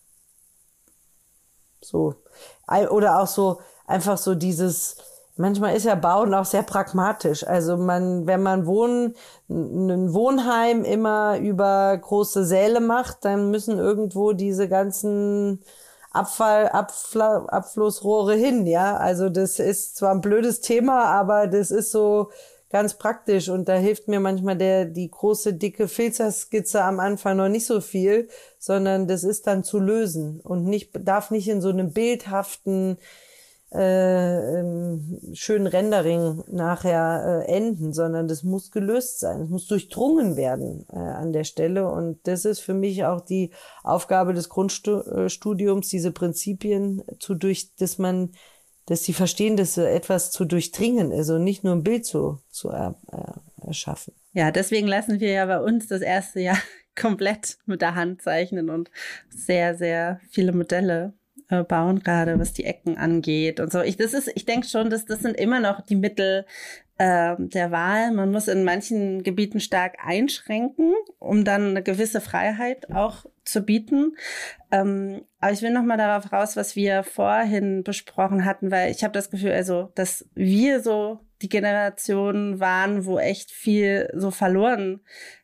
So. 1.81 2.15
Oder 2.89 3.19
auch 3.19 3.27
so, 3.27 3.59
einfach 3.85 4.17
so 4.17 4.33
dieses, 4.33 4.95
manchmal 5.37 5.75
ist 5.75 5.85
ja 5.85 5.95
Bauen 5.95 6.33
auch 6.33 6.45
sehr 6.45 6.63
pragmatisch. 6.63 7.45
Also 7.45 7.77
man, 7.77 8.27
wenn 8.27 8.41
man 8.43 8.65
Wohnen, 8.65 9.15
ein 9.49 10.13
Wohnheim 10.13 10.83
immer 10.83 11.37
über 11.39 11.97
große 11.97 12.45
Säle 12.45 12.79
macht, 12.79 13.25
dann 13.25 13.51
müssen 13.51 13.77
irgendwo 13.77 14.33
diese 14.33 14.67
ganzen 14.67 15.63
Abfall, 16.11 16.67
Abfl 16.69 17.21
Abflussrohre 17.21 18.35
hin, 18.35 18.67
ja. 18.67 18.97
Also 18.97 19.29
das 19.29 19.59
ist 19.59 19.95
zwar 19.97 20.11
ein 20.11 20.21
blödes 20.21 20.61
Thema, 20.61 21.05
aber 21.05 21.47
das 21.47 21.71
ist 21.71 21.91
so 21.91 22.29
ganz 22.69 22.93
praktisch 22.95 23.49
und 23.49 23.67
da 23.67 23.73
hilft 23.73 24.07
mir 24.07 24.19
manchmal 24.19 24.57
der, 24.57 24.85
die 24.85 25.11
große, 25.11 25.53
dicke 25.53 25.87
Filzerskizze 25.87 26.83
am 26.83 26.99
Anfang 26.99 27.37
noch 27.37 27.49
nicht 27.49 27.65
so 27.65 27.81
viel, 27.81 28.29
sondern 28.59 29.07
das 29.07 29.23
ist 29.23 29.45
dann 29.47 29.63
zu 29.63 29.79
lösen 29.79 30.39
und 30.41 30.63
nicht, 30.63 30.91
darf 30.99 31.31
nicht 31.31 31.49
in 31.49 31.61
so 31.61 31.69
einem 31.69 31.91
bildhaften, 31.91 32.97
äh, 33.71 35.33
schönen 35.33 35.67
Rendering 35.67 36.43
nachher 36.47 37.45
äh, 37.47 37.51
enden, 37.51 37.93
sondern 37.93 38.27
das 38.27 38.43
muss 38.43 38.69
gelöst 38.69 39.19
sein, 39.19 39.41
es 39.41 39.49
muss 39.49 39.67
durchdrungen 39.67 40.35
werden 40.35 40.85
äh, 40.91 40.97
an 40.97 41.31
der 41.31 41.45
Stelle. 41.45 41.89
Und 41.89 42.19
das 42.27 42.43
ist 42.43 42.59
für 42.59 42.73
mich 42.73 43.05
auch 43.05 43.21
die 43.21 43.51
Aufgabe 43.83 44.33
des 44.33 44.49
Grundstudiums, 44.49 45.87
diese 45.87 46.11
Prinzipien 46.11 47.01
zu 47.19 47.33
durch, 47.33 47.73
dass 47.75 47.97
man, 47.97 48.31
dass 48.87 49.03
sie 49.03 49.13
verstehen, 49.13 49.55
dass 49.55 49.75
so 49.75 49.83
etwas 49.83 50.31
zu 50.31 50.43
durchdringen 50.43 51.11
ist 51.11 51.29
und 51.29 51.45
nicht 51.45 51.63
nur 51.63 51.73
ein 51.73 51.83
Bild 51.83 52.05
zu, 52.05 52.39
zu 52.49 52.69
er, 52.69 52.95
äh, 53.11 53.67
erschaffen. 53.67 54.13
Ja, 54.33 54.51
deswegen 54.51 54.87
lassen 54.87 55.21
wir 55.21 55.31
ja 55.31 55.45
bei 55.45 55.61
uns 55.61 55.87
das 55.87 56.01
erste 56.01 56.41
Jahr 56.41 56.57
komplett 56.99 57.57
mit 57.65 57.81
der 57.81 57.95
Hand 57.95 58.21
zeichnen 58.21 58.69
und 58.69 58.91
sehr, 59.29 59.77
sehr 59.77 60.19
viele 60.29 60.51
Modelle 60.51 61.13
äh, 61.51 61.63
bauen, 61.63 61.99
gerade 61.99 62.39
was 62.39 62.53
die 62.53 62.63
Ecken 62.63 62.97
angeht 62.97 63.59
und 63.59 63.71
so. 63.71 63.81
Ich, 63.81 63.97
das 63.97 64.13
ist, 64.13 64.31
ich 64.33 64.45
denke 64.45 64.67
schon, 64.67 64.89
dass 64.89 65.05
das 65.05 65.19
sind 65.19 65.37
immer 65.37 65.59
noch 65.59 65.81
die 65.81 65.97
Mittel 65.97 66.45
äh, 66.97 67.35
der 67.37 67.71
Wahl. 67.71 68.11
Man 68.11 68.31
muss 68.31 68.47
in 68.47 68.63
manchen 68.63 69.21
Gebieten 69.21 69.59
stark 69.59 69.97
einschränken, 70.03 70.93
um 71.19 71.43
dann 71.43 71.71
eine 71.71 71.83
gewisse 71.83 72.21
Freiheit 72.21 72.89
auch 72.91 73.25
zu 73.43 73.61
bieten. 73.61 74.15
Ähm, 74.71 75.23
aber 75.39 75.51
ich 75.51 75.61
will 75.61 75.71
noch 75.71 75.83
mal 75.83 75.97
darauf 75.97 76.31
raus, 76.31 76.55
was 76.55 76.75
wir 76.75 77.03
vorhin 77.03 77.83
besprochen 77.83 78.45
hatten, 78.45 78.71
weil 78.71 78.91
ich 78.91 79.03
habe 79.03 79.13
das 79.13 79.29
Gefühl, 79.29 79.51
also, 79.51 79.91
dass 79.95 80.29
wir 80.33 80.79
so 80.79 81.19
die 81.41 81.49
Generation 81.49 82.59
waren, 82.59 83.05
wo 83.05 83.19
echt 83.19 83.51
viel 83.51 84.09
so 84.13 84.31
verloren 84.31 85.01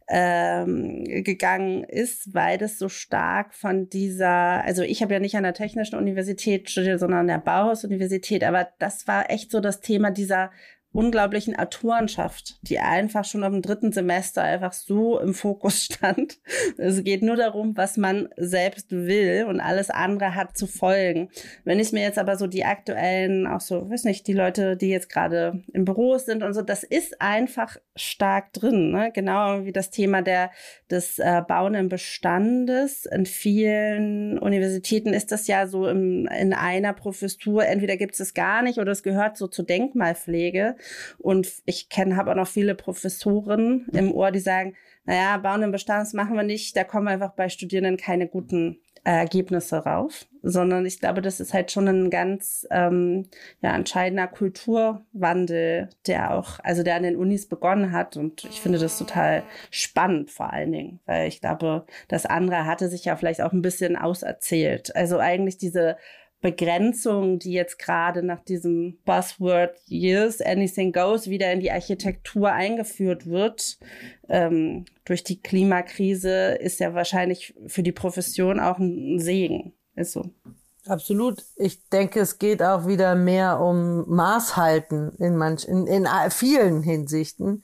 ähm, 0.09 1.03
gegangen 1.23 1.83
ist, 1.83 2.33
weil 2.33 2.57
das 2.57 2.79
so 2.79 2.87
stark 2.87 3.53
von 3.53 3.89
dieser, 3.89 4.63
also 4.63 4.83
ich 4.83 5.01
habe 5.01 5.13
ja 5.13 5.19
nicht 5.19 5.35
an 5.35 5.43
der 5.43 5.53
Technischen 5.53 5.97
Universität 5.97 6.69
studiert, 6.69 6.99
sondern 6.99 7.21
an 7.21 7.27
der 7.27 7.39
Bauhaus-Universität, 7.39 8.43
aber 8.43 8.69
das 8.79 9.07
war 9.07 9.29
echt 9.29 9.51
so 9.51 9.59
das 9.59 9.81
Thema 9.81 10.11
dieser 10.11 10.51
unglaublichen 10.91 11.57
Autorenschaft, 11.57 12.59
die 12.61 12.79
einfach 12.79 13.25
schon 13.25 13.43
am 13.43 13.61
dritten 13.61 13.91
Semester 13.91 14.43
einfach 14.43 14.73
so 14.73 15.19
im 15.19 15.33
Fokus 15.33 15.83
stand. 15.91 16.37
Es 16.77 17.03
geht 17.03 17.23
nur 17.23 17.35
darum, 17.35 17.75
was 17.75 17.97
man 17.97 18.29
selbst 18.37 18.91
will 18.91 19.45
und 19.47 19.59
alles 19.59 19.89
andere 19.89 20.35
hat 20.35 20.57
zu 20.57 20.67
folgen. 20.67 21.29
Wenn 21.63 21.79
ich 21.79 21.91
mir 21.91 22.01
jetzt 22.01 22.17
aber 22.17 22.37
so 22.37 22.47
die 22.47 22.65
aktuellen, 22.65 23.47
auch 23.47 23.61
so, 23.61 23.89
weiß 23.89 24.03
nicht, 24.03 24.27
die 24.27 24.33
Leute, 24.33 24.77
die 24.77 24.89
jetzt 24.89 25.09
gerade 25.09 25.63
im 25.73 25.85
Büro 25.85 26.17
sind 26.17 26.43
und 26.43 26.53
so, 26.53 26.61
das 26.61 26.83
ist 26.83 27.21
einfach 27.21 27.77
stark 27.95 28.53
drin. 28.53 28.91
Ne? 28.91 29.11
Genau 29.13 29.65
wie 29.65 29.73
das 29.73 29.89
Thema 29.89 30.21
der, 30.21 30.51
des 30.91 31.19
äh, 31.19 31.41
bauenden 31.47 31.89
Bestandes. 31.89 33.05
In 33.05 33.25
vielen 33.25 34.37
Universitäten 34.37 35.13
ist 35.13 35.31
das 35.31 35.47
ja 35.47 35.67
so 35.67 35.87
im, 35.87 36.27
in 36.27 36.53
einer 36.53 36.93
Professur, 36.93 37.65
entweder 37.65 37.97
gibt 37.97 38.13
es 38.13 38.27
es 38.27 38.33
gar 38.33 38.61
nicht 38.61 38.79
oder 38.79 38.91
es 38.91 39.03
gehört 39.03 39.37
so 39.37 39.47
zur 39.47 39.65
Denkmalpflege. 39.65 40.75
Und 41.17 41.51
ich 41.65 41.89
kenne, 41.89 42.15
habe 42.15 42.31
auch 42.31 42.35
noch 42.35 42.47
viele 42.47 42.75
Professoren 42.75 43.87
im 43.93 44.11
Ohr, 44.11 44.31
die 44.31 44.39
sagen, 44.39 44.75
naja, 45.05 45.37
Bauen 45.37 45.63
im 45.63 45.71
Bestand 45.71 46.13
machen 46.13 46.35
wir 46.35 46.43
nicht, 46.43 46.75
da 46.75 46.83
kommen 46.83 47.07
einfach 47.07 47.31
bei 47.31 47.49
Studierenden 47.49 47.97
keine 47.97 48.27
guten 48.27 48.79
Ergebnisse 49.07 49.77
rauf, 49.77 50.25
sondern 50.43 50.85
ich 50.85 50.99
glaube, 50.99 51.21
das 51.21 51.39
ist 51.39 51.53
halt 51.53 51.71
schon 51.71 51.87
ein 51.87 52.09
ganz 52.09 52.67
ähm, 52.71 53.27
ja, 53.61 53.73
entscheidender 53.73 54.27
Kulturwandel, 54.27 55.89
der 56.07 56.33
auch, 56.33 56.59
also 56.61 56.83
der 56.83 56.95
an 56.95 57.03
den 57.03 57.15
Unis 57.15 57.47
begonnen 57.47 57.93
hat. 57.93 58.17
Und 58.17 58.43
ich 58.43 58.59
finde 58.59 58.79
das 58.79 58.97
total 58.97 59.43
spannend 59.71 60.29
vor 60.29 60.51
allen 60.51 60.73
Dingen, 60.73 60.99
weil 61.05 61.29
ich 61.29 61.39
glaube, 61.39 61.85
das 62.09 62.25
andere 62.25 62.65
hatte 62.65 62.89
sich 62.89 63.05
ja 63.05 63.15
vielleicht 63.15 63.41
auch 63.41 63.53
ein 63.53 63.61
bisschen 63.61 63.95
auserzählt. 63.95 64.93
Also 64.93 65.19
eigentlich 65.19 65.57
diese 65.57 65.95
Begrenzung, 66.41 67.39
die 67.39 67.51
jetzt 67.51 67.79
gerade 67.79 68.21
nach 68.21 68.41
diesem 68.41 68.99
Buzzword 69.05 69.75
Years 69.87 70.39
Anything 70.41 70.91
Goes 70.91 71.27
wieder 71.27 71.51
in 71.51 71.59
die 71.59 71.71
Architektur 71.71 72.51
eingeführt 72.51 73.25
wird, 73.25 73.79
ähm, 74.29 74.85
durch 75.05 75.23
die 75.23 75.41
Klimakrise, 75.41 76.55
ist 76.55 76.79
ja 76.79 76.93
wahrscheinlich 76.93 77.55
für 77.65 77.81
die 77.81 77.91
Profession 77.91 78.59
auch 78.59 78.77
ein 78.77 79.19
Segen. 79.19 79.73
Ist 79.95 80.11
so. 80.11 80.29
Absolut. 80.85 81.43
Ich 81.55 81.89
denke, 81.89 82.19
es 82.19 82.39
geht 82.39 82.61
auch 82.61 82.87
wieder 82.87 83.15
mehr 83.15 83.59
um 83.59 84.07
Maßhalten 84.07 85.13
in 85.17 85.35
manch, 85.35 85.65
in, 85.65 85.87
in 85.87 86.07
vielen 86.29 86.81
Hinsichten. 86.81 87.63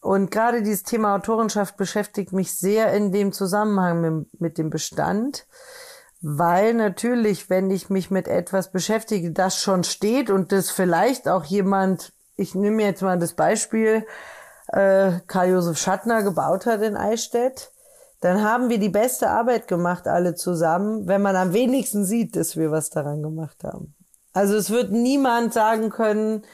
Und 0.00 0.30
gerade 0.30 0.62
dieses 0.62 0.82
Thema 0.82 1.16
Autorenschaft 1.16 1.76
beschäftigt 1.76 2.32
mich 2.32 2.54
sehr 2.54 2.92
in 2.94 3.12
dem 3.12 3.32
Zusammenhang 3.32 4.00
mit, 4.00 4.40
mit 4.40 4.58
dem 4.58 4.70
Bestand, 4.70 5.46
weil 6.22 6.74
natürlich, 6.74 7.48
wenn 7.48 7.70
ich 7.70 7.88
mich 7.88 8.10
mit 8.10 8.28
etwas 8.28 8.70
beschäftige, 8.70 9.32
das 9.32 9.60
schon 9.60 9.84
steht 9.84 10.30
und 10.30 10.52
das 10.52 10.70
vielleicht 10.70 11.28
auch 11.28 11.44
jemand, 11.44 12.12
ich 12.36 12.54
nehme 12.54 12.82
jetzt 12.82 13.02
mal 13.02 13.18
das 13.18 13.32
Beispiel, 13.34 14.06
äh, 14.68 15.12
Karl-Josef 15.26 15.78
Schattner 15.78 16.22
gebaut 16.22 16.66
hat 16.66 16.82
in 16.82 16.96
Eichstätt, 16.96 17.72
dann 18.20 18.42
haben 18.42 18.68
wir 18.68 18.78
die 18.78 18.90
beste 18.90 19.30
Arbeit 19.30 19.66
gemacht, 19.66 20.06
alle 20.06 20.34
zusammen, 20.34 21.08
wenn 21.08 21.22
man 21.22 21.36
am 21.36 21.54
wenigsten 21.54 22.04
sieht, 22.04 22.36
dass 22.36 22.54
wir 22.56 22.70
was 22.70 22.90
daran 22.90 23.22
gemacht 23.22 23.64
haben. 23.64 23.94
Also 24.34 24.56
es 24.56 24.70
wird 24.70 24.92
niemand 24.92 25.54
sagen 25.54 25.88
können, 25.88 26.44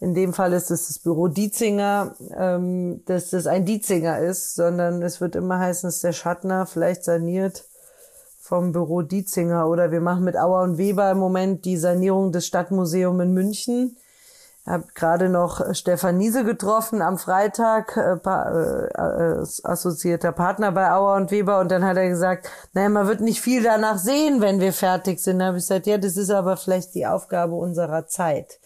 in 0.00 0.14
dem 0.14 0.34
Fall 0.34 0.52
ist 0.52 0.70
es 0.70 0.88
das 0.88 0.98
Büro 0.98 1.28
Dietzinger, 1.28 2.16
ähm, 2.36 3.02
dass 3.06 3.30
das 3.30 3.46
ein 3.46 3.64
Dietzinger 3.64 4.18
ist, 4.18 4.56
sondern 4.56 5.00
es 5.00 5.20
wird 5.20 5.36
immer 5.36 5.60
heißen, 5.60 5.88
ist 5.88 6.02
der 6.02 6.12
Schattner, 6.12 6.66
vielleicht 6.66 7.04
saniert 7.04 7.64
vom 8.46 8.72
Büro 8.72 9.02
Dietzinger. 9.02 9.68
Oder 9.68 9.90
wir 9.90 10.00
machen 10.00 10.24
mit 10.24 10.36
Auer 10.36 10.62
und 10.62 10.78
Weber 10.78 11.10
im 11.10 11.18
Moment 11.18 11.64
die 11.64 11.76
Sanierung 11.76 12.30
des 12.32 12.46
Stadtmuseums 12.46 13.22
in 13.22 13.32
München. 13.32 13.96
Habe 14.64 14.84
gerade 14.94 15.28
noch 15.28 15.74
Stefan 15.74 16.16
Niese 16.16 16.44
getroffen 16.44 17.00
am 17.00 17.18
Freitag, 17.18 17.96
äh, 17.96 18.14
äh, 18.14 19.44
assoziierter 19.62 20.32
Partner 20.32 20.72
bei 20.72 20.90
Auer 20.90 21.16
und 21.16 21.30
Weber. 21.30 21.60
Und 21.60 21.70
dann 21.70 21.84
hat 21.84 21.96
er 21.96 22.08
gesagt, 22.08 22.50
naja, 22.72 22.88
man 22.88 23.06
wird 23.06 23.20
nicht 23.20 23.40
viel 23.40 23.62
danach 23.62 23.98
sehen, 23.98 24.40
wenn 24.40 24.60
wir 24.60 24.72
fertig 24.72 25.20
sind. 25.20 25.38
Da 25.40 25.46
habe 25.46 25.58
ich 25.58 25.64
gesagt, 25.64 25.86
ja, 25.86 25.98
das 25.98 26.16
ist 26.16 26.30
aber 26.30 26.56
vielleicht 26.56 26.94
die 26.94 27.06
Aufgabe 27.06 27.54
unserer 27.54 28.06
Zeit. 28.06 28.58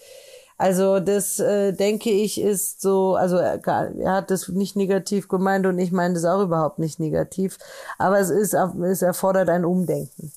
Also 0.60 1.00
das 1.00 1.40
äh, 1.40 1.72
denke 1.72 2.10
ich 2.10 2.38
ist 2.38 2.82
so, 2.82 3.14
also 3.14 3.38
er, 3.38 3.66
er, 3.66 4.12
hat 4.12 4.30
das 4.30 4.48
nicht 4.48 4.76
negativ 4.76 5.26
gemeint 5.26 5.64
und 5.64 5.78
ich 5.78 5.90
meine 5.90 6.12
das 6.12 6.26
auch 6.26 6.42
überhaupt 6.42 6.78
nicht 6.78 7.00
negativ. 7.00 7.56
Aber 7.96 8.20
es 8.20 8.28
ist, 8.28 8.52
es 8.52 9.00
erfordert 9.00 9.48
ein 9.48 9.64
Umdenken. 9.64 10.34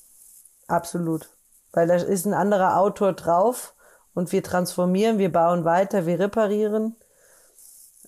Absolut. 0.66 1.28
Weil 1.74 1.88
da 1.88 1.96
ist 1.96 2.24
ein 2.24 2.32
anderer 2.32 2.78
Autor 2.78 3.12
drauf 3.12 3.74
und 4.14 4.32
wir 4.32 4.42
transformieren, 4.42 5.18
wir 5.18 5.30
bauen 5.30 5.66
weiter, 5.66 6.06
wir 6.06 6.18
reparieren. 6.18 6.96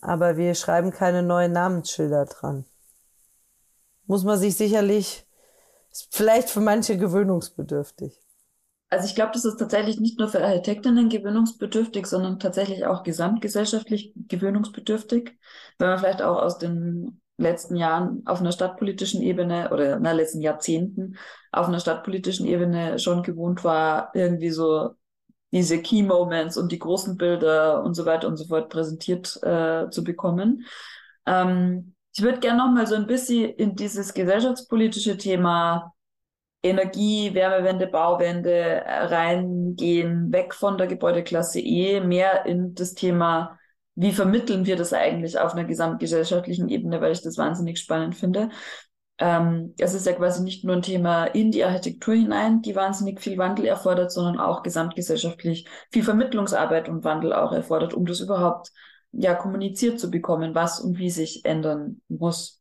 Aber 0.00 0.38
wir 0.38 0.54
schreiben 0.54 0.92
keine 0.92 1.22
neuen 1.22 1.52
Namensschilder 1.52 2.24
dran. 2.24 2.64
Muss 4.06 4.24
man 4.24 4.38
sich 4.38 4.56
sicherlich, 4.56 5.26
ist 5.92 6.08
vielleicht 6.12 6.48
für 6.48 6.62
manche 6.62 6.96
gewöhnungsbedürftig. 6.96 8.25
Also 8.88 9.06
ich 9.08 9.16
glaube, 9.16 9.32
das 9.32 9.44
ist 9.44 9.56
tatsächlich 9.56 9.98
nicht 9.98 10.18
nur 10.18 10.28
für 10.28 10.44
Architektinnen 10.44 11.08
gewöhnungsbedürftig, 11.08 12.06
sondern 12.06 12.38
tatsächlich 12.38 12.86
auch 12.86 13.02
gesamtgesellschaftlich 13.02 14.12
gewöhnungsbedürftig, 14.28 15.36
wenn 15.78 15.88
man 15.88 15.98
vielleicht 15.98 16.22
auch 16.22 16.40
aus 16.40 16.58
den 16.58 17.20
letzten 17.36 17.76
Jahren 17.76 18.22
auf 18.26 18.40
einer 18.40 18.52
stadtpolitischen 18.52 19.22
Ebene 19.22 19.70
oder 19.72 19.98
na 19.98 20.12
letzten 20.12 20.40
Jahrzehnten 20.40 21.16
auf 21.52 21.66
einer 21.66 21.80
stadtpolitischen 21.80 22.46
Ebene 22.46 22.98
schon 22.98 23.22
gewohnt 23.22 23.64
war, 23.64 24.10
irgendwie 24.14 24.50
so 24.50 24.90
diese 25.52 25.82
Key 25.82 26.02
Moments 26.02 26.56
und 26.56 26.72
die 26.72 26.78
großen 26.78 27.16
Bilder 27.16 27.82
und 27.82 27.94
so 27.94 28.06
weiter 28.06 28.28
und 28.28 28.36
so 28.36 28.46
fort 28.46 28.68
präsentiert 28.68 29.38
äh, 29.42 29.90
zu 29.90 30.04
bekommen. 30.04 30.64
Ähm, 31.26 31.94
ich 32.14 32.22
würde 32.22 32.40
gerne 32.40 32.58
noch 32.58 32.72
mal 32.72 32.86
so 32.86 32.94
ein 32.94 33.06
bisschen 33.06 33.50
in 33.50 33.74
dieses 33.76 34.14
gesellschaftspolitische 34.14 35.18
Thema 35.18 35.92
Energie, 36.66 37.34
Wärmewende, 37.34 37.86
Bauwende 37.86 38.52
äh, 38.52 39.04
reingehen, 39.06 40.32
weg 40.32 40.54
von 40.54 40.78
der 40.78 40.86
Gebäudeklasse 40.86 41.60
E, 41.60 42.00
mehr 42.00 42.46
in 42.46 42.74
das 42.74 42.94
Thema, 42.94 43.58
wie 43.94 44.12
vermitteln 44.12 44.66
wir 44.66 44.76
das 44.76 44.92
eigentlich 44.92 45.38
auf 45.38 45.52
einer 45.54 45.64
gesamtgesellschaftlichen 45.64 46.68
Ebene, 46.68 47.00
weil 47.00 47.12
ich 47.12 47.22
das 47.22 47.38
wahnsinnig 47.38 47.78
spannend 47.78 48.14
finde. 48.14 48.50
Ähm, 49.18 49.74
es 49.78 49.94
ist 49.94 50.06
ja 50.06 50.12
quasi 50.12 50.42
nicht 50.42 50.64
nur 50.64 50.76
ein 50.76 50.82
Thema 50.82 51.24
in 51.24 51.50
die 51.50 51.64
Architektur 51.64 52.14
hinein, 52.14 52.60
die 52.60 52.76
wahnsinnig 52.76 53.20
viel 53.20 53.38
Wandel 53.38 53.64
erfordert, 53.64 54.12
sondern 54.12 54.38
auch 54.38 54.62
gesamtgesellschaftlich 54.62 55.66
viel 55.90 56.02
Vermittlungsarbeit 56.02 56.90
und 56.90 57.04
Wandel 57.04 57.32
auch 57.32 57.52
erfordert, 57.52 57.94
um 57.94 58.04
das 58.04 58.20
überhaupt 58.20 58.72
ja 59.12 59.34
kommuniziert 59.34 59.98
zu 59.98 60.10
bekommen, 60.10 60.54
was 60.54 60.80
und 60.80 60.98
wie 60.98 61.10
sich 61.10 61.46
ändern 61.46 62.02
muss. 62.08 62.60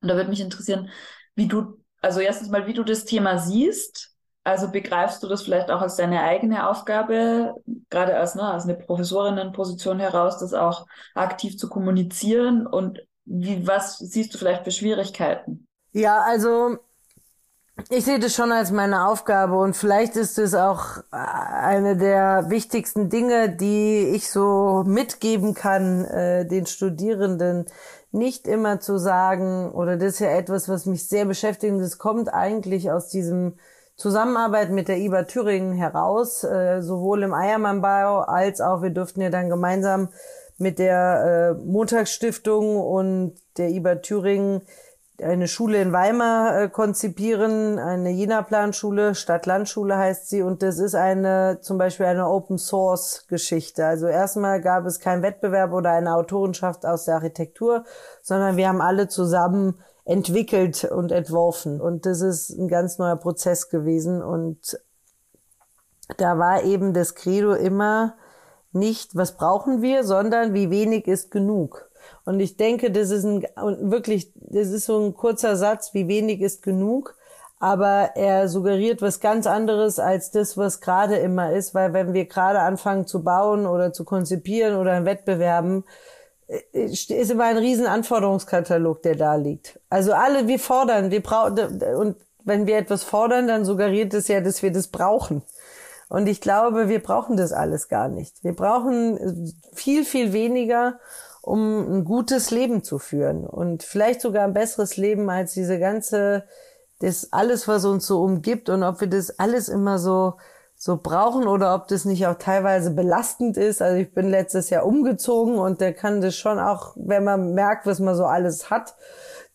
Und 0.00 0.08
da 0.08 0.14
würde 0.14 0.30
mich 0.30 0.40
interessieren, 0.40 0.90
wie 1.34 1.48
du 1.48 1.79
also 2.00 2.20
erstens 2.20 2.48
mal, 2.48 2.66
wie 2.66 2.74
du 2.74 2.84
das 2.84 3.04
Thema 3.04 3.38
siehst. 3.38 4.10
Also 4.42 4.70
begreifst 4.70 5.22
du 5.22 5.28
das 5.28 5.42
vielleicht 5.42 5.70
auch 5.70 5.82
als 5.82 5.96
deine 5.96 6.22
eigene 6.22 6.68
Aufgabe, 6.68 7.54
gerade 7.90 8.16
als, 8.16 8.34
ne, 8.34 8.42
als 8.42 8.64
eine 8.64 8.74
Professorinnenposition 8.74 10.00
heraus, 10.00 10.38
das 10.38 10.54
auch 10.54 10.86
aktiv 11.14 11.58
zu 11.58 11.68
kommunizieren? 11.68 12.66
Und 12.66 13.00
wie, 13.26 13.66
was 13.66 13.98
siehst 13.98 14.32
du 14.32 14.38
vielleicht 14.38 14.64
für 14.64 14.70
Schwierigkeiten? 14.70 15.66
Ja, 15.92 16.22
also 16.22 16.78
ich 17.88 18.04
sehe 18.04 18.18
das 18.18 18.34
schon 18.34 18.52
als 18.52 18.70
meine 18.70 19.06
Aufgabe 19.06 19.56
und 19.58 19.74
vielleicht 19.74 20.16
ist 20.16 20.38
es 20.38 20.54
auch 20.54 21.02
eine 21.10 21.96
der 21.96 22.50
wichtigsten 22.50 23.08
Dinge, 23.08 23.48
die 23.56 24.12
ich 24.14 24.30
so 24.30 24.84
mitgeben 24.86 25.54
kann 25.54 26.04
äh, 26.04 26.46
den 26.46 26.66
Studierenden, 26.66 27.66
nicht 28.12 28.48
immer 28.48 28.80
zu 28.80 28.98
sagen, 28.98 29.70
oder 29.72 29.96
das 29.96 30.14
ist 30.14 30.18
ja 30.20 30.30
etwas, 30.30 30.68
was 30.68 30.86
mich 30.86 31.08
sehr 31.08 31.24
beschäftigt, 31.24 31.72
und 31.72 31.80
das 31.80 31.98
kommt 31.98 32.32
eigentlich 32.32 32.90
aus 32.90 33.08
diesem 33.08 33.54
Zusammenarbeit 33.96 34.70
mit 34.70 34.88
der 34.88 34.96
IBA 34.96 35.24
Thüringen 35.24 35.74
heraus, 35.74 36.42
äh, 36.42 36.80
sowohl 36.80 37.22
im 37.22 37.34
Eiermannbau 37.34 38.20
als 38.20 38.60
auch, 38.60 38.82
wir 38.82 38.90
durften 38.90 39.20
ja 39.20 39.30
dann 39.30 39.50
gemeinsam 39.50 40.08
mit 40.56 40.78
der 40.78 41.56
äh, 41.60 41.64
Montagsstiftung 41.64 42.80
und 42.80 43.34
der 43.56 43.70
IBA 43.70 43.96
Thüringen 43.96 44.62
eine 45.22 45.48
Schule 45.48 45.80
in 45.80 45.92
Weimar 45.92 46.62
äh, 46.62 46.68
konzipieren, 46.68 47.78
eine 47.78 48.10
Jena-Planschule, 48.10 49.14
Stadt-Land-Schule 49.14 49.96
heißt 49.96 50.28
sie, 50.28 50.42
und 50.42 50.62
das 50.62 50.78
ist 50.78 50.94
eine, 50.94 51.58
zum 51.60 51.78
Beispiel 51.78 52.06
eine 52.06 52.28
Open-Source-Geschichte. 52.28 53.84
Also 53.84 54.06
erstmal 54.06 54.60
gab 54.60 54.86
es 54.86 55.00
keinen 55.00 55.22
Wettbewerb 55.22 55.72
oder 55.72 55.90
eine 55.90 56.14
Autorenschaft 56.14 56.86
aus 56.86 57.04
der 57.04 57.16
Architektur, 57.16 57.84
sondern 58.22 58.56
wir 58.56 58.68
haben 58.68 58.80
alle 58.80 59.08
zusammen 59.08 59.80
entwickelt 60.04 60.84
und 60.84 61.12
entworfen. 61.12 61.80
Und 61.80 62.06
das 62.06 62.20
ist 62.20 62.50
ein 62.50 62.68
ganz 62.68 62.98
neuer 62.98 63.16
Prozess 63.16 63.68
gewesen. 63.68 64.22
Und 64.22 64.80
da 66.16 66.38
war 66.38 66.64
eben 66.64 66.94
das 66.94 67.14
Credo 67.14 67.52
immer 67.52 68.14
nicht, 68.72 69.16
was 69.16 69.36
brauchen 69.36 69.82
wir, 69.82 70.04
sondern 70.04 70.54
wie 70.54 70.70
wenig 70.70 71.06
ist 71.06 71.30
genug. 71.30 71.89
Und 72.24 72.40
ich 72.40 72.56
denke, 72.56 72.90
das 72.90 73.10
ist 73.10 73.24
ein, 73.24 73.46
wirklich, 73.90 74.32
das 74.34 74.68
ist 74.68 74.86
so 74.86 74.98
ein 74.98 75.14
kurzer 75.14 75.56
Satz, 75.56 75.94
wie 75.94 76.08
wenig 76.08 76.40
ist 76.40 76.62
genug. 76.62 77.16
Aber 77.58 78.12
er 78.14 78.48
suggeriert 78.48 79.02
was 79.02 79.20
ganz 79.20 79.46
anderes 79.46 79.98
als 79.98 80.30
das, 80.30 80.56
was 80.56 80.80
gerade 80.80 81.16
immer 81.16 81.52
ist, 81.52 81.74
weil 81.74 81.92
wenn 81.92 82.14
wir 82.14 82.24
gerade 82.24 82.60
anfangen 82.60 83.06
zu 83.06 83.22
bauen 83.22 83.66
oder 83.66 83.92
zu 83.92 84.04
konzipieren 84.04 84.76
oder 84.76 84.96
in 84.96 85.04
Wettbewerben, 85.04 85.84
äh, 86.46 86.60
ist 86.72 87.10
immer 87.10 87.44
ein 87.44 87.58
riesen 87.58 87.86
Anforderungskatalog, 87.86 89.02
der 89.02 89.14
da 89.14 89.34
liegt. 89.34 89.78
Also 89.90 90.14
alle, 90.14 90.48
wir 90.48 90.58
fordern, 90.58 91.10
wir 91.10 91.22
brauchen, 91.22 91.82
und 91.96 92.16
wenn 92.44 92.66
wir 92.66 92.78
etwas 92.78 93.04
fordern, 93.04 93.46
dann 93.46 93.66
suggeriert 93.66 94.14
es 94.14 94.28
ja, 94.28 94.40
dass 94.40 94.62
wir 94.62 94.72
das 94.72 94.88
brauchen. 94.88 95.42
Und 96.08 96.26
ich 96.26 96.40
glaube, 96.40 96.88
wir 96.88 97.00
brauchen 97.00 97.36
das 97.36 97.52
alles 97.52 97.88
gar 97.88 98.08
nicht. 98.08 98.42
Wir 98.42 98.54
brauchen 98.54 99.54
viel, 99.74 100.04
viel 100.04 100.32
weniger 100.32 100.98
um 101.42 101.98
ein 101.98 102.04
gutes 102.04 102.50
Leben 102.50 102.82
zu 102.82 102.98
führen 102.98 103.46
und 103.46 103.82
vielleicht 103.82 104.20
sogar 104.20 104.44
ein 104.44 104.54
besseres 104.54 104.96
Leben 104.96 105.30
als 105.30 105.54
diese 105.54 105.78
ganze, 105.78 106.44
das 107.00 107.32
alles, 107.32 107.66
was 107.66 107.84
uns 107.84 108.06
so 108.06 108.22
umgibt 108.22 108.68
und 108.68 108.82
ob 108.82 109.00
wir 109.00 109.08
das 109.08 109.38
alles 109.38 109.68
immer 109.68 109.98
so 109.98 110.34
so 110.82 110.96
brauchen 110.96 111.46
oder 111.46 111.74
ob 111.74 111.88
das 111.88 112.06
nicht 112.06 112.26
auch 112.26 112.36
teilweise 112.36 112.90
belastend 112.90 113.58
ist. 113.58 113.82
Also 113.82 113.98
ich 113.98 114.14
bin 114.14 114.30
letztes 114.30 114.70
Jahr 114.70 114.86
umgezogen 114.86 115.58
und 115.58 115.82
der 115.82 115.92
kann 115.92 116.22
das 116.22 116.36
schon 116.36 116.58
auch, 116.58 116.94
wenn 116.96 117.22
man 117.22 117.52
merkt, 117.52 117.84
was 117.84 118.00
man 118.00 118.14
so 118.14 118.24
alles 118.24 118.70
hat, 118.70 118.94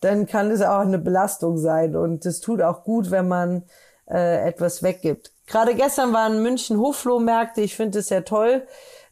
dann 0.00 0.26
kann 0.26 0.52
es 0.52 0.62
auch 0.62 0.78
eine 0.78 1.00
Belastung 1.00 1.58
sein 1.58 1.96
und 1.96 2.24
es 2.26 2.40
tut 2.40 2.62
auch 2.62 2.84
gut, 2.84 3.10
wenn 3.10 3.26
man 3.26 3.64
äh, 4.08 4.46
etwas 4.46 4.84
weggibt. 4.84 5.32
Gerade 5.48 5.74
gestern 5.74 6.12
waren 6.12 6.44
München 6.44 6.78
Hochflohmärkte. 6.78 7.60
Ich 7.60 7.74
finde 7.74 7.98
es 7.98 8.06
sehr 8.06 8.24
toll 8.24 8.64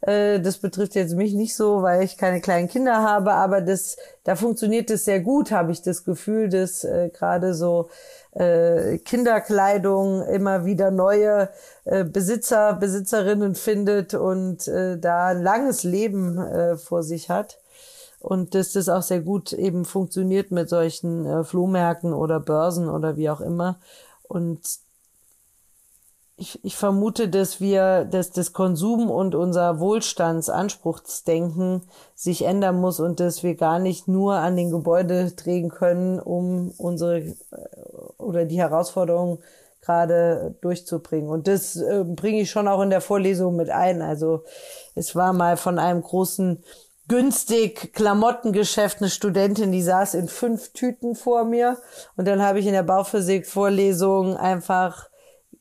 Äh, 0.05 0.39
das 0.39 0.57
betrifft 0.57 0.95
jetzt 0.95 1.15
mich 1.15 1.33
nicht 1.33 1.55
so, 1.55 1.81
weil 1.81 2.03
ich 2.03 2.17
keine 2.17 2.39
kleinen 2.39 2.67
Kinder 2.67 3.01
habe, 3.01 3.33
aber 3.33 3.61
das, 3.61 3.97
da 4.23 4.35
funktioniert 4.35 4.91
es 4.91 5.05
sehr 5.05 5.19
gut, 5.19 5.51
habe 5.51 5.71
ich 5.71 5.81
das 5.81 6.03
Gefühl, 6.03 6.49
dass 6.49 6.83
äh, 6.83 7.09
gerade 7.09 7.55
so 7.55 7.89
äh, 8.33 8.99
Kinderkleidung 8.99 10.21
immer 10.23 10.65
wieder 10.65 10.91
neue 10.91 11.49
äh, 11.85 12.03
Besitzer, 12.03 12.73
Besitzerinnen 12.73 13.55
findet 13.55 14.13
und 14.13 14.67
äh, 14.67 14.99
da 14.99 15.27
ein 15.27 15.41
langes 15.41 15.83
Leben 15.83 16.37
äh, 16.37 16.77
vor 16.77 17.01
sich 17.01 17.29
hat. 17.29 17.59
Und 18.19 18.55
dass 18.55 18.73
das 18.73 18.89
auch 18.89 19.03
sehr 19.03 19.21
gut 19.21 19.53
eben 19.53 19.85
funktioniert 19.85 20.49
mit 20.49 20.67
solchen 20.67 21.25
äh, 21.25 21.43
Flohmärkten 21.43 22.11
oder 22.13 22.39
Börsen 22.39 22.89
oder 22.89 23.17
wie 23.17 23.29
auch 23.29 23.41
immer. 23.41 23.79
Und 24.23 24.61
ich, 26.37 26.63
ich 26.65 26.75
vermute, 26.75 27.29
dass 27.29 27.61
wir, 27.61 28.03
dass 28.05 28.31
das 28.31 28.51
Konsum 28.51 29.09
und 29.09 29.35
unser 29.35 29.79
Wohlstandsanspruchsdenken 29.79 31.83
sich 32.13 32.43
ändern 32.43 32.81
muss 32.81 32.99
und 32.99 33.21
dass 33.21 33.41
wir 33.41 33.55
gar 33.55 33.79
nicht 33.79 34.09
nur 34.09 34.35
an 34.35 34.57
den 34.57 34.69
Gebäude 34.69 35.31
drehen 35.31 35.69
können, 35.69 36.19
um 36.19 36.73
unsere 36.77 37.19
äh, 37.19 37.35
oder 38.17 38.43
die 38.43 38.57
Herausforderungen 38.57 39.39
gerade 39.81 40.55
durchzubringen. 40.61 41.29
Und 41.29 41.47
das 41.47 41.77
äh, 41.77 42.03
bringe 42.03 42.41
ich 42.41 42.51
schon 42.51 42.67
auch 42.67 42.81
in 42.81 42.89
der 42.89 43.01
Vorlesung 43.01 43.55
mit 43.55 43.69
ein. 43.69 44.01
Also 44.01 44.43
es 44.93 45.15
war 45.15 45.31
mal 45.31 45.55
von 45.55 45.79
einem 45.79 46.01
großen 46.01 46.61
günstig 47.07 47.93
Klamottengeschäft 47.93 48.99
eine 48.99 49.09
Studentin, 49.09 49.71
die 49.71 49.83
saß 49.83 50.15
in 50.15 50.27
fünf 50.27 50.73
Tüten 50.73 51.15
vor 51.15 51.45
mir 51.45 51.77
und 52.17 52.27
dann 52.27 52.41
habe 52.41 52.59
ich 52.59 52.65
in 52.65 52.73
der 52.73 52.83
Bauphysik 52.83 53.47
Vorlesung 53.47 54.35
einfach 54.35 55.07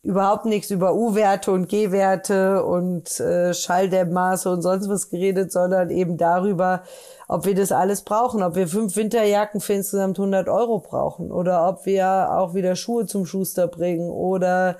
überhaupt 0.05 0.45
nichts 0.45 0.71
über 0.71 0.95
U-Werte 0.95 1.51
und 1.51 1.69
G-Werte 1.69 2.63
und 2.65 3.19
äh, 3.21 3.55
Schalldämmmaße 3.55 4.51
und 4.51 4.61
sonst 4.61 4.89
was 4.89 5.09
geredet, 5.09 5.51
sondern 5.51 5.91
eben 5.91 6.19
darüber, 6.19 6.83
ob 7.27 7.47
wir 7.47 7.55
das 7.55 7.73
alles 7.73 8.03
brauchen, 8.03 8.43
ob 8.43 8.55
wir 8.55 8.69
fünf 8.69 8.97
Winterjacken 8.97 9.63
für 9.63 9.73
insgesamt 9.73 10.19
100 10.19 10.49
Euro 10.49 10.81
brauchen 10.81 11.33
oder 11.33 11.67
ob 11.67 11.87
wir 11.87 12.31
auch 12.33 12.55
wieder 12.55 12.77
Schuhe 12.77 13.07
zum 13.07 13.25
Schuster 13.25 13.67
bringen 13.67 14.11
oder 14.11 14.77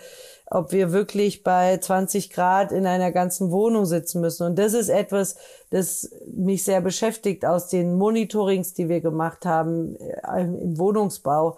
ob 0.51 0.73
wir 0.73 0.93
wirklich 0.93 1.43
bei 1.43 1.79
20 1.79 2.29
Grad 2.29 2.71
in 2.71 2.87
einer 2.87 3.11
ganzen 3.11 3.51
Wohnung 3.51 3.87
sitzen 3.87 4.21
müssen. 4.21 4.47
Und 4.47 4.59
das 4.59 4.75
ist 4.75 4.91
etwas, 4.91 5.37
das 5.71 6.11
mich 6.27 6.65
sehr 6.65 6.83
beschäftigt 6.83 7.47
aus 7.47 7.69
den 7.69 7.95
Monitorings, 7.95 8.75
die 8.75 8.91
wir 8.91 9.01
gemacht 9.01 9.47
haben 9.47 9.97
äh, 9.97 10.43
im 10.43 10.79
Wohnungsbau 10.79 11.57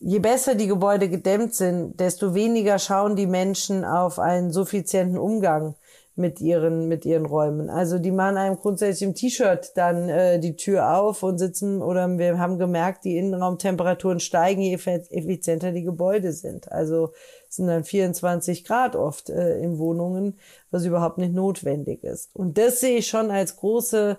je 0.00 0.18
besser 0.18 0.54
die 0.54 0.66
Gebäude 0.66 1.08
gedämmt 1.08 1.54
sind, 1.54 2.00
desto 2.00 2.34
weniger 2.34 2.78
schauen 2.78 3.16
die 3.16 3.26
Menschen 3.26 3.84
auf 3.84 4.18
einen 4.18 4.50
suffizienten 4.50 5.18
Umgang 5.18 5.74
mit 6.16 6.40
ihren 6.40 6.88
mit 6.88 7.04
ihren 7.06 7.26
Räumen. 7.26 7.70
Also 7.70 7.98
die 7.98 8.10
machen 8.10 8.36
einem 8.36 8.56
grundsätzlich 8.56 9.08
im 9.08 9.14
T-Shirt 9.14 9.72
dann 9.76 10.08
äh, 10.08 10.40
die 10.40 10.56
Tür 10.56 10.98
auf 10.98 11.22
und 11.22 11.38
sitzen 11.38 11.82
oder 11.82 12.18
wir 12.18 12.38
haben 12.38 12.58
gemerkt, 12.58 13.04
die 13.04 13.16
Innenraumtemperaturen 13.16 14.20
steigen, 14.20 14.62
je 14.62 14.74
effizienter 14.74 15.72
die 15.72 15.84
Gebäude 15.84 16.32
sind. 16.32 16.70
Also 16.72 17.12
sind 17.48 17.68
dann 17.68 17.84
24 17.84 18.64
Grad 18.64 18.96
oft 18.96 19.30
äh, 19.30 19.58
in 19.60 19.78
Wohnungen, 19.78 20.38
was 20.70 20.84
überhaupt 20.84 21.18
nicht 21.18 21.34
notwendig 21.34 22.04
ist. 22.04 22.30
Und 22.34 22.58
das 22.58 22.80
sehe 22.80 22.98
ich 22.98 23.06
schon 23.06 23.30
als 23.30 23.56
große, 23.56 24.16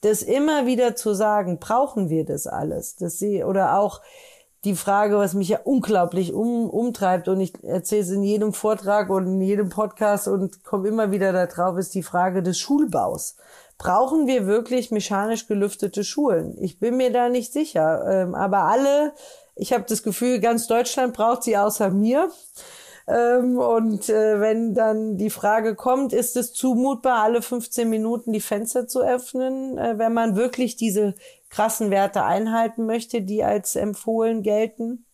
das 0.00 0.22
immer 0.22 0.66
wieder 0.66 0.96
zu 0.96 1.14
sagen, 1.14 1.58
brauchen 1.58 2.08
wir 2.08 2.24
das 2.24 2.46
alles? 2.46 2.96
Das 2.96 3.18
sehe 3.18 3.46
oder 3.46 3.78
auch 3.78 4.00
die 4.64 4.74
Frage, 4.74 5.18
was 5.18 5.34
mich 5.34 5.48
ja 5.48 5.60
unglaublich 5.64 6.32
um, 6.32 6.68
umtreibt 6.70 7.28
und 7.28 7.40
ich 7.40 7.52
erzähle 7.62 8.02
es 8.02 8.10
in 8.10 8.22
jedem 8.22 8.52
Vortrag 8.52 9.10
und 9.10 9.26
in 9.26 9.40
jedem 9.40 9.68
Podcast 9.68 10.26
und 10.26 10.64
komme 10.64 10.88
immer 10.88 11.10
wieder 11.10 11.32
da 11.32 11.46
drauf, 11.46 11.76
ist 11.76 11.94
die 11.94 12.02
Frage 12.02 12.42
des 12.42 12.58
Schulbaus. 12.58 13.36
Brauchen 13.76 14.26
wir 14.26 14.46
wirklich 14.46 14.90
mechanisch 14.90 15.46
gelüftete 15.46 16.04
Schulen? 16.04 16.56
Ich 16.60 16.78
bin 16.78 16.96
mir 16.96 17.12
da 17.12 17.28
nicht 17.28 17.52
sicher. 17.52 18.04
Ähm, 18.08 18.34
aber 18.34 18.64
alle, 18.64 19.12
ich 19.56 19.72
habe 19.72 19.84
das 19.86 20.02
Gefühl, 20.02 20.40
ganz 20.40 20.66
Deutschland 20.66 21.12
braucht 21.12 21.42
sie 21.42 21.56
außer 21.56 21.90
mir. 21.90 22.30
Ähm, 23.06 23.58
und 23.58 24.08
äh, 24.08 24.40
wenn 24.40 24.74
dann 24.74 25.18
die 25.18 25.28
Frage 25.28 25.74
kommt, 25.74 26.12
ist 26.12 26.36
es 26.36 26.54
zumutbar, 26.54 27.22
alle 27.22 27.42
15 27.42 27.90
Minuten 27.90 28.32
die 28.32 28.40
Fenster 28.40 28.86
zu 28.86 29.02
öffnen, 29.02 29.76
äh, 29.76 29.98
wenn 29.98 30.14
man 30.14 30.36
wirklich 30.36 30.76
diese 30.76 31.14
krassen 31.54 31.90
Werte 31.90 32.24
einhalten 32.24 32.84
möchte, 32.84 33.22
die 33.22 33.44
als 33.44 33.76
empfohlen 33.76 34.42
gelten, 34.42 35.06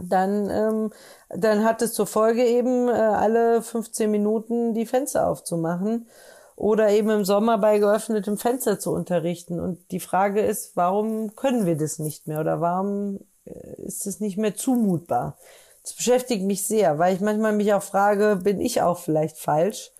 dann, 0.00 0.50
ähm, 0.50 0.92
dann 1.28 1.64
hat 1.64 1.80
es 1.80 1.92
zur 1.92 2.08
Folge 2.08 2.44
eben 2.44 2.88
äh, 2.88 2.92
alle 2.92 3.62
15 3.62 4.10
Minuten 4.10 4.74
die 4.74 4.86
Fenster 4.86 5.28
aufzumachen 5.28 6.08
oder 6.56 6.90
eben 6.90 7.10
im 7.10 7.24
Sommer 7.24 7.58
bei 7.58 7.78
geöffnetem 7.78 8.36
Fenster 8.36 8.80
zu 8.80 8.92
unterrichten. 8.92 9.60
Und 9.60 9.92
die 9.92 10.00
Frage 10.00 10.40
ist, 10.40 10.76
warum 10.76 11.36
können 11.36 11.66
wir 11.66 11.76
das 11.76 12.00
nicht 12.00 12.26
mehr 12.26 12.40
oder 12.40 12.60
warum 12.60 13.20
äh, 13.44 13.82
ist 13.82 14.06
es 14.06 14.18
nicht 14.18 14.38
mehr 14.38 14.56
zumutbar? 14.56 15.36
Das 15.84 15.94
beschäftigt 15.94 16.44
mich 16.44 16.66
sehr, 16.66 16.98
weil 16.98 17.14
ich 17.14 17.20
manchmal 17.20 17.52
mich 17.52 17.72
auch 17.74 17.82
frage, 17.82 18.40
bin 18.42 18.60
ich 18.60 18.82
auch 18.82 18.98
vielleicht 18.98 19.38
falsch? 19.38 19.92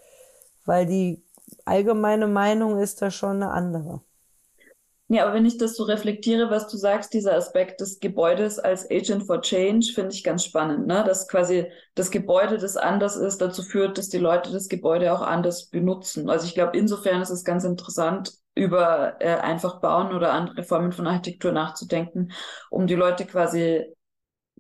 Weil 0.64 0.86
die 0.86 1.22
allgemeine 1.64 2.26
Meinung 2.26 2.80
ist 2.80 3.02
da 3.02 3.12
schon 3.12 3.42
eine 3.42 3.52
andere. 3.52 4.00
Ja, 5.10 5.24
aber 5.24 5.32
wenn 5.34 5.46
ich 5.46 5.56
das 5.56 5.74
so 5.74 5.84
reflektiere, 5.84 6.50
was 6.50 6.68
du 6.68 6.76
sagst, 6.76 7.14
dieser 7.14 7.34
Aspekt 7.34 7.80
des 7.80 7.98
Gebäudes 7.98 8.58
als 8.58 8.90
Agent 8.90 9.24
for 9.24 9.40
Change, 9.40 9.90
finde 9.94 10.14
ich 10.14 10.22
ganz 10.22 10.44
spannend, 10.44 10.86
ne? 10.86 11.02
Dass 11.02 11.28
quasi 11.28 11.66
das 11.94 12.10
Gebäude, 12.10 12.58
das 12.58 12.76
anders 12.76 13.16
ist, 13.16 13.38
dazu 13.40 13.62
führt, 13.62 13.96
dass 13.96 14.10
die 14.10 14.18
Leute 14.18 14.52
das 14.52 14.68
Gebäude 14.68 15.10
auch 15.14 15.22
anders 15.22 15.70
benutzen. 15.70 16.28
Also 16.28 16.46
ich 16.46 16.52
glaube, 16.54 16.76
insofern 16.76 17.22
ist 17.22 17.30
es 17.30 17.42
ganz 17.44 17.64
interessant, 17.64 18.32
über 18.54 19.16
äh, 19.20 19.36
einfach 19.36 19.80
bauen 19.80 20.12
oder 20.14 20.32
andere 20.32 20.62
Formen 20.62 20.92
von 20.92 21.06
Architektur 21.06 21.52
nachzudenken, 21.52 22.32
um 22.70 22.86
die 22.86 22.94
Leute 22.96 23.24
quasi 23.24 23.86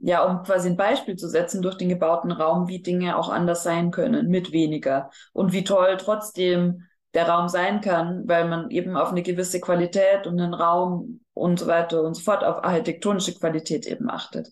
ja, 0.00 0.24
um 0.24 0.42
quasi 0.44 0.68
ein 0.68 0.76
Beispiel 0.76 1.16
zu 1.16 1.28
setzen 1.28 1.62
durch 1.62 1.76
den 1.76 1.88
gebauten 1.88 2.30
Raum, 2.32 2.68
wie 2.68 2.82
Dinge 2.82 3.16
auch 3.18 3.28
anders 3.28 3.62
sein 3.64 3.90
können, 3.90 4.28
mit 4.28 4.52
weniger. 4.52 5.10
Und 5.32 5.52
wie 5.52 5.64
toll 5.64 5.96
trotzdem 5.98 6.84
der 7.18 7.28
Raum 7.28 7.48
sein 7.48 7.80
kann, 7.80 8.22
weil 8.28 8.46
man 8.48 8.70
eben 8.70 8.96
auf 8.96 9.10
eine 9.10 9.22
gewisse 9.22 9.60
Qualität 9.60 10.28
und 10.28 10.40
einen 10.40 10.54
Raum 10.54 11.20
und 11.34 11.58
so 11.58 11.66
weiter 11.66 12.02
und 12.02 12.14
so 12.14 12.22
fort, 12.22 12.44
auf 12.44 12.62
architektonische 12.62 13.34
Qualität 13.34 13.86
eben 13.86 14.08
achtet. 14.08 14.50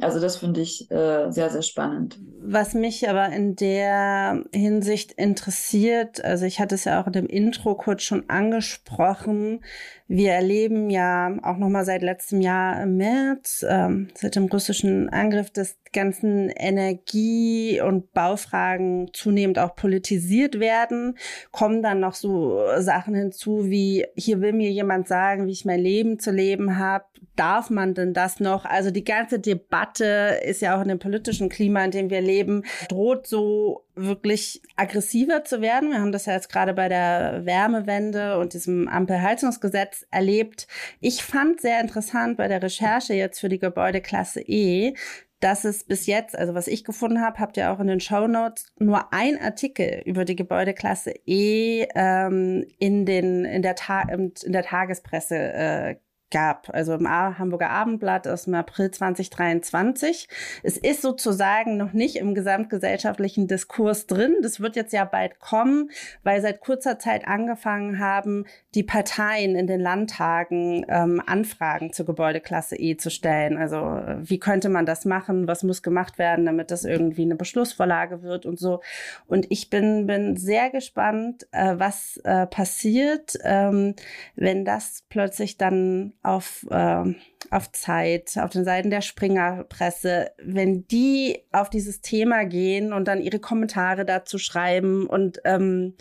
Also 0.00 0.20
das 0.20 0.36
finde 0.36 0.60
ich 0.60 0.90
äh, 0.90 1.30
sehr, 1.30 1.50
sehr 1.50 1.62
spannend. 1.62 2.18
Was 2.40 2.74
mich 2.74 3.08
aber 3.08 3.28
in 3.28 3.54
der 3.54 4.44
Hinsicht 4.52 5.12
interessiert, 5.12 6.22
also 6.22 6.44
ich 6.44 6.58
hatte 6.58 6.74
es 6.74 6.84
ja 6.84 7.00
auch 7.00 7.06
in 7.06 7.12
dem 7.12 7.26
Intro 7.26 7.74
kurz 7.76 8.02
schon 8.02 8.28
angesprochen, 8.28 9.64
wir 10.06 10.32
erleben 10.32 10.90
ja 10.90 11.34
auch 11.42 11.56
nochmal 11.56 11.84
seit 11.84 12.02
letztem 12.02 12.40
Jahr 12.40 12.82
im 12.82 12.96
März, 12.96 13.64
ähm, 13.66 14.08
seit 14.14 14.36
dem 14.36 14.46
russischen 14.46 15.08
Angriff, 15.08 15.50
dass 15.50 15.78
ganzen 15.94 16.50
Energie- 16.50 17.80
und 17.80 18.12
Baufragen 18.12 19.08
zunehmend 19.14 19.58
auch 19.58 19.74
politisiert 19.74 20.60
werden, 20.60 21.16
kommen 21.52 21.82
dann 21.82 22.00
noch 22.00 22.14
so 22.14 22.60
Sachen 22.80 23.14
hinzu 23.14 23.70
wie, 23.70 24.04
hier 24.14 24.42
will 24.42 24.52
mir 24.52 24.70
jemand 24.70 25.08
sagen, 25.08 25.46
wie 25.46 25.52
ich 25.52 25.64
mein 25.64 25.80
Leben 25.80 26.18
zu 26.18 26.32
leben 26.32 26.78
habe. 26.78 27.04
Darf 27.36 27.70
man 27.70 27.94
denn 27.94 28.12
das 28.12 28.38
noch? 28.38 28.64
Also 28.64 28.90
die 28.90 29.04
ganze 29.04 29.40
Debatte 29.40 30.40
ist 30.44 30.60
ja 30.60 30.76
auch 30.76 30.82
in 30.82 30.88
dem 30.88 30.98
politischen 30.98 31.48
Klima, 31.48 31.84
in 31.84 31.90
dem 31.90 32.10
wir 32.10 32.20
leben, 32.20 32.64
droht 32.88 33.26
so 33.26 33.83
wirklich 33.94 34.62
aggressiver 34.76 35.44
zu 35.44 35.60
werden. 35.60 35.90
Wir 35.90 36.00
haben 36.00 36.12
das 36.12 36.26
ja 36.26 36.32
jetzt 36.32 36.50
gerade 36.50 36.74
bei 36.74 36.88
der 36.88 37.42
Wärmewende 37.44 38.38
und 38.38 38.52
diesem 38.52 38.88
Ampelheizungsgesetz 38.88 40.06
erlebt. 40.10 40.66
Ich 41.00 41.22
fand 41.22 41.60
sehr 41.60 41.80
interessant 41.80 42.36
bei 42.36 42.48
der 42.48 42.62
Recherche 42.62 43.14
jetzt 43.14 43.40
für 43.40 43.48
die 43.48 43.58
Gebäudeklasse 43.58 44.40
E, 44.40 44.94
dass 45.40 45.64
es 45.64 45.84
bis 45.84 46.06
jetzt, 46.06 46.36
also 46.36 46.54
was 46.54 46.68
ich 46.68 46.84
gefunden 46.84 47.20
habe, 47.20 47.38
habt 47.38 47.56
ihr 47.56 47.70
auch 47.70 47.78
in 47.78 47.86
den 47.86 48.00
Show 48.00 48.26
Notes 48.26 48.66
nur 48.78 49.12
ein 49.12 49.38
Artikel 49.40 50.02
über 50.06 50.24
die 50.24 50.36
Gebäudeklasse 50.36 51.12
E 51.26 51.86
ähm, 51.94 52.64
in 52.78 53.04
den 53.04 53.44
in 53.44 53.62
der 53.62 53.74
in 54.08 54.52
der 54.52 54.62
Tagespresse 54.62 55.36
äh, 55.36 55.96
gab, 56.30 56.68
also 56.72 56.94
im 56.94 57.08
Hamburger 57.08 57.70
Abendblatt 57.70 58.26
aus 58.26 58.44
dem 58.44 58.54
April 58.54 58.90
2023. 58.90 60.28
Es 60.62 60.76
ist 60.76 61.02
sozusagen 61.02 61.76
noch 61.76 61.92
nicht 61.92 62.16
im 62.16 62.34
gesamtgesellschaftlichen 62.34 63.46
Diskurs 63.46 64.06
drin. 64.06 64.36
Das 64.42 64.60
wird 64.60 64.76
jetzt 64.76 64.92
ja 64.92 65.04
bald 65.04 65.38
kommen, 65.38 65.90
weil 66.22 66.40
seit 66.40 66.60
kurzer 66.60 66.98
Zeit 66.98 67.26
angefangen 67.28 67.98
haben, 67.98 68.46
die 68.74 68.82
Parteien 68.82 69.54
in 69.54 69.66
den 69.66 69.80
Landtagen 69.80 70.84
ähm, 70.88 71.22
Anfragen 71.24 71.92
zur 71.92 72.06
Gebäudeklasse 72.06 72.76
E 72.76 72.96
zu 72.96 73.10
stellen. 73.10 73.56
Also 73.56 73.76
wie 74.18 74.38
könnte 74.38 74.68
man 74.68 74.86
das 74.86 75.04
machen? 75.04 75.46
Was 75.46 75.62
muss 75.62 75.82
gemacht 75.82 76.18
werden, 76.18 76.46
damit 76.46 76.70
das 76.70 76.84
irgendwie 76.84 77.22
eine 77.22 77.36
Beschlussvorlage 77.36 78.22
wird 78.22 78.46
und 78.46 78.58
so. 78.58 78.80
Und 79.26 79.46
ich 79.50 79.70
bin, 79.70 80.06
bin 80.06 80.36
sehr 80.36 80.70
gespannt, 80.70 81.46
äh, 81.52 81.74
was 81.78 82.16
äh, 82.24 82.46
passiert, 82.46 83.38
ähm, 83.44 83.94
wenn 84.34 84.64
das 84.64 85.04
plötzlich 85.08 85.56
dann 85.58 86.12
auf, 86.24 86.66
äh, 86.70 87.14
auf 87.50 87.70
Zeit, 87.72 88.36
auf 88.38 88.50
den 88.50 88.64
Seiten 88.64 88.90
der 88.90 89.00
Springerpresse, 89.00 90.30
wenn 90.42 90.86
die 90.88 91.42
auf 91.52 91.70
dieses 91.70 92.00
Thema 92.00 92.44
gehen 92.44 92.92
und 92.92 93.06
dann 93.06 93.20
ihre 93.20 93.38
Kommentare 93.38 94.04
dazu 94.04 94.38
schreiben 94.38 95.06
und 95.06 95.40
ähm, 95.44 95.94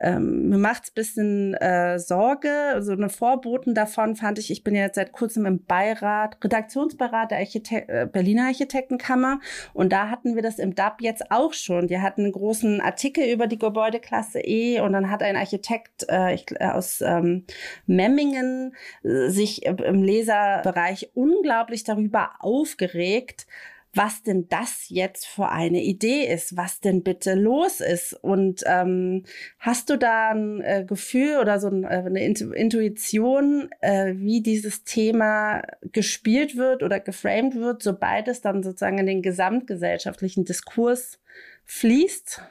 ähm, 0.00 0.48
mir 0.48 0.58
macht's 0.58 0.90
bisschen 0.90 1.54
äh, 1.54 1.98
Sorge. 1.98 2.76
So 2.80 2.92
eine 2.92 3.08
Vorboten 3.08 3.74
davon 3.74 4.16
fand 4.16 4.38
ich, 4.38 4.50
ich 4.50 4.64
bin 4.64 4.74
ja 4.74 4.82
jetzt 4.82 4.96
seit 4.96 5.12
kurzem 5.12 5.46
im 5.46 5.64
Beirat, 5.64 6.42
Redaktionsbeirat 6.42 7.30
der 7.30 7.38
Archite 7.38 7.88
äh, 7.88 8.06
Berliner 8.06 8.46
Architektenkammer 8.46 9.40
und 9.74 9.92
da 9.92 10.10
hatten 10.10 10.34
wir 10.34 10.42
das 10.42 10.58
im 10.58 10.74
DAB 10.74 11.02
jetzt 11.02 11.30
auch 11.30 11.52
schon. 11.52 11.88
Die 11.88 12.00
hatten 12.00 12.22
einen 12.22 12.32
großen 12.32 12.80
Artikel 12.80 13.24
über 13.24 13.46
die 13.46 13.58
Gebäudeklasse 13.58 14.40
E 14.40 14.80
und 14.80 14.92
dann 14.92 15.10
hat 15.10 15.22
ein 15.22 15.36
Architekt 15.36 16.06
äh, 16.08 16.34
ich, 16.34 16.46
äh, 16.58 16.66
aus 16.66 17.00
ähm, 17.00 17.44
Memmingen 17.86 18.74
äh, 19.02 19.28
sich 19.28 19.64
im 19.66 20.02
Leserbereich 20.02 20.87
unglaublich 21.14 21.84
darüber 21.84 22.32
aufgeregt, 22.40 23.46
was 23.94 24.22
denn 24.22 24.48
das 24.48 24.88
jetzt 24.88 25.26
für 25.26 25.48
eine 25.48 25.82
Idee 25.82 26.26
ist, 26.26 26.56
was 26.56 26.80
denn 26.80 27.02
bitte 27.02 27.34
los 27.34 27.80
ist. 27.80 28.12
Und 28.12 28.62
ähm, 28.66 29.24
hast 29.58 29.90
du 29.90 29.96
da 29.96 30.30
ein 30.30 30.60
äh, 30.60 30.84
Gefühl 30.86 31.38
oder 31.40 31.58
so 31.58 31.68
ein, 31.68 31.84
äh, 31.84 32.04
eine 32.06 32.24
Intuition, 32.24 33.70
äh, 33.80 34.12
wie 34.14 34.42
dieses 34.42 34.84
Thema 34.84 35.62
gespielt 35.82 36.56
wird 36.56 36.82
oder 36.82 37.00
geframed 37.00 37.56
wird, 37.56 37.82
sobald 37.82 38.28
es 38.28 38.40
dann 38.40 38.62
sozusagen 38.62 38.98
in 38.98 39.06
den 39.06 39.22
gesamtgesellschaftlichen 39.22 40.44
Diskurs 40.44 41.18
fließt? 41.64 42.42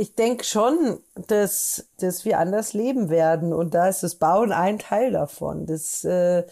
ich 0.00 0.14
denke 0.14 0.44
schon, 0.44 1.00
dass, 1.26 1.88
dass 1.98 2.24
wir 2.24 2.38
anders 2.38 2.72
leben 2.72 3.10
werden. 3.10 3.52
Und 3.52 3.74
da 3.74 3.88
ist 3.88 4.04
das 4.04 4.14
Bauen 4.14 4.52
ein 4.52 4.78
Teil 4.78 5.10
davon. 5.10 5.66
Das, 5.66 6.04
äh, 6.04 6.44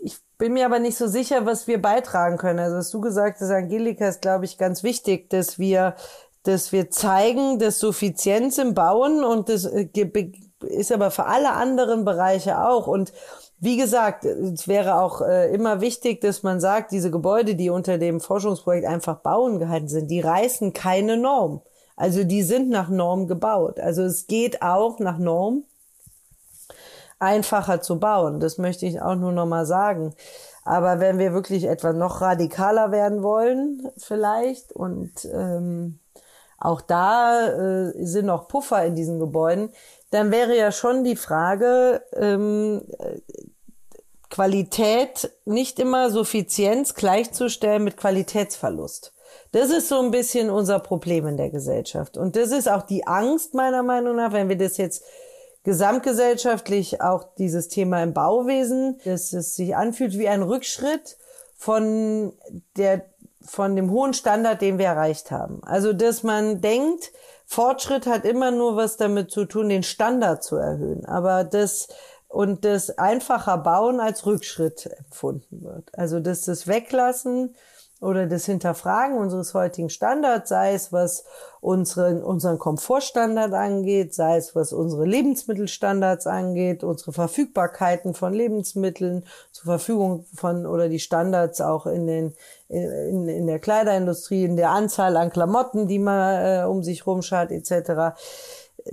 ich 0.00 0.18
bin 0.38 0.52
mir 0.52 0.66
aber 0.66 0.78
nicht 0.78 0.96
so 0.96 1.06
sicher, 1.06 1.46
was 1.46 1.66
wir 1.66 1.80
beitragen 1.80 2.36
können. 2.36 2.58
Also, 2.58 2.76
was 2.76 2.90
du 2.90 3.00
gesagt 3.00 3.40
hast, 3.40 3.50
Angelika, 3.50 4.08
ist, 4.08 4.22
glaube 4.22 4.44
ich, 4.44 4.58
ganz 4.58 4.82
wichtig, 4.82 5.30
dass 5.30 5.58
wir, 5.58 5.96
dass 6.42 6.72
wir 6.72 6.90
zeigen, 6.90 7.58
dass 7.58 7.78
Suffizienz 7.78 8.58
im 8.58 8.74
Bauen 8.74 9.24
und 9.24 9.48
das 9.48 9.64
äh, 9.64 9.88
ist 10.60 10.92
aber 10.92 11.10
für 11.10 11.26
alle 11.26 11.52
anderen 11.52 12.04
Bereiche 12.04 12.60
auch. 12.60 12.86
Und 12.86 13.12
wie 13.58 13.76
gesagt, 13.76 14.24
es 14.24 14.68
wäre 14.68 15.00
auch 15.00 15.22
äh, 15.22 15.52
immer 15.54 15.80
wichtig, 15.80 16.20
dass 16.20 16.42
man 16.42 16.60
sagt, 16.60 16.92
diese 16.92 17.10
Gebäude, 17.10 17.54
die 17.54 17.70
unter 17.70 17.98
dem 17.98 18.20
Forschungsprojekt 18.20 18.86
einfach 18.86 19.20
bauen 19.20 19.58
gehalten 19.58 19.88
sind, 19.88 20.10
die 20.10 20.20
reißen 20.20 20.72
keine 20.72 21.16
Norm. 21.16 21.62
Also 21.96 22.24
die 22.24 22.42
sind 22.42 22.68
nach 22.68 22.90
Norm 22.90 23.26
gebaut. 23.26 23.80
Also 23.80 24.02
es 24.02 24.26
geht 24.26 24.60
auch 24.60 24.98
nach 24.98 25.18
Norm 25.18 25.64
einfacher 27.18 27.80
zu 27.80 27.98
bauen. 27.98 28.40
Das 28.40 28.58
möchte 28.58 28.86
ich 28.86 29.00
auch 29.00 29.14
nur 29.14 29.32
noch 29.32 29.46
mal 29.46 29.66
sagen. 29.66 30.14
Aber 30.64 31.00
wenn 31.00 31.18
wir 31.18 31.32
wirklich 31.32 31.64
etwa 31.64 31.92
noch 31.92 32.20
radikaler 32.20 32.90
werden 32.90 33.22
wollen, 33.22 33.88
vielleicht, 33.96 34.72
und 34.72 35.12
ähm, 35.32 36.00
auch 36.58 36.80
da 36.80 37.48
äh, 37.48 37.92
sind 38.04 38.26
noch 38.26 38.48
Puffer 38.48 38.84
in 38.84 38.94
diesen 38.94 39.20
Gebäuden, 39.20 39.70
dann 40.10 40.30
wäre 40.30 40.56
ja 40.56 40.72
schon 40.72 41.04
die 41.04 41.16
Frage, 41.16 42.02
ähm, 42.14 42.82
Qualität, 44.28 45.30
nicht 45.44 45.78
immer 45.78 46.10
Suffizienz 46.10 46.94
gleichzustellen 46.94 47.84
mit 47.84 47.96
Qualitätsverlust. 47.96 49.12
Das 49.52 49.70
ist 49.70 49.88
so 49.88 50.00
ein 50.00 50.10
bisschen 50.10 50.50
unser 50.50 50.80
Problem 50.80 51.26
in 51.26 51.36
der 51.36 51.50
Gesellschaft. 51.50 52.16
Und 52.16 52.36
das 52.36 52.50
ist 52.50 52.68
auch 52.68 52.82
die 52.82 53.06
Angst 53.06 53.54
meiner 53.54 53.82
Meinung 53.82 54.16
nach, 54.16 54.32
wenn 54.32 54.48
wir 54.48 54.58
das 54.58 54.76
jetzt 54.76 55.04
gesamtgesellschaftlich 55.66 57.00
auch 57.00 57.24
dieses 57.38 57.66
Thema 57.66 58.00
im 58.00 58.14
Bauwesen, 58.14 59.00
dass 59.04 59.32
es 59.32 59.56
sich 59.56 59.74
anfühlt 59.74 60.16
wie 60.16 60.28
ein 60.28 60.42
Rückschritt 60.42 61.18
von 61.56 62.32
der, 62.76 63.04
von 63.44 63.74
dem 63.74 63.90
hohen 63.90 64.14
Standard, 64.14 64.62
den 64.62 64.78
wir 64.78 64.86
erreicht 64.86 65.32
haben. 65.32 65.64
Also, 65.64 65.92
dass 65.92 66.22
man 66.22 66.60
denkt, 66.60 67.10
Fortschritt 67.46 68.06
hat 68.06 68.24
immer 68.24 68.52
nur 68.52 68.76
was 68.76 68.96
damit 68.96 69.32
zu 69.32 69.44
tun, 69.44 69.68
den 69.68 69.82
Standard 69.82 70.44
zu 70.44 70.54
erhöhen. 70.54 71.04
Aber 71.04 71.42
das, 71.42 71.88
und 72.28 72.64
das 72.64 72.96
einfacher 72.96 73.58
Bauen 73.58 73.98
als 73.98 74.24
Rückschritt 74.24 74.86
empfunden 74.86 75.64
wird. 75.64 75.90
Also, 75.98 76.20
dass 76.20 76.42
das 76.42 76.68
Weglassen 76.68 77.56
oder 78.00 78.26
das 78.26 78.44
Hinterfragen 78.44 79.16
unseres 79.16 79.54
heutigen 79.54 79.88
Standards, 79.88 80.50
sei 80.50 80.74
es 80.74 80.92
was 80.92 81.24
unseren, 81.60 82.22
unseren 82.22 82.58
Komfortstandard 82.58 83.54
angeht, 83.54 84.14
sei 84.14 84.36
es 84.36 84.54
was 84.54 84.72
unsere 84.72 85.06
Lebensmittelstandards 85.06 86.26
angeht, 86.26 86.84
unsere 86.84 87.12
Verfügbarkeiten 87.12 88.14
von 88.14 88.34
Lebensmitteln 88.34 89.24
zur 89.50 89.64
Verfügung 89.64 90.26
von 90.34 90.66
oder 90.66 90.88
die 90.88 91.00
Standards 91.00 91.60
auch 91.60 91.86
in 91.86 92.06
den 92.06 92.34
in, 92.68 93.28
in 93.28 93.46
der 93.46 93.60
Kleiderindustrie, 93.60 94.44
in 94.44 94.56
der 94.56 94.70
Anzahl 94.70 95.16
an 95.16 95.30
Klamotten, 95.30 95.86
die 95.86 96.00
man 96.00 96.44
äh, 96.44 96.64
um 96.64 96.82
sich 96.82 97.06
rumschaut 97.06 97.50
etc 97.50 98.14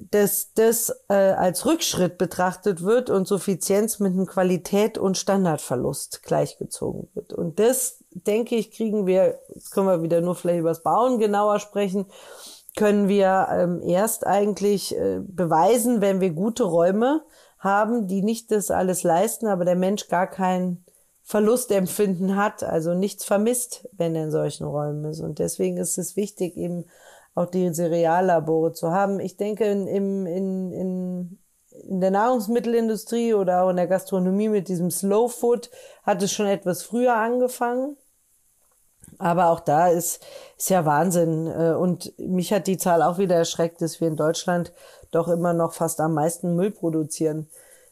dass 0.10 0.54
das 0.56 1.04
äh, 1.10 1.14
als 1.14 1.66
Rückschritt 1.66 2.18
betrachtet 2.18 2.84
wird 2.84 3.10
und 3.10 3.28
Suffizienz 3.28 4.00
mit 4.00 4.14
einem 4.14 4.26
Qualität- 4.26 4.98
und 4.98 5.18
Standardverlust 5.18 6.24
gleichgezogen 6.24 7.10
wird. 7.14 7.34
Und 7.34 7.60
das, 7.60 8.03
denke 8.14 8.56
ich, 8.56 8.72
kriegen 8.72 9.06
wir, 9.06 9.40
jetzt 9.54 9.72
können 9.72 9.88
wir 9.88 10.02
wieder 10.02 10.22
nur 10.22 10.36
vielleicht 10.36 10.60
über 10.60 10.70
das 10.70 10.84
Bauen 10.84 11.20
genauer 11.20 11.60
sprechen, 11.60 12.06
können 12.76 13.08
wir 13.08 13.48
ähm, 13.52 13.82
erst 13.84 14.26
eigentlich 14.26 14.98
äh, 14.98 15.20
beweisen, 15.20 16.02
wenn 16.02 16.22
wir 16.22 16.32
gute 16.32 16.64
Räume 16.64 17.24
haben, 17.60 18.08
die 18.08 18.22
nicht 18.22 18.52
das 18.52 18.72
alles 18.72 19.04
leisten, 19.04 19.48
aber 19.48 19.64
der 19.66 19.76
Mensch 19.76 20.08
gar 20.08 20.28
kein 20.28 20.84
Verlustempfinden 21.24 22.36
hat, 22.36 22.64
also 22.64 22.94
nichts 22.94 23.24
vermisst, 23.24 23.88
wenn 23.94 24.16
er 24.16 24.26
in 24.26 24.32
solchen 24.32 24.66
Räumen 24.66 25.06
ist. 25.06 25.22
Und 25.22 25.40
deswegen 25.40 25.78
ist 25.78 25.98
es 25.98 26.18
wichtig, 26.18 26.58
eben 26.58 26.86
auch 27.34 27.46
die 27.46 27.72
Cereallabore 27.72 28.74
zu 28.74 28.92
haben. 28.92 29.20
Ich 29.20 29.38
denke, 29.38 29.66
in, 29.66 29.88
in, 29.88 30.26
in, 30.26 31.40
in 31.72 32.02
der 32.02 32.12
Nahrungsmittelindustrie 32.12 33.34
oder 33.34 33.64
auch 33.64 33.70
in 33.70 33.78
der 33.78 33.88
Gastronomie 33.88 34.50
mit 34.50 34.68
diesem 34.68 34.92
Slow 34.92 35.30
Food 35.30 35.72
hat 36.04 36.22
es 36.22 36.32
schon 36.32 36.46
etwas 36.46 36.84
früher 36.84 37.16
angefangen. 37.16 37.98
Aber 39.24 39.48
auch 39.48 39.62
da 39.62 39.88
ist, 39.88 40.22
ist 40.58 40.70
ja 40.70 40.86
Wahnsinn. 40.86 41.48
Äh, 41.48 41.76
und 41.76 42.14
mich 42.20 42.52
hat 42.52 42.68
die 42.68 42.78
Zahl 42.78 43.02
auch 43.02 43.18
wieder 43.18 43.36
erschreckt, 43.36 43.82
dass 43.82 44.02
wir 44.02 44.10
in 44.10 44.18
Deutschland 44.18 44.74
doch 45.12 45.30
immer 45.30 45.54
noch 45.54 45.74
fast 45.74 46.02
am 46.02 46.14
meisten 46.14 46.56
Müll 46.56 46.72
produzieren. 46.72 47.48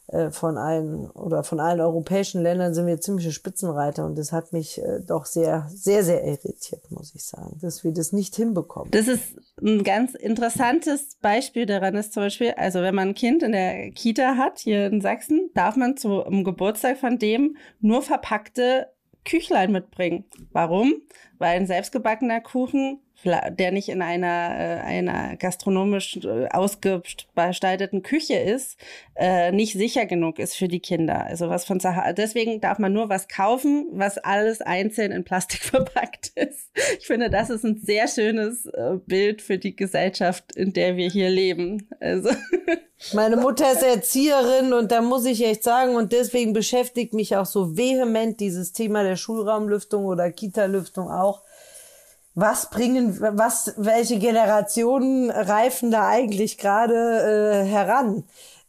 Äh, 0.08 0.30
von 0.30 0.58
allen 0.58 1.08
oder 1.12 1.42
von 1.42 1.58
allen 1.58 1.80
europäischen 1.80 2.42
Ländern 2.42 2.74
sind 2.74 2.86
wir 2.86 3.00
ziemliche 3.00 3.32
Spitzenreiter 3.32 4.04
und 4.04 4.18
das 4.18 4.30
hat 4.32 4.52
mich 4.52 4.82
äh, 4.82 5.00
doch 5.00 5.24
sehr, 5.24 5.68
sehr, 5.72 6.04
sehr 6.04 6.22
irritiert, 6.24 6.90
muss 6.90 7.14
ich 7.14 7.24
sagen, 7.24 7.56
dass 7.62 7.82
wir 7.82 7.92
das 7.92 8.12
nicht 8.12 8.34
hinbekommen. 8.36 8.90
Das 8.90 9.08
ist 9.08 9.22
ein 9.62 9.84
ganz 9.84 10.14
interessantes 10.14 11.16
Beispiel 11.22 11.64
daran 11.64 11.94
ist 11.94 12.12
zum 12.12 12.24
Beispiel, 12.24 12.52
also 12.58 12.82
wenn 12.82 12.94
man 12.94 13.10
ein 13.10 13.14
Kind 13.14 13.42
in 13.42 13.52
der 13.52 13.90
Kita 13.92 14.36
hat, 14.36 14.58
hier 14.58 14.86
in 14.86 15.00
Sachsen, 15.00 15.50
darf 15.54 15.76
man 15.76 15.96
zum 15.96 16.44
Geburtstag 16.44 16.98
von 16.98 17.18
dem 17.18 17.56
nur 17.80 18.02
verpackte 18.02 18.88
Küchlein 19.24 19.72
mitbringen. 19.72 20.24
Warum? 20.52 20.94
Weil 21.38 21.56
ein 21.56 21.66
selbstgebackener 21.66 22.40
Kuchen 22.40 23.00
der 23.24 23.72
nicht 23.72 23.88
in 23.88 24.02
einer, 24.02 24.26
äh, 24.26 24.80
einer 24.80 25.36
gastronomisch 25.36 26.18
äh, 26.24 26.48
ausgestalteten 26.48 28.02
Küche 28.02 28.34
ist, 28.34 28.78
äh, 29.14 29.52
nicht 29.52 29.74
sicher 29.74 30.06
genug 30.06 30.38
ist 30.38 30.56
für 30.56 30.68
die 30.68 30.80
Kinder. 30.80 31.24
Also 31.26 31.48
was 31.48 31.64
von 31.64 31.80
Sahara. 31.80 32.12
Deswegen 32.12 32.60
darf 32.60 32.78
man 32.78 32.92
nur 32.92 33.08
was 33.08 33.28
kaufen, 33.28 33.86
was 33.92 34.18
alles 34.18 34.60
einzeln 34.60 35.12
in 35.12 35.24
Plastik 35.24 35.60
verpackt 35.64 36.32
ist. 36.34 36.70
Ich 36.98 37.06
finde, 37.06 37.30
das 37.30 37.50
ist 37.50 37.64
ein 37.64 37.80
sehr 37.82 38.08
schönes 38.08 38.68
Bild 39.06 39.42
für 39.42 39.58
die 39.58 39.76
Gesellschaft, 39.76 40.56
in 40.56 40.72
der 40.72 40.96
wir 40.96 41.08
hier 41.08 41.30
leben. 41.30 41.88
Also. 42.00 42.30
Meine 43.14 43.36
Mutter 43.36 43.70
ist 43.72 43.82
Erzieherin 43.82 44.72
und 44.72 44.92
da 44.92 45.02
muss 45.02 45.26
ich 45.26 45.44
echt 45.44 45.64
sagen, 45.64 45.96
und 45.96 46.12
deswegen 46.12 46.52
beschäftigt 46.52 47.14
mich 47.14 47.36
auch 47.36 47.46
so 47.46 47.76
vehement 47.76 48.38
dieses 48.38 48.72
Thema 48.72 49.02
der 49.02 49.16
Schulraumlüftung 49.16 50.04
oder 50.04 50.30
Kita-Lüftung 50.30 51.10
auch 51.10 51.42
was 52.34 52.70
bringen, 52.70 53.18
was, 53.20 53.74
welche 53.76 54.18
Generationen 54.18 55.30
reifen 55.30 55.90
da 55.90 56.08
eigentlich 56.08 56.58
gerade 56.58 56.94
äh, 56.94 57.64
heran? 57.66 58.24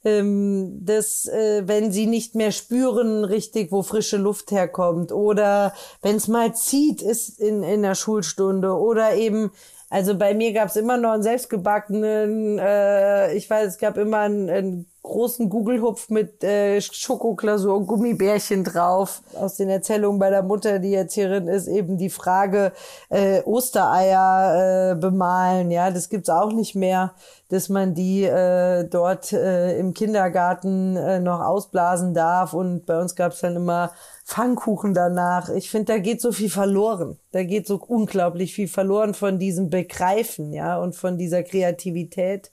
Ähm, 0.05 0.79
dass, 0.81 1.27
äh, 1.27 1.63
wenn 1.65 1.93
sie 1.93 2.07
nicht 2.07 2.35
mehr 2.35 2.51
spüren 2.51 3.23
richtig, 3.23 3.71
wo 3.71 3.83
frische 3.83 4.17
Luft 4.17 4.51
herkommt 4.51 5.13
oder 5.13 5.73
wenn 6.01 6.17
es 6.17 6.27
mal 6.27 6.53
zieht, 6.53 7.01
ist 7.01 7.39
in, 7.39 7.63
in 7.63 7.83
der 7.83 7.95
Schulstunde 7.95 8.77
oder 8.77 9.15
eben 9.15 9.51
also 9.93 10.17
bei 10.17 10.33
mir 10.33 10.53
gab 10.53 10.69
es 10.69 10.75
immer 10.75 10.97
noch 10.97 11.11
einen 11.11 11.21
selbstgebackenen, 11.21 12.57
äh, 12.57 13.35
ich 13.35 13.47
weiß, 13.47 13.73
es 13.73 13.77
gab 13.77 13.95
immer 13.95 14.21
einen, 14.21 14.49
einen 14.49 14.92
großen 15.03 15.49
Gugelhupf 15.49 16.09
mit 16.09 16.43
äh, 16.43 16.79
Schokoklasur 16.81 17.75
und 17.75 17.87
Gummibärchen 17.87 18.63
drauf. 18.63 19.21
Aus 19.35 19.57
den 19.57 19.69
Erzählungen 19.69 20.17
bei 20.17 20.29
der 20.29 20.43
Mutter, 20.43 20.79
die 20.79 20.95
Erzählerin 20.95 21.49
ist, 21.49 21.67
eben 21.67 21.97
die 21.97 22.09
Frage 22.09 22.71
äh, 23.09 23.41
Ostereier 23.41 24.93
äh, 24.93 24.95
bemalen. 24.95 25.71
Ja, 25.71 25.91
das 25.91 26.09
gibt's 26.09 26.29
auch 26.29 26.53
nicht 26.53 26.73
mehr, 26.73 27.13
dass 27.49 27.67
man 27.67 27.93
die 27.93 28.23
äh, 28.23 28.85
dort 28.85 29.33
äh, 29.33 29.77
im 29.77 29.93
Kindergarten 29.93 30.95
äh, 30.95 31.19
noch 31.19 31.41
ausblasen 31.41 32.13
darf. 32.13 32.53
Und 32.53 32.85
bei 32.85 32.99
uns 32.99 33.15
gab's 33.15 33.41
dann 33.41 33.57
immer 33.57 33.91
Pfannkuchen 34.25 34.93
danach. 34.93 35.49
Ich 35.49 35.69
finde, 35.69 35.93
da 35.93 35.99
geht 35.99 36.21
so 36.21 36.31
viel 36.31 36.49
verloren. 36.49 37.19
Da 37.33 37.43
geht 37.43 37.67
so 37.67 37.75
unglaublich 37.75 38.53
viel 38.55 38.69
verloren 38.69 39.13
von 39.13 39.37
diesem 39.37 39.69
Begreifen, 39.69 40.53
ja, 40.53 40.77
und 40.77 40.95
von 40.95 41.17
dieser 41.17 41.43
Kreativität 41.43 42.51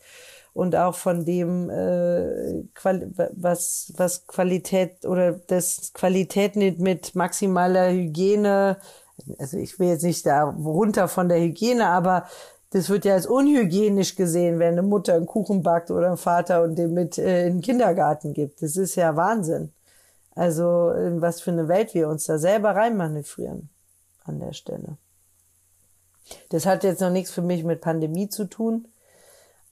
und 0.52 0.74
auch 0.76 0.94
von 0.94 1.24
dem, 1.24 1.70
äh, 1.70 2.64
was, 3.32 3.92
was 3.96 4.26
Qualität 4.26 5.04
oder 5.04 5.32
das 5.32 5.92
Qualität 5.94 6.56
nicht 6.56 6.80
mit 6.80 7.14
maximaler 7.14 7.90
Hygiene, 7.90 8.78
also 9.38 9.58
ich 9.58 9.78
will 9.78 9.88
jetzt 9.88 10.04
nicht 10.04 10.26
da 10.26 10.44
runter 10.44 11.08
von 11.08 11.28
der 11.28 11.40
Hygiene, 11.40 11.86
aber 11.86 12.26
das 12.70 12.88
wird 12.88 13.04
ja 13.04 13.14
als 13.14 13.26
unhygienisch 13.26 14.14
gesehen, 14.14 14.58
wenn 14.58 14.72
eine 14.72 14.82
Mutter 14.82 15.14
einen 15.14 15.26
Kuchen 15.26 15.62
backt 15.62 15.90
oder 15.90 16.10
ein 16.10 16.16
Vater 16.16 16.62
und 16.62 16.76
den 16.76 16.94
mit 16.94 17.18
äh, 17.18 17.46
in 17.46 17.56
den 17.56 17.62
Kindergarten 17.62 18.32
gibt. 18.32 18.62
Das 18.62 18.76
ist 18.76 18.94
ja 18.94 19.16
Wahnsinn. 19.16 19.72
Also 20.34 20.90
in 20.90 21.20
was 21.20 21.40
für 21.40 21.50
eine 21.50 21.68
Welt 21.68 21.94
wir 21.94 22.08
uns 22.08 22.24
da 22.24 22.38
selber 22.38 22.70
reinmanövrieren 22.70 23.68
an 24.24 24.38
der 24.38 24.52
Stelle. 24.52 24.96
Das 26.50 26.64
hat 26.64 26.84
jetzt 26.84 27.00
noch 27.00 27.10
nichts 27.10 27.32
für 27.32 27.42
mich 27.42 27.64
mit 27.64 27.80
Pandemie 27.80 28.28
zu 28.28 28.44
tun. 28.44 28.86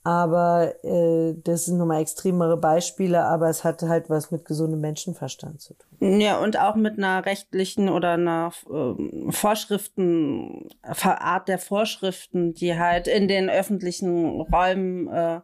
Aber 0.04 0.72
äh, 0.84 1.34
das 1.44 1.66
sind 1.66 1.78
nochmal 1.78 2.00
extremere 2.00 2.56
Beispiele, 2.56 3.24
aber 3.24 3.48
es 3.48 3.64
hat 3.64 3.82
halt 3.82 4.08
was 4.08 4.30
mit 4.30 4.44
gesundem 4.44 4.80
Menschenverstand 4.80 5.60
zu 5.60 5.74
tun. 5.74 6.20
Ja, 6.20 6.38
und 6.38 6.58
auch 6.58 6.76
mit 6.76 6.96
einer 6.96 7.26
rechtlichen 7.26 7.88
oder 7.88 8.12
einer 8.12 8.52
äh, 8.70 9.32
Vorschriften, 9.32 10.68
Art 10.82 11.48
der 11.48 11.58
Vorschriften, 11.58 12.54
die 12.54 12.78
halt 12.78 13.06
in 13.08 13.28
den 13.28 13.50
öffentlichen 13.50 14.40
Räumen 14.40 15.08
äh, 15.08 15.40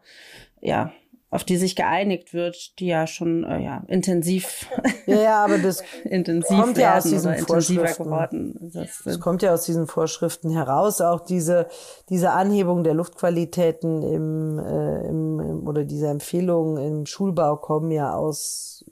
ja 0.60 0.92
auf 1.34 1.42
die 1.42 1.56
sich 1.56 1.74
geeinigt 1.74 2.32
wird, 2.32 2.78
die 2.78 2.86
ja 2.86 3.08
schon 3.08 3.42
äh, 3.42 3.60
ja, 3.60 3.82
intensiv, 3.88 4.66
ja, 5.06 5.20
ja, 5.20 5.44
aber 5.44 5.58
das 5.58 5.82
intensiv 6.04 6.56
kommt 6.56 6.78
ja 6.78 6.96
aus 6.96 7.02
diesen 7.02 7.34
Vorschriften. 7.38 8.04
geworden. 8.04 8.70
Das, 8.72 9.02
das 9.04 9.18
kommt 9.18 9.42
ja 9.42 9.52
aus 9.52 9.64
diesen 9.64 9.88
Vorschriften 9.88 10.50
heraus, 10.50 11.00
auch 11.00 11.18
diese 11.18 11.66
diese 12.08 12.30
Anhebung 12.30 12.84
der 12.84 12.94
Luftqualitäten 12.94 14.04
im, 14.04 14.58
äh, 14.60 15.08
im, 15.08 15.40
im 15.40 15.66
oder 15.66 15.82
diese 15.82 16.06
Empfehlungen 16.06 16.76
im 16.76 17.06
Schulbau 17.06 17.56
kommen 17.56 17.90
ja 17.90 18.14
aus 18.14 18.84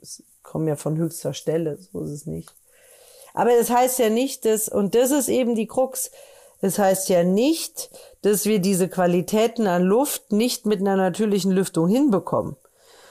kommen 0.43 0.67
ja 0.67 0.75
von 0.75 0.97
höchster 0.97 1.33
Stelle, 1.33 1.77
so 1.77 2.01
ist 2.01 2.11
es 2.11 2.25
nicht. 2.25 2.53
Aber 3.33 3.51
das 3.57 3.69
heißt 3.69 3.99
ja 3.99 4.09
nicht, 4.09 4.43
dass 4.43 4.67
und 4.67 4.95
das 4.95 5.11
ist 5.11 5.29
eben 5.29 5.55
die 5.55 5.67
Krux 5.67 6.11
das 6.63 6.79
heißt 6.79 7.09
ja 7.09 7.25
nicht, 7.25 7.89
dass 8.21 8.45
wir 8.45 8.59
diese 8.59 8.87
Qualitäten 8.87 9.67
an 9.67 9.83
Luft 9.83 10.31
nicht 10.31 10.65
mit 10.65 10.79
einer 10.79 10.95
natürlichen 10.95 11.51
Lüftung 11.51 11.89
hinbekommen, 11.89 12.55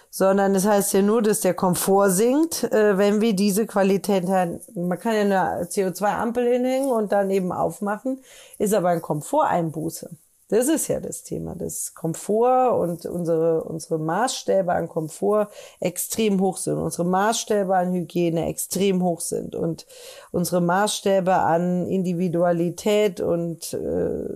sondern 0.09 0.55
es 0.55 0.62
das 0.62 0.72
heißt 0.72 0.92
ja 0.94 1.03
nur, 1.03 1.20
dass 1.20 1.42
der 1.42 1.53
Komfort 1.53 2.12
sinkt, 2.12 2.64
äh, 2.64 2.96
wenn 2.96 3.20
wir 3.20 3.34
diese 3.34 3.66
Qualität 3.66 4.26
haben. 4.26 4.61
Man 4.74 4.98
kann 4.98 5.14
ja 5.14 5.20
eine 5.20 5.64
CO2-Ampel 5.66 6.50
hinhängen 6.50 6.90
und 6.90 7.12
dann 7.12 7.28
eben 7.28 7.53
aufmachen, 7.53 8.22
ist 8.57 8.72
aber 8.72 8.88
ein 8.88 9.03
Komforteinbuße. 9.03 10.09
Das 10.53 10.68
ist 10.68 10.88
ja 10.88 11.00
das 11.00 11.22
Thema, 11.22 11.55
dass 11.55 11.94
Komfort 11.94 12.78
und 12.78 13.07
unsere, 13.07 13.64
unsere 13.64 13.98
Maßstäbe 13.98 14.70
an 14.70 14.86
Komfort 14.86 15.48
extrem 15.80 16.42
hoch 16.42 16.59
sind, 16.59 16.76
unsere 16.76 17.07
Maßstäbe 17.07 17.74
an 17.74 17.94
Hygiene 17.94 18.48
extrem 18.48 19.03
hoch 19.03 19.22
sind 19.22 19.55
und 19.57 19.86
unsere 20.30 20.61
Maßstäbe 20.61 21.32
an 21.32 21.86
Individualität 21.86 23.22
und 23.22 23.72
äh, 23.72 24.28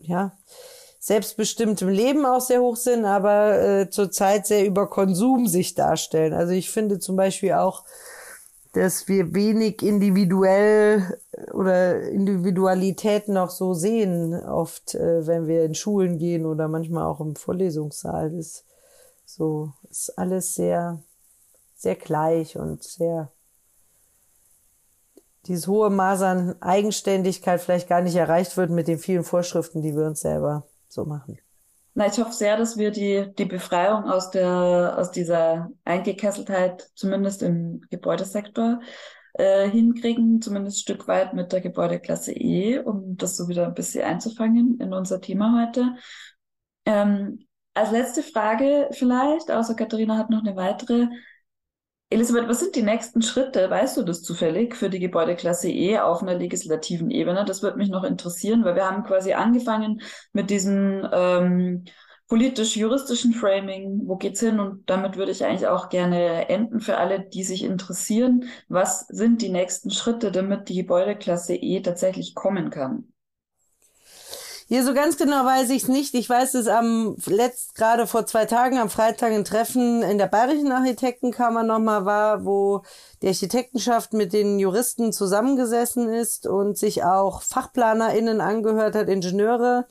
ja, 0.00 0.32
selbstbestimmtem 0.98 1.90
Leben 1.90 2.26
auch 2.26 2.40
sehr 2.40 2.60
hoch 2.60 2.74
sind, 2.74 3.04
aber 3.04 3.56
äh, 3.62 3.88
zurzeit 3.88 4.48
sehr 4.48 4.66
über 4.66 4.90
Konsum 4.90 5.46
sich 5.46 5.76
darstellen. 5.76 6.32
Also 6.32 6.54
ich 6.54 6.70
finde 6.70 6.98
zum 6.98 7.14
Beispiel 7.14 7.52
auch, 7.52 7.84
dass 8.76 9.08
wir 9.08 9.32
wenig 9.32 9.82
individuell 9.82 11.18
oder 11.54 12.02
Individualität 12.02 13.26
noch 13.26 13.48
so 13.48 13.72
sehen, 13.72 14.34
oft, 14.34 14.94
äh, 14.94 15.26
wenn 15.26 15.46
wir 15.46 15.64
in 15.64 15.74
Schulen 15.74 16.18
gehen 16.18 16.44
oder 16.44 16.68
manchmal 16.68 17.06
auch 17.06 17.20
im 17.20 17.36
Vorlesungssaal. 17.36 18.30
Das 18.30 18.46
ist 18.46 18.64
so, 19.24 19.72
ist 19.88 20.18
alles 20.18 20.54
sehr, 20.54 21.02
sehr 21.74 21.94
gleich 21.94 22.58
und 22.58 22.84
sehr, 22.84 23.32
dieses 25.46 25.68
hohe 25.68 25.88
Maß 25.88 26.22
an 26.22 26.60
Eigenständigkeit 26.60 27.62
vielleicht 27.62 27.88
gar 27.88 28.02
nicht 28.02 28.16
erreicht 28.16 28.58
wird 28.58 28.70
mit 28.70 28.88
den 28.88 28.98
vielen 28.98 29.24
Vorschriften, 29.24 29.80
die 29.80 29.96
wir 29.96 30.04
uns 30.04 30.20
selber 30.20 30.64
so 30.88 31.06
machen. 31.06 31.38
Na, 31.98 32.06
ich 32.08 32.18
hoffe 32.18 32.32
sehr, 32.32 32.58
dass 32.58 32.76
wir 32.76 32.90
die, 32.90 33.32
die 33.38 33.46
Befreiung 33.46 34.04
aus 34.04 34.30
der, 34.30 34.96
aus 34.98 35.10
dieser 35.12 35.70
Eingekesseltheit, 35.86 36.90
zumindest 36.94 37.42
im 37.42 37.80
Gebäudesektor, 37.88 38.80
äh, 39.32 39.66
hinkriegen, 39.70 40.42
zumindest 40.42 40.80
Stück 40.80 41.08
weit 41.08 41.32
mit 41.32 41.52
der 41.52 41.62
Gebäudeklasse 41.62 42.32
E, 42.34 42.80
um 42.80 43.16
das 43.16 43.38
so 43.38 43.48
wieder 43.48 43.64
ein 43.66 43.72
bisschen 43.72 44.04
einzufangen 44.04 44.78
in 44.78 44.92
unser 44.92 45.22
Thema 45.22 45.66
heute. 45.66 45.96
Ähm, 46.84 47.46
als 47.72 47.92
letzte 47.92 48.22
Frage 48.22 48.90
vielleicht, 48.92 49.50
außer 49.50 49.74
Katharina 49.74 50.18
hat 50.18 50.28
noch 50.28 50.44
eine 50.44 50.54
weitere. 50.54 51.06
Elisabeth, 52.16 52.48
was 52.48 52.60
sind 52.60 52.74
die 52.74 52.82
nächsten 52.82 53.20
Schritte? 53.20 53.68
Weißt 53.68 53.98
du 53.98 54.02
das 54.02 54.22
zufällig 54.22 54.74
für 54.74 54.88
die 54.88 55.00
Gebäudeklasse 55.00 55.70
E 55.70 55.98
auf 55.98 56.22
einer 56.22 56.34
legislativen 56.34 57.10
Ebene? 57.10 57.44
Das 57.44 57.62
würde 57.62 57.76
mich 57.76 57.90
noch 57.90 58.04
interessieren, 58.04 58.64
weil 58.64 58.74
wir 58.74 58.90
haben 58.90 59.04
quasi 59.04 59.34
angefangen 59.34 60.00
mit 60.32 60.48
diesem 60.48 61.06
ähm, 61.12 61.84
politisch-juristischen 62.28 63.34
Framing. 63.34 64.06
Wo 64.06 64.16
geht's 64.16 64.40
hin? 64.40 64.60
Und 64.60 64.88
damit 64.88 65.18
würde 65.18 65.30
ich 65.30 65.44
eigentlich 65.44 65.66
auch 65.66 65.90
gerne 65.90 66.48
enden 66.48 66.80
für 66.80 66.96
alle, 66.96 67.20
die 67.20 67.44
sich 67.44 67.62
interessieren. 67.62 68.44
Was 68.70 69.06
sind 69.08 69.42
die 69.42 69.50
nächsten 69.50 69.90
Schritte, 69.90 70.32
damit 70.32 70.70
die 70.70 70.76
Gebäudeklasse 70.76 71.54
E 71.54 71.82
tatsächlich 71.82 72.34
kommen 72.34 72.70
kann? 72.70 73.12
Hier 74.68 74.84
so 74.84 74.94
ganz 74.94 75.16
genau 75.16 75.44
weiß 75.44 75.70
ich 75.70 75.84
es 75.84 75.88
nicht. 75.88 76.12
Ich 76.14 76.28
weiß, 76.28 76.52
dass 76.52 76.66
am 76.66 77.16
letzt 77.26 77.76
gerade 77.76 78.08
vor 78.08 78.26
zwei 78.26 78.46
Tagen 78.46 78.78
am 78.78 78.90
Freitag 78.90 79.30
ein 79.30 79.44
Treffen 79.44 80.02
in 80.02 80.18
der 80.18 80.26
Bayerischen 80.26 80.72
Architektenkammer 80.72 81.62
nochmal 81.62 82.04
war, 82.04 82.44
wo 82.44 82.82
die 83.22 83.28
Architektenschaft 83.28 84.12
mit 84.12 84.32
den 84.32 84.58
Juristen 84.58 85.12
zusammengesessen 85.12 86.12
ist 86.12 86.48
und 86.48 86.76
sich 86.76 87.04
auch 87.04 87.42
FachplanerInnen 87.42 88.40
angehört 88.40 88.96
hat, 88.96 89.08
Ingenieure. 89.08 89.86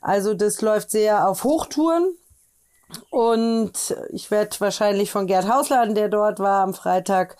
Also 0.00 0.34
das 0.34 0.62
läuft 0.62 0.92
sehr 0.92 1.28
auf 1.28 1.42
Hochtouren. 1.42 2.16
Und 3.10 3.96
ich 4.10 4.30
werde 4.30 4.60
wahrscheinlich 4.60 5.10
von 5.10 5.26
Gerd 5.26 5.48
Hausladen, 5.48 5.96
der 5.96 6.08
dort 6.08 6.38
war 6.38 6.62
am 6.62 6.72
Freitag, 6.72 7.36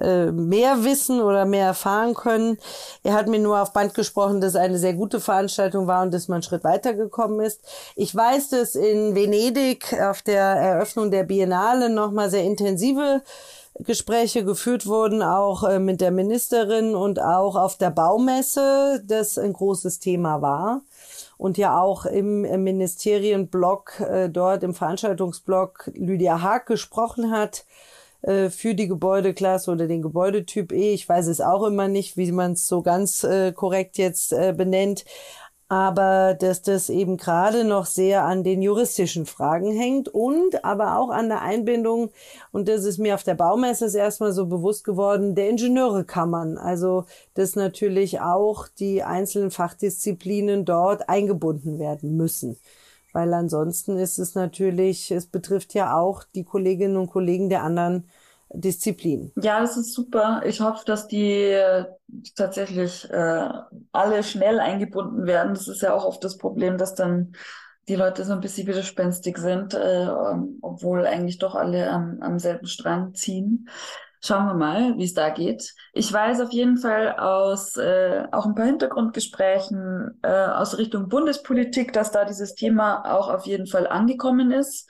äh, 0.00 0.30
mehr 0.30 0.84
wissen 0.84 1.22
oder 1.22 1.46
mehr 1.46 1.66
erfahren 1.66 2.14
können. 2.14 2.58
Er 3.02 3.14
hat 3.14 3.26
mir 3.26 3.38
nur 3.38 3.62
auf 3.62 3.72
Band 3.72 3.94
gesprochen, 3.94 4.42
dass 4.42 4.50
es 4.50 4.60
eine 4.60 4.78
sehr 4.78 4.92
gute 4.92 5.18
Veranstaltung 5.20 5.86
war 5.86 6.02
und 6.02 6.12
dass 6.12 6.28
man 6.28 6.36
einen 6.36 6.42
Schritt 6.42 6.64
weitergekommen 6.64 7.40
ist. 7.40 7.60
Ich 7.96 8.14
weiß, 8.14 8.50
dass 8.50 8.74
in 8.74 9.14
Venedig 9.14 9.98
auf 9.98 10.20
der 10.20 10.42
Eröffnung 10.42 11.10
der 11.10 11.24
Biennale 11.24 11.88
nochmal 11.88 12.28
sehr 12.28 12.44
intensive 12.44 13.22
Gespräche 13.78 14.44
geführt 14.44 14.86
wurden, 14.86 15.22
auch 15.22 15.64
äh, 15.64 15.78
mit 15.78 16.02
der 16.02 16.10
Ministerin 16.10 16.94
und 16.94 17.18
auch 17.18 17.56
auf 17.56 17.78
der 17.78 17.90
Baumesse, 17.90 19.02
das 19.06 19.38
ein 19.38 19.54
großes 19.54 20.00
Thema 20.00 20.42
war 20.42 20.82
und 21.42 21.58
ja 21.58 21.80
auch 21.80 22.06
im, 22.06 22.42
Ministerienblock 22.42 23.98
äh, 23.98 24.28
dort 24.28 24.62
im 24.62 24.74
Veranstaltungsblock 24.74 25.90
Lydia 25.92 26.40
Haag 26.40 26.66
gesprochen 26.66 27.32
hat 27.32 27.64
äh, 28.20 28.48
für 28.48 28.76
die 28.76 28.86
Gebäudeklasse 28.86 29.72
oder 29.72 29.88
den 29.88 30.02
Gebäudetyp 30.02 30.70
E. 30.70 30.94
Ich 30.94 31.08
weiß 31.08 31.26
es 31.26 31.40
auch 31.40 31.64
immer 31.64 31.88
nicht, 31.88 32.16
wie 32.16 32.30
man 32.30 32.52
es 32.52 32.68
so 32.68 32.80
ganz 32.80 33.24
äh, 33.24 33.50
korrekt 33.50 33.98
jetzt 33.98 34.32
äh, 34.32 34.54
benennt 34.56 35.04
aber 35.72 36.34
dass 36.34 36.60
das 36.60 36.90
eben 36.90 37.16
gerade 37.16 37.64
noch 37.64 37.86
sehr 37.86 38.26
an 38.26 38.44
den 38.44 38.60
juristischen 38.60 39.24
Fragen 39.24 39.72
hängt 39.72 40.06
und 40.06 40.66
aber 40.66 40.98
auch 40.98 41.08
an 41.08 41.30
der 41.30 41.40
Einbindung, 41.40 42.10
und 42.50 42.68
das 42.68 42.84
ist 42.84 42.98
mir 42.98 43.14
auf 43.14 43.22
der 43.22 43.36
Baumesse 43.36 43.96
erstmal 43.96 44.34
so 44.34 44.44
bewusst 44.44 44.84
geworden, 44.84 45.34
der 45.34 45.48
Ingenieurekammern. 45.48 46.58
Also, 46.58 47.06
dass 47.32 47.56
natürlich 47.56 48.20
auch 48.20 48.68
die 48.68 49.02
einzelnen 49.02 49.50
Fachdisziplinen 49.50 50.66
dort 50.66 51.08
eingebunden 51.08 51.78
werden 51.78 52.18
müssen. 52.18 52.58
Weil 53.14 53.32
ansonsten 53.32 53.96
ist 53.96 54.18
es 54.18 54.34
natürlich, 54.34 55.10
es 55.10 55.24
betrifft 55.24 55.72
ja 55.72 55.96
auch 55.96 56.22
die 56.34 56.44
Kolleginnen 56.44 56.98
und 56.98 57.10
Kollegen 57.10 57.48
der 57.48 57.62
anderen 57.62 58.10
Disziplin. 58.52 59.32
Ja, 59.36 59.60
das 59.60 59.76
ist 59.76 59.94
super. 59.94 60.42
Ich 60.44 60.60
hoffe, 60.60 60.84
dass 60.84 61.08
die 61.08 61.56
tatsächlich 62.36 63.08
äh, 63.10 63.48
alle 63.92 64.22
schnell 64.22 64.60
eingebunden 64.60 65.26
werden. 65.26 65.54
Das 65.54 65.68
ist 65.68 65.82
ja 65.82 65.94
auch 65.94 66.04
oft 66.04 66.22
das 66.24 66.38
Problem, 66.38 66.78
dass 66.78 66.94
dann 66.94 67.34
die 67.88 67.96
Leute 67.96 68.24
so 68.24 68.32
ein 68.32 68.40
bisschen 68.40 68.66
widerspenstig 68.66 69.38
sind, 69.38 69.74
äh, 69.74 70.06
obwohl 70.60 71.06
eigentlich 71.06 71.38
doch 71.38 71.54
alle 71.54 71.90
am, 71.90 72.18
am 72.20 72.38
selben 72.38 72.66
Strang 72.66 73.14
ziehen. 73.14 73.68
Schauen 74.24 74.46
wir 74.46 74.54
mal, 74.54 74.96
wie 74.98 75.04
es 75.04 75.14
da 75.14 75.30
geht. 75.30 75.74
Ich 75.92 76.12
weiß 76.12 76.40
auf 76.42 76.52
jeden 76.52 76.78
Fall 76.78 77.16
aus 77.18 77.76
äh, 77.76 78.22
auch 78.30 78.46
ein 78.46 78.54
paar 78.54 78.66
Hintergrundgesprächen 78.66 80.20
äh, 80.22 80.46
aus 80.46 80.78
Richtung 80.78 81.08
Bundespolitik, 81.08 81.92
dass 81.92 82.12
da 82.12 82.24
dieses 82.24 82.54
Thema 82.54 83.02
auch 83.16 83.28
auf 83.28 83.46
jeden 83.46 83.66
Fall 83.66 83.88
angekommen 83.88 84.52
ist. 84.52 84.88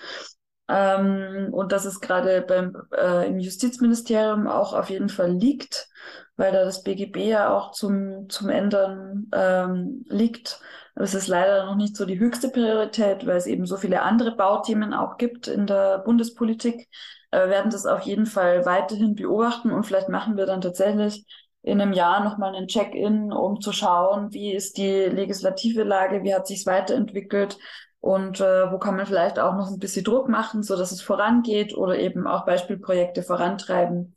Ähm, 0.72 1.52
und 1.52 1.70
dass 1.70 1.84
es 1.84 2.00
gerade 2.00 2.40
beim 2.40 2.74
äh, 2.96 3.28
im 3.28 3.38
Justizministerium 3.38 4.46
auch 4.46 4.72
auf 4.72 4.88
jeden 4.88 5.10
Fall 5.10 5.30
liegt, 5.30 5.88
weil 6.36 6.50
da 6.50 6.64
das 6.64 6.82
BGB 6.82 7.16
ja 7.28 7.54
auch 7.54 7.72
zum, 7.72 8.30
zum 8.30 8.48
Ändern 8.48 9.28
ähm, 9.34 10.04
liegt. 10.08 10.60
Es 10.94 11.14
ist 11.14 11.28
leider 11.28 11.66
noch 11.66 11.76
nicht 11.76 11.96
so 11.96 12.06
die 12.06 12.18
höchste 12.18 12.48
Priorität, 12.48 13.26
weil 13.26 13.36
es 13.36 13.46
eben 13.46 13.66
so 13.66 13.76
viele 13.76 14.02
andere 14.02 14.34
Bauthemen 14.34 14.94
auch 14.94 15.18
gibt 15.18 15.46
in 15.46 15.66
der 15.66 15.98
Bundespolitik. 15.98 16.88
Wir 17.30 17.48
werden 17.48 17.70
das 17.70 17.86
auf 17.86 18.02
jeden 18.02 18.26
Fall 18.26 18.64
weiterhin 18.66 19.14
beobachten 19.14 19.72
und 19.72 19.84
vielleicht 19.84 20.10
machen 20.10 20.36
wir 20.36 20.46
dann 20.46 20.60
tatsächlich 20.60 21.26
in 21.62 21.80
einem 21.80 21.92
Jahr 21.92 22.24
nochmal 22.24 22.54
einen 22.54 22.66
Check-in, 22.66 23.32
um 23.32 23.60
zu 23.60 23.72
schauen, 23.72 24.32
wie 24.32 24.52
ist 24.52 24.76
die 24.76 25.06
legislative 25.06 25.82
Lage, 25.84 26.24
wie 26.24 26.34
hat 26.34 26.46
sich 26.46 26.66
weiterentwickelt 26.66 27.58
und 28.02 28.40
äh, 28.40 28.72
wo 28.72 28.78
kann 28.78 28.96
man 28.96 29.06
vielleicht 29.06 29.38
auch 29.38 29.54
noch 29.54 29.70
ein 29.70 29.78
bisschen 29.78 30.02
Druck 30.02 30.28
machen, 30.28 30.64
so 30.64 30.76
dass 30.76 30.90
es 30.90 31.00
vorangeht 31.00 31.72
oder 31.76 31.96
eben 31.96 32.26
auch 32.26 32.44
Beispielprojekte 32.44 33.22
vorantreiben 33.22 34.16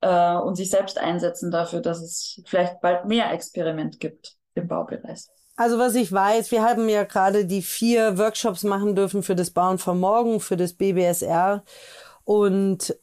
äh, 0.00 0.36
und 0.36 0.54
sich 0.54 0.70
selbst 0.70 0.96
einsetzen 0.96 1.50
dafür, 1.50 1.80
dass 1.80 2.00
es 2.00 2.40
vielleicht 2.46 2.80
bald 2.80 3.06
mehr 3.06 3.32
Experiment 3.32 3.98
gibt 3.98 4.36
im 4.54 4.68
Baubereich. 4.68 5.26
Also 5.56 5.76
was 5.76 5.96
ich 5.96 6.12
weiß, 6.12 6.52
wir 6.52 6.62
haben 6.62 6.88
ja 6.88 7.02
gerade 7.02 7.46
die 7.46 7.62
vier 7.62 8.16
Workshops 8.16 8.62
machen 8.62 8.94
dürfen 8.94 9.24
für 9.24 9.34
das 9.34 9.50
Bauen 9.50 9.78
von 9.78 9.98
morgen, 9.98 10.38
für 10.38 10.56
das 10.56 10.74
BBSR 10.74 11.64
und 12.22 12.96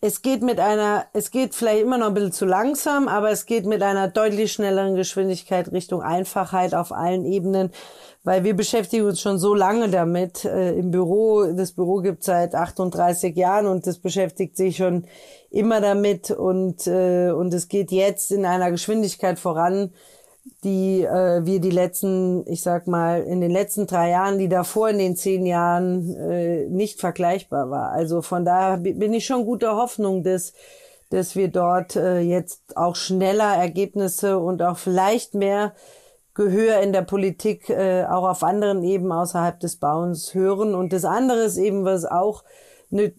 es 0.00 0.20
geht 0.20 0.42
mit 0.42 0.60
einer, 0.60 1.06
es 1.12 1.30
geht 1.30 1.54
vielleicht 1.54 1.82
immer 1.82 1.96
noch 1.96 2.08
ein 2.08 2.14
bisschen 2.14 2.32
zu 2.32 2.44
langsam, 2.44 3.08
aber 3.08 3.30
es 3.30 3.46
geht 3.46 3.64
mit 3.66 3.82
einer 3.82 4.08
deutlich 4.08 4.52
schnelleren 4.52 4.96
Geschwindigkeit 4.96 5.72
Richtung 5.72 6.02
Einfachheit 6.02 6.74
auf 6.74 6.92
allen 6.92 7.24
Ebenen, 7.24 7.70
weil 8.24 8.42
wir 8.42 8.56
beschäftigen 8.56 9.04
uns 9.04 9.20
schon 9.20 9.38
so 9.38 9.54
lange 9.54 9.90
damit 9.90 10.46
äh, 10.46 10.72
im 10.72 10.90
Büro. 10.90 11.44
Das 11.52 11.72
Büro 11.72 11.96
gibt 11.98 12.24
seit 12.24 12.54
38 12.54 13.36
Jahren 13.36 13.66
und 13.66 13.86
das 13.86 13.98
beschäftigt 13.98 14.56
sich 14.56 14.78
schon 14.78 15.04
immer 15.50 15.80
damit 15.82 16.30
und 16.30 16.86
äh, 16.86 17.30
und 17.30 17.52
es 17.52 17.68
geht 17.68 17.92
jetzt 17.92 18.32
in 18.32 18.46
einer 18.46 18.70
Geschwindigkeit 18.70 19.38
voran, 19.38 19.92
die 20.64 21.02
äh, 21.02 21.44
wir 21.44 21.60
die 21.60 21.70
letzten, 21.70 22.46
ich 22.50 22.62
sag 22.62 22.86
mal, 22.86 23.22
in 23.22 23.42
den 23.42 23.50
letzten 23.50 23.86
drei 23.86 24.10
Jahren, 24.10 24.38
die 24.38 24.48
davor 24.48 24.88
in 24.88 24.98
den 24.98 25.16
zehn 25.16 25.44
Jahren 25.44 26.16
äh, 26.16 26.66
nicht 26.68 27.00
vergleichbar 27.00 27.70
war. 27.70 27.92
Also 27.92 28.22
von 28.22 28.46
daher 28.46 28.78
bin 28.78 29.12
ich 29.12 29.26
schon 29.26 29.44
guter 29.44 29.76
Hoffnung, 29.76 30.22
dass, 30.22 30.54
dass 31.10 31.36
wir 31.36 31.48
dort 31.48 31.96
äh, 31.96 32.20
jetzt 32.20 32.76
auch 32.76 32.96
schneller 32.96 33.54
Ergebnisse 33.54 34.38
und 34.38 34.62
auch 34.62 34.78
vielleicht 34.78 35.34
mehr 35.34 35.74
Gehör 36.34 36.80
in 36.80 36.92
der 36.92 37.02
Politik 37.02 37.70
äh, 37.70 38.04
auch 38.04 38.28
auf 38.28 38.42
anderen 38.42 38.82
Ebenen 38.82 39.12
außerhalb 39.12 39.60
des 39.60 39.76
Bauens 39.76 40.34
hören. 40.34 40.74
Und 40.74 40.92
das 40.92 41.04
andere 41.04 41.44
ist 41.44 41.56
eben, 41.56 41.84
was 41.84 42.04
auch 42.04 42.42
eine, 42.90 43.12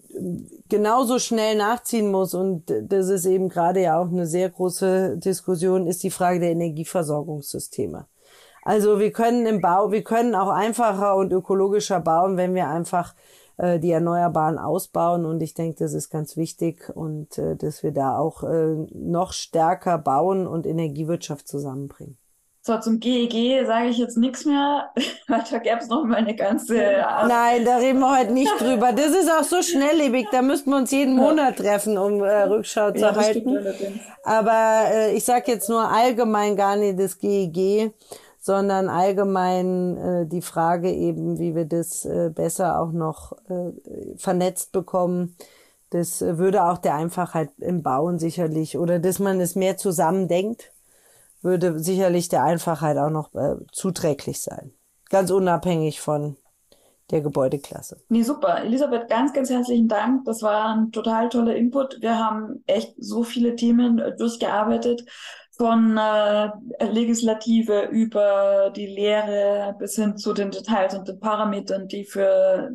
genauso 0.69 1.19
schnell 1.19 1.57
nachziehen 1.57 2.11
muss, 2.11 2.33
und 2.33 2.63
das 2.81 3.09
ist 3.09 3.25
eben 3.25 3.49
gerade 3.49 3.81
ja 3.81 3.99
auch 3.99 4.07
eine 4.07 4.27
sehr 4.27 4.49
große 4.49 5.17
Diskussion, 5.17 5.87
ist 5.87 6.03
die 6.03 6.11
Frage 6.11 6.39
der 6.39 6.51
Energieversorgungssysteme. 6.51 8.05
Also 8.63 8.99
wir 8.99 9.11
können 9.11 9.45
im 9.45 9.61
Bau, 9.61 9.91
wir 9.91 10.03
können 10.03 10.33
auch 10.35 10.49
einfacher 10.49 11.15
und 11.15 11.31
ökologischer 11.31 11.99
bauen, 11.99 12.35
wenn 12.35 12.55
wir 12.55 12.67
einfach 12.67 13.13
äh, 13.57 13.79
die 13.79 13.91
Erneuerbaren 13.91 14.57
ausbauen. 14.57 15.25
Und 15.25 15.41
ich 15.41 15.53
denke, 15.53 15.77
das 15.79 15.93
ist 15.93 16.09
ganz 16.09 16.35
wichtig 16.35 16.89
und 16.93 17.37
äh, 17.37 17.55
dass 17.55 17.83
wir 17.83 17.91
da 17.91 18.17
auch 18.17 18.43
äh, 18.43 18.75
noch 18.91 19.33
stärker 19.33 19.99
bauen 19.99 20.47
und 20.47 20.65
Energiewirtschaft 20.65 21.47
zusammenbringen. 21.47 22.17
So, 22.67 22.79
zum 22.79 22.99
GEG 22.99 23.63
sage 23.67 23.89
ich 23.89 23.99
jetzt 23.99 24.17
nichts 24.17 24.43
mehr, 24.43 24.89
weil 25.27 25.43
da 25.51 25.59
gäbe 25.59 25.77
es 25.81 25.87
noch 25.87 26.03
mal 26.03 26.15
eine 26.15 26.35
ganze... 26.35 26.73
Nein, 26.73 27.63
da 27.63 27.77
reden 27.77 27.99
wir 27.99 28.19
heute 28.19 28.33
nicht 28.33 28.59
drüber. 28.59 28.91
Das 28.91 29.09
ist 29.09 29.29
auch 29.29 29.43
so 29.43 29.61
schnelllebig, 29.61 30.29
da 30.31 30.41
müssten 30.41 30.71
wir 30.71 30.77
uns 30.77 30.89
jeden 30.89 31.15
Monat 31.15 31.57
treffen, 31.57 31.95
um 31.95 32.23
äh, 32.23 32.41
Rückschau 32.41 32.89
zu 32.89 33.01
ja, 33.01 33.15
halten. 33.15 33.59
Aber 34.23 34.85
äh, 34.91 35.15
ich 35.15 35.23
sage 35.23 35.51
jetzt 35.51 35.69
nur 35.69 35.87
allgemein 35.91 36.55
gar 36.55 36.75
nicht 36.75 36.99
das 36.99 37.19
GEG, 37.19 37.93
sondern 38.39 38.89
allgemein 38.89 39.97
äh, 39.97 40.25
die 40.25 40.41
Frage 40.41 40.89
eben, 40.89 41.37
wie 41.37 41.53
wir 41.53 41.65
das 41.65 42.03
äh, 42.05 42.31
besser 42.33 42.81
auch 42.81 42.91
noch 42.91 43.33
äh, 43.47 44.17
vernetzt 44.17 44.71
bekommen. 44.71 45.35
Das 45.91 46.19
würde 46.19 46.63
auch 46.63 46.79
der 46.79 46.95
Einfachheit 46.95 47.49
im 47.59 47.83
Bauen 47.83 48.17
sicherlich 48.17 48.75
oder 48.75 48.97
dass 48.97 49.19
man 49.19 49.39
es 49.39 49.53
mehr 49.53 49.77
zusammendenkt 49.77 50.71
würde 51.41 51.79
sicherlich 51.79 52.29
der 52.29 52.43
Einfachheit 52.43 52.97
auch 52.97 53.09
noch 53.09 53.33
äh, 53.35 53.55
zuträglich 53.71 54.41
sein. 54.41 54.73
Ganz 55.09 55.31
unabhängig 55.31 56.01
von 56.01 56.37
der 57.11 57.21
Gebäudeklasse. 57.21 58.01
Nee, 58.09 58.23
super. 58.23 58.63
Elisabeth, 58.63 59.07
ganz, 59.07 59.31
ganz 59.33 59.49
herzlichen 59.49 59.87
Dank. 59.87 60.25
Das 60.25 60.41
war 60.41 60.75
ein 60.75 60.91
total 60.91 61.29
toller 61.29 61.55
Input. 61.55 62.01
Wir 62.01 62.17
haben 62.17 62.63
echt 62.65 62.95
so 62.97 63.23
viele 63.23 63.55
Themen 63.55 64.01
durchgearbeitet. 64.17 65.05
Von 65.57 65.97
äh, 65.97 66.49
Legislative 66.83 67.83
über 67.85 68.71
die 68.75 68.87
Lehre 68.87 69.75
bis 69.79 69.95
hin 69.95 70.17
zu 70.17 70.33
den 70.33 70.51
Details 70.51 70.95
und 70.95 71.07
den 71.07 71.19
Parametern, 71.19 71.87
die 71.87 72.03
für 72.03 72.71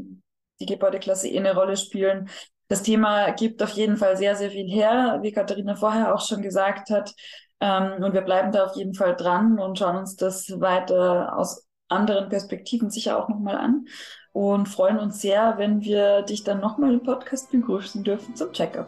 die 0.61 0.67
Gebäudeklasse 0.67 1.29
eh 1.29 1.39
eine 1.39 1.55
Rolle 1.55 1.77
spielen. 1.77 2.31
Das 2.69 2.83
Thema 2.83 3.33
gibt 3.33 3.63
auf 3.63 3.71
jeden 3.71 3.97
Fall 3.97 4.17
sehr, 4.17 4.37
sehr 4.37 4.51
viel 4.51 4.71
her, 4.71 5.19
wie 5.23 5.33
Katharina 5.33 5.75
vorher 5.75 6.15
auch 6.15 6.25
schon 6.25 6.41
gesagt 6.41 6.89
hat. 6.91 7.13
Ähm, 7.61 8.03
und 8.03 8.15
wir 8.15 8.23
bleiben 8.23 8.53
da 8.53 8.65
auf 8.65 8.77
jeden 8.77 8.95
Fall 8.95 9.15
dran 9.17 9.59
und 9.59 9.79
schauen 9.79 9.97
uns 9.97 10.17
das 10.17 10.61
weiter 10.61 11.37
aus 11.37 11.67
anderen 11.89 12.29
Perspektiven 12.29 12.91
sicher 12.91 13.19
auch 13.19 13.29
nochmal 13.29 13.57
an 13.57 13.87
und 14.33 14.69
freuen 14.69 14.99
uns 14.99 15.21
sehr, 15.21 15.55
wenn 15.59 15.83
wir 15.83 16.23
dich 16.23 16.45
dann 16.45 16.61
nochmal 16.61 16.95
im 16.95 17.03
Podcast 17.03 17.51
begrüßen 17.51 18.05
dürfen 18.05 18.37
zum 18.37 18.53
Checkup. 18.53 18.87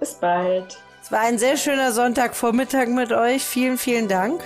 Bis 0.00 0.14
bald. 0.14 0.78
Es 1.02 1.12
war 1.12 1.20
ein 1.20 1.38
sehr 1.38 1.56
schöner 1.56 1.92
Sonntagvormittag 1.92 2.88
mit 2.88 3.12
euch. 3.12 3.44
Vielen, 3.44 3.78
vielen 3.78 4.08
Dank. 4.08 4.42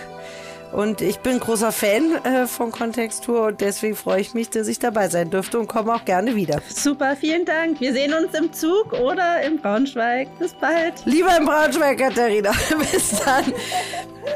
Und 0.72 1.00
ich 1.00 1.18
bin 1.18 1.40
großer 1.40 1.72
Fan 1.72 2.12
äh, 2.24 2.46
von 2.46 2.70
Kontextur 2.70 3.46
und 3.46 3.60
deswegen 3.60 3.96
freue 3.96 4.20
ich 4.20 4.34
mich, 4.34 4.50
dass 4.50 4.68
ich 4.68 4.78
dabei 4.78 5.08
sein 5.08 5.30
durfte 5.30 5.58
und 5.58 5.66
komme 5.66 5.94
auch 5.94 6.04
gerne 6.04 6.36
wieder. 6.36 6.60
Super, 6.68 7.16
vielen 7.16 7.44
Dank. 7.44 7.80
Wir 7.80 7.92
sehen 7.92 8.12
uns 8.14 8.32
im 8.38 8.52
Zug 8.52 8.92
oder 8.92 9.42
im 9.42 9.58
Braunschweig. 9.58 10.28
Bis 10.38 10.54
bald. 10.54 10.94
Lieber 11.04 11.36
im 11.36 11.44
Braunschweig, 11.44 11.98
Katharina. 11.98 12.52
Bis 12.92 13.20
dann. 13.24 13.52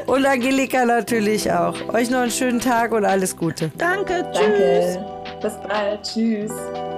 Und 0.07 0.25
Angelika 0.25 0.85
natürlich 0.85 1.51
auch. 1.51 1.75
Euch 1.93 2.09
noch 2.09 2.19
einen 2.19 2.31
schönen 2.31 2.59
Tag 2.59 2.91
und 2.91 3.05
alles 3.05 3.35
Gute. 3.35 3.71
Danke. 3.77 4.25
Tschüss. 4.33 4.95
Danke. 4.95 5.39
Bis 5.41 5.53
bald. 5.67 6.03
Tschüss. 6.03 6.94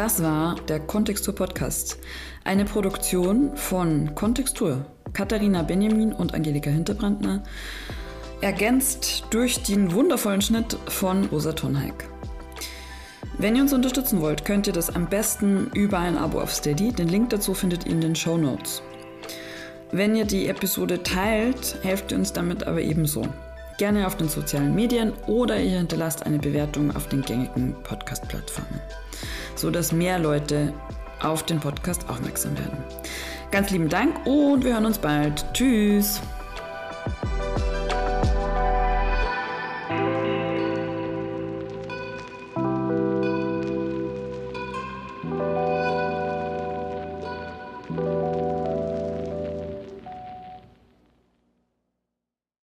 Das 0.00 0.22
war 0.22 0.56
der 0.66 0.80
Kontextur 0.80 1.34
Podcast. 1.34 1.98
Eine 2.42 2.64
Produktion 2.64 3.54
von 3.54 4.14
Kontextur, 4.14 4.86
Katharina 5.12 5.62
Benjamin 5.62 6.14
und 6.14 6.32
Angelika 6.32 6.70
Hinterbrandner, 6.70 7.42
ergänzt 8.40 9.24
durch 9.28 9.62
den 9.62 9.92
wundervollen 9.92 10.40
Schnitt 10.40 10.78
von 10.88 11.26
Rosa 11.26 11.52
Tonheik. 11.52 12.08
Wenn 13.36 13.54
ihr 13.54 13.60
uns 13.60 13.74
unterstützen 13.74 14.22
wollt, 14.22 14.46
könnt 14.46 14.66
ihr 14.66 14.72
das 14.72 14.88
am 14.88 15.06
besten 15.06 15.70
über 15.74 15.98
ein 15.98 16.16
Abo 16.16 16.40
auf 16.40 16.54
Steady. 16.54 16.92
Den 16.92 17.08
Link 17.08 17.28
dazu 17.28 17.52
findet 17.52 17.84
ihr 17.84 17.92
in 17.92 18.00
den 18.00 18.16
Show 18.16 18.38
Notes. 18.38 18.80
Wenn 19.92 20.16
ihr 20.16 20.24
die 20.24 20.48
Episode 20.48 21.02
teilt, 21.02 21.76
helft 21.82 22.10
ihr 22.10 22.16
uns 22.16 22.32
damit 22.32 22.66
aber 22.66 22.80
ebenso. 22.80 23.26
Gerne 23.76 24.06
auf 24.06 24.16
den 24.16 24.30
sozialen 24.30 24.74
Medien 24.74 25.12
oder 25.26 25.60
ihr 25.60 25.76
hinterlasst 25.76 26.24
eine 26.24 26.38
Bewertung 26.38 26.96
auf 26.96 27.10
den 27.10 27.20
gängigen 27.20 27.76
Podcast-Plattformen, 27.82 28.80
sodass 29.54 29.92
mehr 29.92 30.18
Leute 30.18 30.72
auf 31.22 31.44
den 31.44 31.60
Podcast 31.60 32.08
aufmerksam 32.08 32.56
werden. 32.58 32.78
Ganz 33.50 33.70
lieben 33.70 33.88
Dank 33.88 34.26
und 34.26 34.64
wir 34.64 34.74
hören 34.74 34.86
uns 34.86 34.98
bald. 34.98 35.44
Tschüss. 35.52 36.20